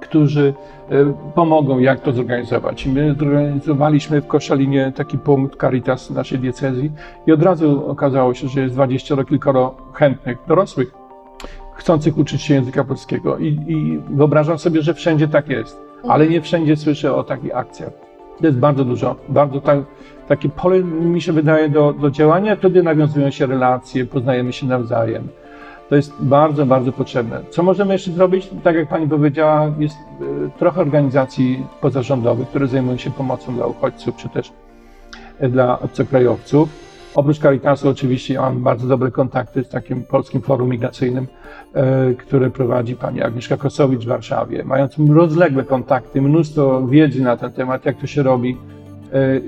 którzy 0.02 0.54
e, 0.90 1.14
pomogą, 1.34 1.78
jak 1.78 2.00
to 2.00 2.12
zorganizować. 2.12 2.86
My 2.86 3.14
zorganizowaliśmy 3.18 4.20
w 4.20 4.26
Koszalinie 4.26 4.92
taki 4.96 5.18
punkt 5.18 5.60
Caritas 5.60 6.10
naszej 6.10 6.38
diecezji 6.38 6.92
i 7.26 7.32
od 7.32 7.42
razu 7.42 7.86
okazało 7.90 8.34
się, 8.34 8.48
że 8.48 8.60
jest 8.60 8.74
dwadzieścia 8.74 9.24
kilkoro 9.24 9.74
chętnych 9.92 10.38
dorosłych, 10.48 10.94
chcących 11.74 12.18
uczyć 12.18 12.42
się 12.42 12.54
języka 12.54 12.84
polskiego. 12.84 13.38
I, 13.38 13.46
I, 13.46 14.00
wyobrażam 14.10 14.58
sobie, 14.58 14.82
że 14.82 14.94
wszędzie 14.94 15.28
tak 15.28 15.48
jest, 15.48 15.91
ale 16.08 16.26
nie 16.26 16.40
wszędzie 16.40 16.76
słyszę 16.76 17.14
o 17.14 17.24
takich 17.24 17.56
akcjach. 17.56 17.90
To 18.40 18.46
jest 18.46 18.58
bardzo 18.58 18.84
dużo, 18.84 19.16
bardzo 19.28 19.60
tak, 19.60 19.78
takie 20.28 20.48
pole 20.48 20.78
mi 20.84 21.22
się 21.22 21.32
wydaje 21.32 21.68
do, 21.68 21.92
do 21.92 22.10
działania, 22.10 22.56
wtedy 22.56 22.82
nawiązują 22.82 23.30
się 23.30 23.46
relacje, 23.46 24.06
poznajemy 24.06 24.52
się 24.52 24.66
nawzajem. 24.66 25.28
To 25.88 25.96
jest 25.96 26.12
bardzo, 26.20 26.66
bardzo 26.66 26.92
potrzebne. 26.92 27.40
Co 27.50 27.62
możemy 27.62 27.92
jeszcze 27.92 28.10
zrobić? 28.12 28.50
Tak 28.62 28.76
jak 28.76 28.88
Pani 28.88 29.08
powiedziała, 29.08 29.72
jest 29.78 29.96
e, 29.96 30.58
trochę 30.58 30.80
organizacji 30.80 31.66
pozarządowych, 31.80 32.48
które 32.48 32.66
zajmują 32.66 32.96
się 32.96 33.10
pomocą 33.10 33.54
dla 33.54 33.66
uchodźców, 33.66 34.16
czy 34.16 34.28
też 34.28 34.52
e, 35.40 35.48
dla 35.48 35.80
obcokrajowców. 35.80 36.68
Oprócz 37.14 37.38
Caritasu 37.38 37.88
oczywiście 37.88 38.40
mam 38.40 38.62
bardzo 38.62 38.86
dobre 38.86 39.10
kontakty 39.10 39.64
z 39.64 39.68
takim 39.68 40.02
Polskim 40.02 40.40
Forum 40.40 40.70
Migracyjnym, 40.70 41.26
e, 41.74 42.14
które 42.14 42.50
prowadzi 42.50 42.96
pani 42.96 43.22
Agnieszka 43.22 43.56
Kosowicz 43.56 44.04
w 44.04 44.08
Warszawie, 44.08 44.64
mając 44.64 44.96
rozległe 45.14 45.64
kontakty, 45.64 46.22
mnóstwo 46.22 46.86
wiedzy 46.86 47.22
na 47.22 47.36
ten 47.36 47.52
temat, 47.52 47.84
jak 47.84 48.00
to 48.00 48.06
się 48.06 48.22
robi, 48.22 48.56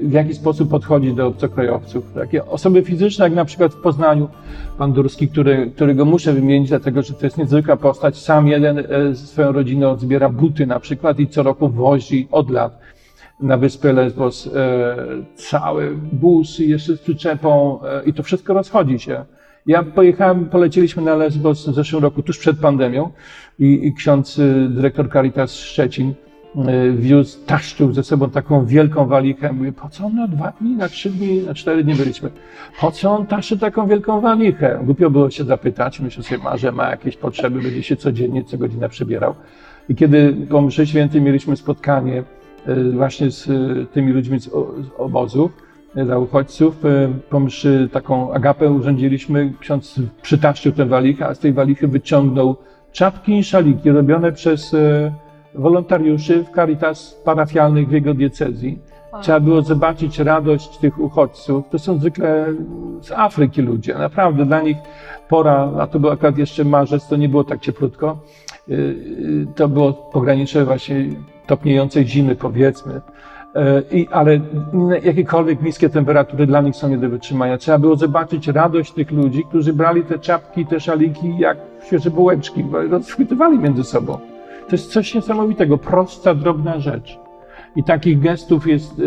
w 0.02 0.12
jaki 0.12 0.34
sposób 0.34 0.70
podchodzić 0.70 1.14
do 1.14 1.26
obcokrajowców. 1.26 2.12
Takie 2.14 2.46
osoby 2.46 2.82
fizyczne, 2.82 3.24
jak 3.24 3.34
na 3.34 3.44
przykład 3.44 3.74
w 3.74 3.80
Poznaniu, 3.80 4.28
pan 4.78 4.92
Durski, 4.92 5.28
który, 5.28 5.70
którego 5.74 6.04
muszę 6.04 6.32
wymienić, 6.32 6.68
dlatego 6.68 7.02
że 7.02 7.14
to 7.14 7.26
jest 7.26 7.38
niezwykła 7.38 7.76
postać. 7.76 8.18
Sam 8.18 8.48
jeden 8.48 8.78
e, 8.78 8.84
ze 9.14 9.26
swoją 9.26 9.52
rodziną 9.52 9.96
zbiera 9.96 10.28
buty 10.28 10.66
na 10.66 10.80
przykład 10.80 11.20
i 11.20 11.26
co 11.26 11.42
roku 11.42 11.68
wozi 11.68 12.28
od 12.30 12.50
lat 12.50 12.83
na 13.44 13.56
wyspę 13.56 13.92
Lesbos 13.92 14.46
e, 14.46 14.96
cały 15.34 15.96
bus 16.12 16.58
jeszcze 16.58 16.96
z 16.96 17.00
przyczepą 17.00 17.80
e, 17.82 18.04
i 18.04 18.12
to 18.12 18.22
wszystko 18.22 18.54
rozchodzi 18.54 18.98
się. 18.98 19.24
Ja 19.66 19.82
pojechałem, 19.82 20.46
polecieliśmy 20.46 21.02
na 21.02 21.16
Lesbos 21.16 21.68
w 21.68 21.74
zeszłym 21.74 22.02
roku, 22.02 22.22
tuż 22.22 22.38
przed 22.38 22.58
pandemią 22.58 23.10
i, 23.58 23.86
i 23.86 23.94
ksiądz 23.94 24.40
dyrektor 24.68 25.12
Caritas 25.12 25.54
Szczecin 25.54 26.14
E, 26.56 26.92
wiózł, 26.92 27.38
taszczył 27.46 27.92
ze 27.92 28.02
sobą 28.02 28.30
taką 28.30 28.66
wielką 28.66 29.06
walichę. 29.06 29.52
Mówię, 29.52 29.72
po 29.72 29.88
co 29.88 30.06
on 30.06 30.14
na 30.14 30.28
dwa 30.28 30.52
dni, 30.60 30.76
na 30.76 30.88
trzy 30.88 31.10
dni, 31.10 31.42
na 31.42 31.54
cztery 31.54 31.84
dni 31.84 31.94
byliśmy? 31.94 32.30
Po 32.80 32.90
co 32.90 33.10
on 33.10 33.26
taszczy 33.26 33.58
taką 33.58 33.86
wielką 33.86 34.20
walichę? 34.20 34.80
Głupio 34.84 35.10
było 35.10 35.30
się 35.30 35.44
zapytać. 35.44 36.00
Myślę 36.00 36.22
sobie, 36.22 36.42
ma, 36.42 36.56
że 36.56 36.72
ma 36.72 36.90
jakieś 36.90 37.16
potrzeby, 37.16 37.62
będzie 37.62 37.82
się 37.82 37.96
codziennie, 37.96 38.44
co 38.44 38.58
godzinę 38.58 38.88
przebierał. 38.88 39.34
I 39.88 39.94
kiedy 39.94 40.36
po 40.50 40.62
mszy 40.62 40.86
świętej 40.86 41.22
mieliśmy 41.22 41.56
spotkanie 41.56 42.18
e, 42.18 42.24
właśnie 42.92 43.30
z 43.30 43.48
e, 43.48 43.86
tymi 43.92 44.12
ludźmi 44.12 44.40
z 44.40 44.50
obozów, 44.98 45.52
dla 45.94 46.18
uchodźców, 46.18 46.82
po 47.30 47.40
mszy 47.40 47.88
taką 47.92 48.32
agapę 48.32 48.70
urządziliśmy, 48.70 49.52
ksiądz 49.60 50.00
przytaszczył 50.22 50.72
tę 50.72 50.86
walichę, 50.86 51.26
a 51.26 51.34
z 51.34 51.38
tej 51.38 51.52
walichy 51.52 51.88
wyciągnął 51.88 52.56
czapki 52.92 53.38
i 53.38 53.44
szaliki 53.44 53.90
robione 53.90 54.32
przez 54.32 54.76
wolontariuszy 55.54 56.44
w 56.44 56.54
Caritas 56.54 57.20
parafialnych 57.24 57.88
w 57.88 57.92
jego 57.92 58.14
diecezji. 58.14 58.78
Trzeba 59.20 59.40
było 59.40 59.62
zobaczyć 59.62 60.18
radość 60.18 60.78
tych 60.78 60.98
uchodźców. 60.98 61.64
To 61.70 61.78
są 61.78 61.98
zwykle 61.98 62.46
z 63.00 63.12
Afryki 63.12 63.62
ludzie. 63.62 63.94
Naprawdę 63.94 64.46
dla 64.46 64.60
nich 64.60 64.76
pora, 65.28 65.70
a 65.78 65.86
to 65.86 66.00
był 66.00 66.10
akurat 66.10 66.38
jeszcze 66.38 66.64
marzec, 66.64 67.08
to 67.08 67.16
nie 67.16 67.28
było 67.28 67.44
tak 67.44 67.60
cieplutko. 67.60 68.18
Y, 68.68 68.72
y, 68.72 69.46
to 69.54 69.68
było 69.68 69.92
pogranicze 69.92 70.64
właśnie 70.64 71.06
topniejącej 71.46 72.06
zimy, 72.06 72.36
powiedzmy. 72.36 72.94
Y, 72.94 73.96
I, 73.96 74.08
ale 74.10 74.40
jakiekolwiek 75.02 75.62
niskie 75.62 75.88
temperatury 75.88 76.46
dla 76.46 76.60
nich 76.60 76.76
są 76.76 76.88
nie 76.88 76.98
do 76.98 77.08
wytrzymania. 77.08 77.58
Trzeba 77.58 77.78
było 77.78 77.96
zobaczyć 77.96 78.48
radość 78.48 78.92
tych 78.92 79.10
ludzi, 79.10 79.44
którzy 79.48 79.72
brali 79.72 80.02
te 80.02 80.18
czapki, 80.18 80.66
te 80.66 80.80
szaliki 80.80 81.38
jak 81.38 81.58
świeże 81.86 82.10
bułeczki, 82.10 82.64
rozchwytywali 82.90 83.58
między 83.58 83.84
sobą. 83.84 84.18
To 84.68 84.72
jest 84.72 84.92
coś 84.92 85.14
niesamowitego, 85.14 85.78
prosta, 85.78 86.34
drobna 86.34 86.80
rzecz. 86.80 87.18
I 87.76 87.84
takich 87.84 88.20
gestów 88.20 88.66
jest 88.66 88.98
y, 88.98 89.02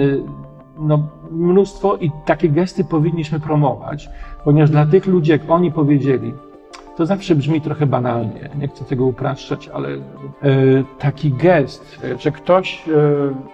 y, 0.00 0.22
no, 0.78 1.08
mnóstwo 1.30 1.96
i 1.96 2.10
takie 2.24 2.48
gesty 2.48 2.84
powinniśmy 2.84 3.40
promować, 3.40 4.10
ponieważ 4.44 4.70
dla 4.70 4.86
tych 4.86 5.06
ludzi, 5.06 5.30
jak 5.30 5.40
oni 5.48 5.72
powiedzieli, 5.72 6.34
to 6.96 7.06
zawsze 7.06 7.34
brzmi 7.34 7.60
trochę 7.60 7.86
banalnie, 7.86 8.50
nie 8.58 8.68
chcę 8.68 8.84
tego 8.84 9.04
upraszczać, 9.04 9.68
ale 9.68 9.88
y, 9.88 10.00
taki 10.98 11.30
gest, 11.30 12.00
że 12.18 12.30
ktoś 12.30 12.82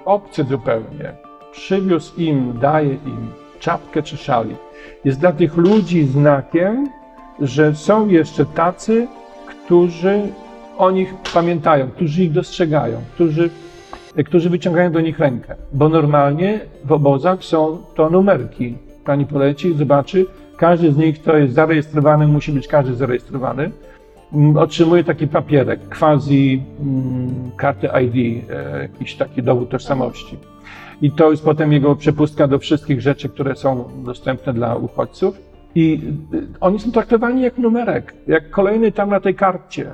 obcy 0.05 0.45
zupełnie 0.45 1.13
przywiózł 1.53 2.21
im, 2.21 2.59
daje 2.61 2.91
im 2.93 3.31
czapkę 3.61 4.03
czy 4.03 4.17
szalik. 4.17 4.59
Jest 5.05 5.21
dla 5.21 5.33
tych 5.33 5.57
ludzi 5.57 6.05
znakiem, 6.05 6.89
że 7.41 7.75
są 7.75 8.09
jeszcze 8.09 8.45
tacy, 8.45 9.07
którzy 9.47 10.21
o 10.79 10.91
nich 10.91 11.15
pamiętają, 11.35 11.89
którzy 11.91 12.25
ich 12.25 12.33
dostrzegają, 12.33 13.01
którzy, 13.15 13.51
którzy 14.27 14.51
wyciągają 14.51 14.93
do 14.93 15.01
nich 15.01 15.19
rękę. 15.19 15.55
Bo 15.73 15.89
normalnie 15.89 16.61
w 16.85 16.93
obozach 16.93 17.45
są 17.45 17.79
to 17.95 18.11
numerki. 18.11 18.79
Pani 19.05 19.27
poleci, 19.27 19.75
zobaczy, 19.75 20.27
każdy 20.59 20.93
z 20.93 20.97
nich, 20.97 21.23
kto 21.23 21.37
jest 21.37 21.55
zarejestrowany, 21.55 22.27
musi 22.27 22.53
być 22.53 22.69
każdy 22.69 22.95
zarejestrowany. 22.95 23.71
Mm, 24.33 24.57
Otrzymuje 24.57 25.05
taki 25.05 25.27
papierek, 25.27 25.81
quasi 25.99 26.63
mm, 26.81 27.51
karty 27.57 27.89
ID, 28.05 28.45
e, 28.51 28.83
jakiś 28.83 29.15
taki 29.15 29.43
dowód 29.43 29.71
tożsamości. 29.71 30.37
I 31.03 31.11
to 31.11 31.31
jest 31.31 31.45
potem 31.45 31.73
jego 31.73 31.97
przepustka 31.97 32.49
do 32.49 32.59
wszystkich 32.59 33.01
rzeczy, 33.01 33.29
które 33.29 33.57
są 33.57 33.85
dostępne 34.05 34.53
dla 34.53 34.77
uchodźców. 34.77 35.39
I 35.75 36.01
y, 36.35 36.47
oni 36.61 36.79
są 36.79 36.93
traktowani 36.93 37.43
jak 37.43 37.59
numerek, 37.59 38.15
jak 38.27 38.51
kolejny 38.51 38.93
tam 38.93 39.11
na 39.11 39.21
tej 39.21 39.35
karcie. 39.35 39.91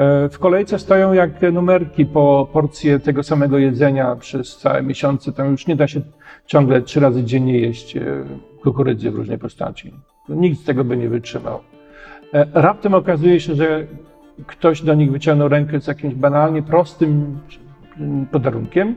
E, 0.00 0.28
W 0.28 0.38
kolejce 0.38 0.78
stoją 0.78 1.12
jak 1.12 1.42
numerki 1.52 2.06
po 2.06 2.48
porcję 2.52 2.98
tego 2.98 3.22
samego 3.22 3.58
jedzenia 3.58 4.16
przez 4.16 4.56
całe 4.56 4.82
miesiące. 4.82 5.32
Tam 5.32 5.50
już 5.50 5.66
nie 5.66 5.76
da 5.76 5.88
się 5.88 6.00
ciągle 6.46 6.82
trzy 6.82 7.00
razy 7.00 7.24
dziennie 7.24 7.58
jeść 7.58 7.96
e, 7.96 8.02
kukurydzy 8.62 9.10
w 9.10 9.14
różnej 9.14 9.38
postaci. 9.38 9.92
Nikt 10.28 10.60
z 10.60 10.64
tego 10.64 10.84
by 10.84 10.96
nie 10.96 11.08
wytrzymał. 11.08 11.60
E, 12.34 12.46
Raptem 12.54 12.94
okazuje 12.94 13.40
się, 13.40 13.54
że 13.54 13.86
ktoś 14.46 14.82
do 14.82 14.94
nich 14.94 15.12
wyciągnął 15.12 15.48
rękę 15.48 15.80
z 15.80 15.86
jakimś 15.86 16.14
banalnie 16.14 16.62
prostym 16.62 17.38
podarunkiem. 18.30 18.96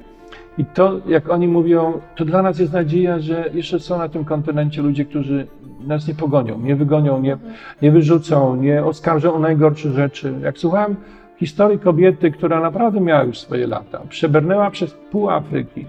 I 0.58 0.66
to, 0.66 1.02
jak 1.08 1.30
oni 1.30 1.48
mówią, 1.48 2.02
to 2.16 2.26
dla 2.26 2.42
nas 2.42 2.60
jest 2.60 2.74
nadzieja, 2.74 3.20
że 3.20 3.50
jeszcze 3.54 3.80
są 3.80 3.98
na 3.98 4.10
tym 4.10 4.26
kontynencie 4.26 4.82
ludzie, 4.82 5.06
którzy 5.06 5.48
nas 5.88 6.08
nie 6.08 6.16
pogonią, 6.16 6.60
nie 6.60 6.76
wygonią, 6.76 7.22
nie, 7.22 7.38
nie 7.82 7.92
wyrzucą, 7.92 8.56
nie 8.56 8.84
oskarżą 8.84 9.34
o 9.34 9.40
najgorsze 9.40 9.92
rzeczy. 9.92 10.34
Jak 10.42 10.58
słuchałem 10.58 10.96
historii 11.40 11.80
kobiety, 11.80 12.32
która 12.32 12.60
naprawdę 12.60 13.02
miała 13.02 13.24
już 13.24 13.40
swoje 13.40 13.68
lata, 13.68 14.02
przebrnęła 14.10 14.72
przez 14.72 14.94
pół 14.94 15.30
Afryki. 15.30 15.86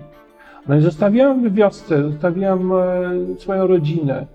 No 0.68 0.76
i 0.76 0.80
zostawiłam 0.80 1.48
w 1.48 1.54
wiosce, 1.54 2.02
zostawiłam 2.02 2.72
e, 2.72 3.36
swoją 3.38 3.66
rodzinę. 3.66 4.26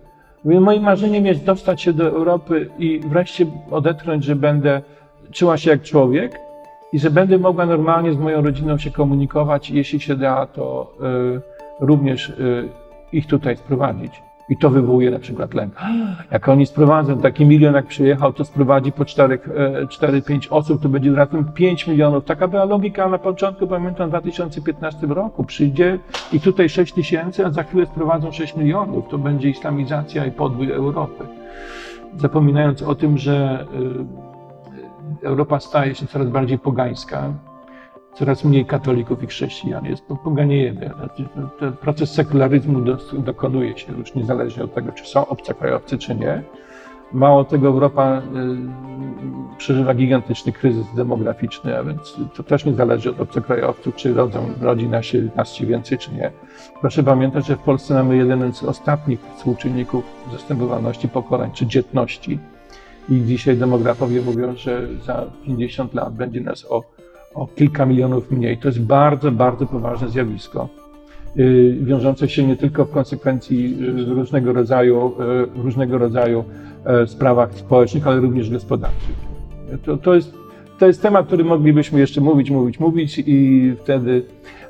Moim 0.45 0.83
marzeniem 0.83 1.25
jest 1.25 1.45
dostać 1.45 1.81
się 1.81 1.93
do 1.93 2.07
Europy 2.07 2.69
i 2.79 2.99
wreszcie 2.99 3.45
odetchnąć, 3.71 4.25
że 4.25 4.35
będę 4.35 4.81
czuła 5.31 5.57
się 5.57 5.71
jak 5.71 5.81
człowiek 5.81 6.39
i 6.93 6.99
że 6.99 7.09
będę 7.09 7.37
mogła 7.37 7.65
normalnie 7.65 8.13
z 8.13 8.17
moją 8.17 8.41
rodziną 8.41 8.77
się 8.77 8.91
komunikować 8.91 9.69
jeśli 9.69 9.99
się 9.99 10.15
da, 10.15 10.45
to 10.45 10.93
y, 11.79 11.85
również 11.85 12.29
y, 12.29 12.69
ich 13.11 13.27
tutaj 13.27 13.57
sprowadzić. 13.57 14.28
I 14.49 14.57
to 14.57 14.69
wywołuje 14.69 15.11
na 15.11 15.19
przykład 15.19 15.53
lęk. 15.53 15.73
Jak 16.31 16.49
oni 16.49 16.65
sprowadzą, 16.65 17.17
taki 17.17 17.45
milion 17.45 17.73
jak 17.75 17.85
przyjechał, 17.85 18.33
to 18.33 18.45
sprowadzi 18.45 18.91
po 18.91 19.03
4-5 19.03 20.47
osób, 20.49 20.81
to 20.81 20.89
będzie 20.89 21.15
razem 21.15 21.45
5 21.53 21.87
milionów. 21.87 22.25
Taka 22.25 22.47
była 22.47 22.65
logika 22.65 23.09
na 23.09 23.17
początku, 23.17 23.67
pamiętam, 23.67 24.07
w 24.07 24.09
2015 24.09 25.07
roku. 25.07 25.43
Przyjdzie 25.43 25.99
i 26.33 26.39
tutaj 26.39 26.69
6 26.69 26.93
tysięcy, 26.93 27.45
a 27.45 27.49
za 27.49 27.63
chwilę 27.63 27.85
sprowadzą 27.85 28.31
6 28.31 28.55
milionów. 28.55 29.07
To 29.09 29.17
będzie 29.17 29.49
islamizacja 29.49 30.25
i 30.25 30.31
podbój 30.31 30.71
Europy. 30.71 31.23
Zapominając 32.17 32.81
o 32.81 32.95
tym, 32.95 33.17
że 33.17 33.65
y, 35.23 35.27
Europa 35.27 35.59
staje 35.59 35.95
się 35.95 36.07
coraz 36.07 36.29
bardziej 36.29 36.59
pogańska, 36.59 37.33
coraz 38.19 38.43
mniej 38.43 38.65
katolików 38.65 39.23
i 39.23 39.27
chrześcijan 39.27 39.85
jest, 39.85 40.03
bo 40.09 40.15
poganiejemy. 40.15 40.91
Ten 41.59 41.73
proces 41.73 42.11
sekularyzmu 42.11 42.81
dokonuje 43.13 43.77
się 43.77 43.93
już 43.93 44.15
niezależnie 44.15 44.63
od 44.63 44.73
tego, 44.73 44.91
czy 44.91 45.05
są 45.05 45.27
obcokrajowcy, 45.27 45.97
czy 45.97 46.15
nie. 46.15 46.43
Mało 47.13 47.43
tego, 47.43 47.67
Europa 47.67 48.17
y, 48.17 49.57
przeżywa 49.57 49.93
gigantyczny 49.93 50.51
kryzys 50.51 50.85
demograficzny, 50.95 51.77
a 51.77 51.83
więc 51.83 52.15
to 52.35 52.43
też 52.43 52.65
nie 52.65 52.73
zależy 52.73 53.09
od 53.09 53.19
obcokrajowców, 53.19 53.95
czy 53.95 54.13
rodzą, 54.13 54.39
rodzi 54.61 54.89
się, 55.01 55.29
nas 55.35 55.59
więcej, 55.59 55.97
czy 55.97 56.11
nie. 56.11 56.31
Proszę 56.81 57.03
pamiętać, 57.03 57.45
że 57.45 57.55
w 57.55 57.59
Polsce 57.59 57.93
mamy 57.93 58.17
jeden 58.17 58.53
z 58.53 58.63
ostatnich 58.63 59.19
współczynników 59.35 60.03
zastępowalności 60.31 61.09
pokoleń, 61.09 61.51
czy 61.53 61.65
dzietności. 61.65 62.39
I 63.09 63.21
dzisiaj 63.25 63.57
demografowie 63.57 64.21
mówią, 64.21 64.55
że 64.55 64.87
za 65.05 65.25
50 65.45 65.93
lat 65.93 66.13
będzie 66.13 66.41
nas 66.41 66.65
o 66.69 66.98
o 67.33 67.47
kilka 67.47 67.85
milionów 67.85 68.31
mniej. 68.31 68.57
To 68.57 68.67
jest 68.67 68.81
bardzo, 68.81 69.31
bardzo 69.31 69.65
poważne 69.65 70.09
zjawisko, 70.09 70.69
yy, 71.35 71.77
wiążące 71.81 72.29
się 72.29 72.47
nie 72.47 72.57
tylko 72.57 72.85
w 72.85 72.91
konsekwencji 72.91 73.79
yy, 73.79 74.05
różnego 74.05 74.53
rodzaju, 74.53 75.15
yy, 75.55 75.63
różnego 75.63 75.97
rodzaju 75.97 76.43
e, 76.85 77.07
sprawach 77.07 77.55
społecznych, 77.55 78.07
ale 78.07 78.19
również 78.19 78.49
gospodarczych. 78.49 79.15
To, 79.85 79.97
to, 79.97 80.15
jest, 80.15 80.33
to 80.79 80.87
jest 80.87 81.01
temat, 81.01 81.27
który 81.27 81.43
moglibyśmy 81.43 81.99
jeszcze 81.99 82.21
mówić, 82.21 82.51
mówić, 82.51 82.79
mówić 82.79 83.23
i 83.25 83.73
wtedy 83.79 84.25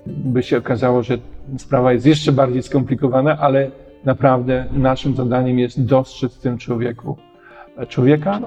by 0.06 0.44
się 0.44 0.58
okazało, 0.58 1.04
że 1.04 1.18
sprawa 1.58 1.94
jest 1.94 2.06
jeszcze 2.06 2.32
bardziej 2.32 2.64
skomplikowana, 2.64 3.38
ale 3.38 3.72
naprawdę 4.06 4.66
naszym 4.72 5.16
zadaniem 5.16 5.60
jest 5.60 5.86
dostrzec 5.86 6.36
w 6.36 6.42
tym 6.42 6.58
człowieku 6.58 7.18
e, 7.78 7.86
człowieka, 7.86 8.40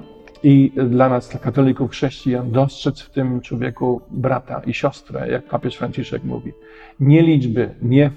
i 0.42 0.72
dla 0.90 1.08
nas, 1.08 1.28
dla 1.28 1.40
katolików, 1.40 1.90
chrześcijan, 1.90 2.50
dostrzec 2.50 3.00
w 3.00 3.10
tym 3.10 3.40
człowieku 3.40 4.00
brata 4.10 4.62
i 4.66 4.74
siostrę, 4.74 5.30
jak 5.30 5.44
papież 5.44 5.76
Franciszek 5.76 6.24
mówi. 6.24 6.52
Nie 7.00 7.22
liczby, 7.22 7.74
nie 7.82 8.06
y, 8.06 8.10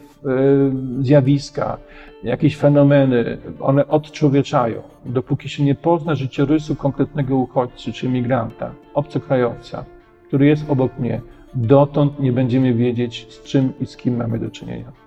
zjawiska, 1.02 1.78
jakieś 2.24 2.58
fenomeny, 2.58 3.38
one 3.60 3.88
odczłowieczają. 3.88 4.82
Dopóki 5.06 5.50
się 5.50 5.64
nie 5.64 5.76
pozna 5.76 6.16
życiorysu 6.16 6.76
konkretnego 6.76 7.38
uchodźcy 7.38 7.94
czy 7.94 8.10
migranta, 8.10 8.72
obcokrajowca, 8.94 9.86
który 10.28 10.46
jest 10.46 10.70
obok 10.70 11.00
mnie, 11.00 11.22
dotąd 11.54 12.20
nie 12.20 12.32
będziemy 12.32 12.74
wiedzieć, 12.74 13.28
z 13.30 13.44
czym 13.44 13.74
i 13.82 13.86
z 13.86 13.98
kim 13.98 14.18
mamy 14.18 14.40
do 14.40 14.50
czynienia. 14.50 15.05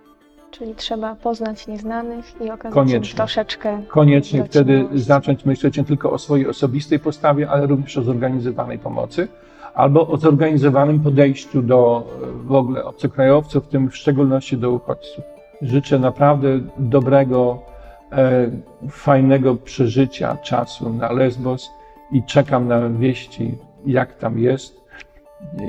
Czyli 0.59 0.75
trzeba 0.75 1.15
poznać 1.15 1.67
nieznanych 1.67 2.41
i 2.41 2.51
okazać 2.51 2.75
Koniecznie. 2.75 3.17
troszeczkę. 3.17 3.83
Koniecznie 3.89 4.45
wtedy 4.45 4.89
zacząć 4.95 5.45
myśleć 5.45 5.77
nie 5.77 5.85
tylko 5.85 6.13
o 6.13 6.19
swojej 6.19 6.47
osobistej 6.47 6.99
postawie, 6.99 7.51
ale 7.51 7.67
również 7.67 7.99
o 7.99 8.03
zorganizowanej 8.03 8.79
pomocy 8.79 9.29
albo 9.75 10.09
o 10.09 10.17
zorganizowanym 10.17 11.01
podejściu 11.01 11.63
do 11.63 12.07
e, 12.23 12.47
w 12.47 12.53
ogóle 12.53 12.85
obcokrajowców, 12.85 13.65
w 13.65 13.69
tym 13.69 13.91
w 13.91 13.97
szczególności 13.97 14.57
do 14.57 14.71
uchodźców. 14.71 15.25
Życzę 15.63 15.99
naprawdę 15.99 16.61
dobrego, 16.79 17.63
e, 18.13 18.51
fajnego 18.91 19.55
przeżycia 19.55 20.37
czasu 20.37 20.93
na 20.93 21.13
Lesbos 21.13 21.71
i 22.13 22.23
czekam 22.23 22.69
na 22.69 22.89
wieści, 22.89 23.55
jak 23.87 24.19
tam 24.19 24.39
jest 24.39 24.78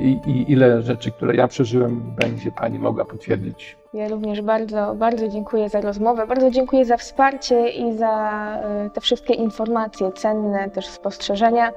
i, 0.00 0.20
i 0.26 0.52
ile 0.52 0.82
rzeczy, 0.82 1.10
które 1.10 1.36
ja 1.36 1.48
przeżyłem, 1.48 2.00
będzie 2.00 2.52
Pani 2.52 2.78
mogła 2.78 3.04
potwierdzić. 3.04 3.76
Ja 3.94 4.08
również 4.08 4.42
bardzo, 4.42 4.94
bardzo 4.94 5.28
dziękuję 5.28 5.68
za 5.68 5.80
rozmowę, 5.80 6.26
bardzo 6.26 6.50
dziękuję 6.50 6.84
za 6.84 6.96
wsparcie 6.96 7.68
i 7.68 7.92
za 7.96 8.56
y, 8.86 8.90
te 8.90 9.00
wszystkie 9.00 9.34
informacje 9.34 10.12
cenne, 10.12 10.70
też 10.70 10.86
spostrzeżenia. 10.86 11.72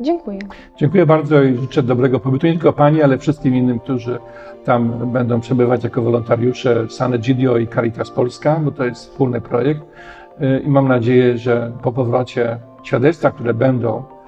Dziękuję. 0.00 0.38
Dziękuję 0.76 1.06
bardzo 1.06 1.42
i 1.42 1.56
życzę 1.56 1.82
dobrego 1.82 2.20
pobytu 2.20 2.46
nie 2.46 2.52
tylko 2.52 2.72
Pani, 2.72 3.02
ale 3.02 3.18
wszystkim 3.18 3.54
innym, 3.54 3.80
którzy 3.80 4.18
tam 4.64 5.12
będą 5.12 5.40
przebywać 5.40 5.84
jako 5.84 6.02
wolontariusze 6.02 6.88
Sanegidio 6.88 7.58
i 7.58 7.68
Caritas 7.68 8.10
Polska, 8.10 8.60
bo 8.64 8.70
to 8.70 8.84
jest 8.84 9.00
wspólny 9.00 9.40
projekt. 9.40 9.82
Y, 10.40 10.60
I 10.60 10.68
mam 10.68 10.88
nadzieję, 10.88 11.38
że 11.38 11.72
po 11.82 11.92
powrocie 11.92 12.58
świadectwa, 12.82 13.30
które 13.30 13.54
będą 13.54 13.98
e, 13.98 14.19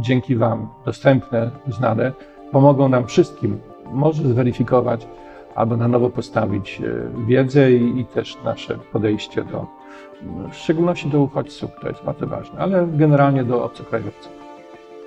dzięki 0.00 0.36
Wam 0.36 0.68
dostępne, 0.84 1.50
znane, 1.68 2.12
pomogą 2.52 2.88
nam 2.88 3.06
wszystkim 3.06 3.58
może 3.92 4.22
zweryfikować 4.22 5.06
albo 5.54 5.76
na 5.76 5.88
nowo 5.88 6.10
postawić 6.10 6.80
e, 6.80 7.24
wiedzę 7.26 7.72
i, 7.72 8.00
i 8.00 8.04
też 8.04 8.38
nasze 8.44 8.78
podejście 8.92 9.44
do, 9.44 9.66
w 10.52 10.54
szczególności 10.54 11.08
do 11.08 11.20
uchodźców, 11.20 11.70
to 11.80 11.88
jest 11.88 12.02
bardzo 12.02 12.26
ważne, 12.26 12.60
ale 12.60 12.86
generalnie 12.92 13.44
do 13.44 13.64
obcokrajowców. 13.64 14.32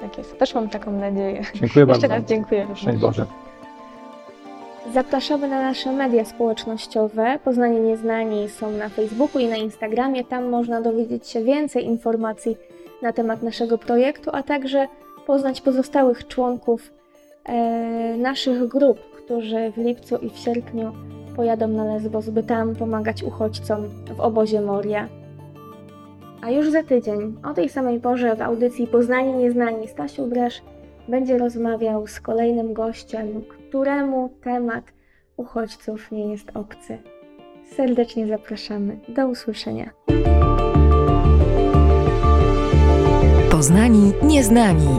Tak 0.01 0.17
jest. 0.17 0.37
Też 0.37 0.55
mam 0.55 0.69
taką 0.69 0.91
nadzieję. 0.91 1.41
Dziękuję 1.53 1.61
Jeszcze 1.61 1.85
bardzo. 1.85 2.07
raz 2.07 2.23
dziękuję. 2.23 2.67
Szczęść 2.75 2.99
Boże. 2.99 3.25
Zapraszamy 4.93 5.47
na 5.47 5.61
nasze 5.61 5.91
media 5.91 6.25
społecznościowe. 6.25 7.39
Poznanie 7.43 7.79
Nieznani 7.79 8.49
są 8.49 8.71
na 8.71 8.89
Facebooku 8.89 9.41
i 9.41 9.47
na 9.47 9.55
Instagramie. 9.55 10.23
Tam 10.23 10.49
można 10.49 10.81
dowiedzieć 10.81 11.27
się 11.27 11.43
więcej 11.43 11.85
informacji 11.85 12.57
na 13.01 13.13
temat 13.13 13.43
naszego 13.43 13.77
projektu, 13.77 14.29
a 14.33 14.43
także 14.43 14.87
poznać 15.27 15.61
pozostałych 15.61 16.27
członków 16.27 16.93
e, 17.45 18.17
naszych 18.17 18.67
grup, 18.67 18.99
którzy 18.99 19.71
w 19.71 19.77
lipcu 19.77 20.17
i 20.17 20.29
w 20.29 20.37
sierpniu 20.37 20.91
pojadą 21.35 21.67
na 21.67 21.85
Lesbos, 21.85 22.29
by 22.29 22.43
tam 22.43 22.75
pomagać 22.75 23.23
uchodźcom 23.23 23.87
w 24.15 24.19
obozie 24.19 24.61
Moria. 24.61 25.07
A 26.41 26.51
już 26.51 26.69
za 26.71 26.83
tydzień, 26.83 27.35
o 27.43 27.53
tej 27.53 27.69
samej 27.69 27.99
porze 27.99 28.35
w 28.35 28.41
audycji 28.41 28.87
Poznanie 28.87 29.33
Nieznani 29.33 29.87
Stasiu 29.87 30.27
Bresz 30.27 30.61
będzie 31.07 31.37
rozmawiał 31.37 32.07
z 32.07 32.19
kolejnym 32.19 32.73
gościem, 32.73 33.41
któremu 33.49 34.29
temat 34.43 34.83
uchodźców 35.37 36.11
nie 36.11 36.31
jest 36.31 36.51
obcy. 36.53 36.97
serdecznie 37.75 38.27
zapraszamy. 38.27 38.99
Do 39.07 39.27
usłyszenia. 39.27 39.91
Poznani 43.61 44.13
Nieznani. 44.25 44.89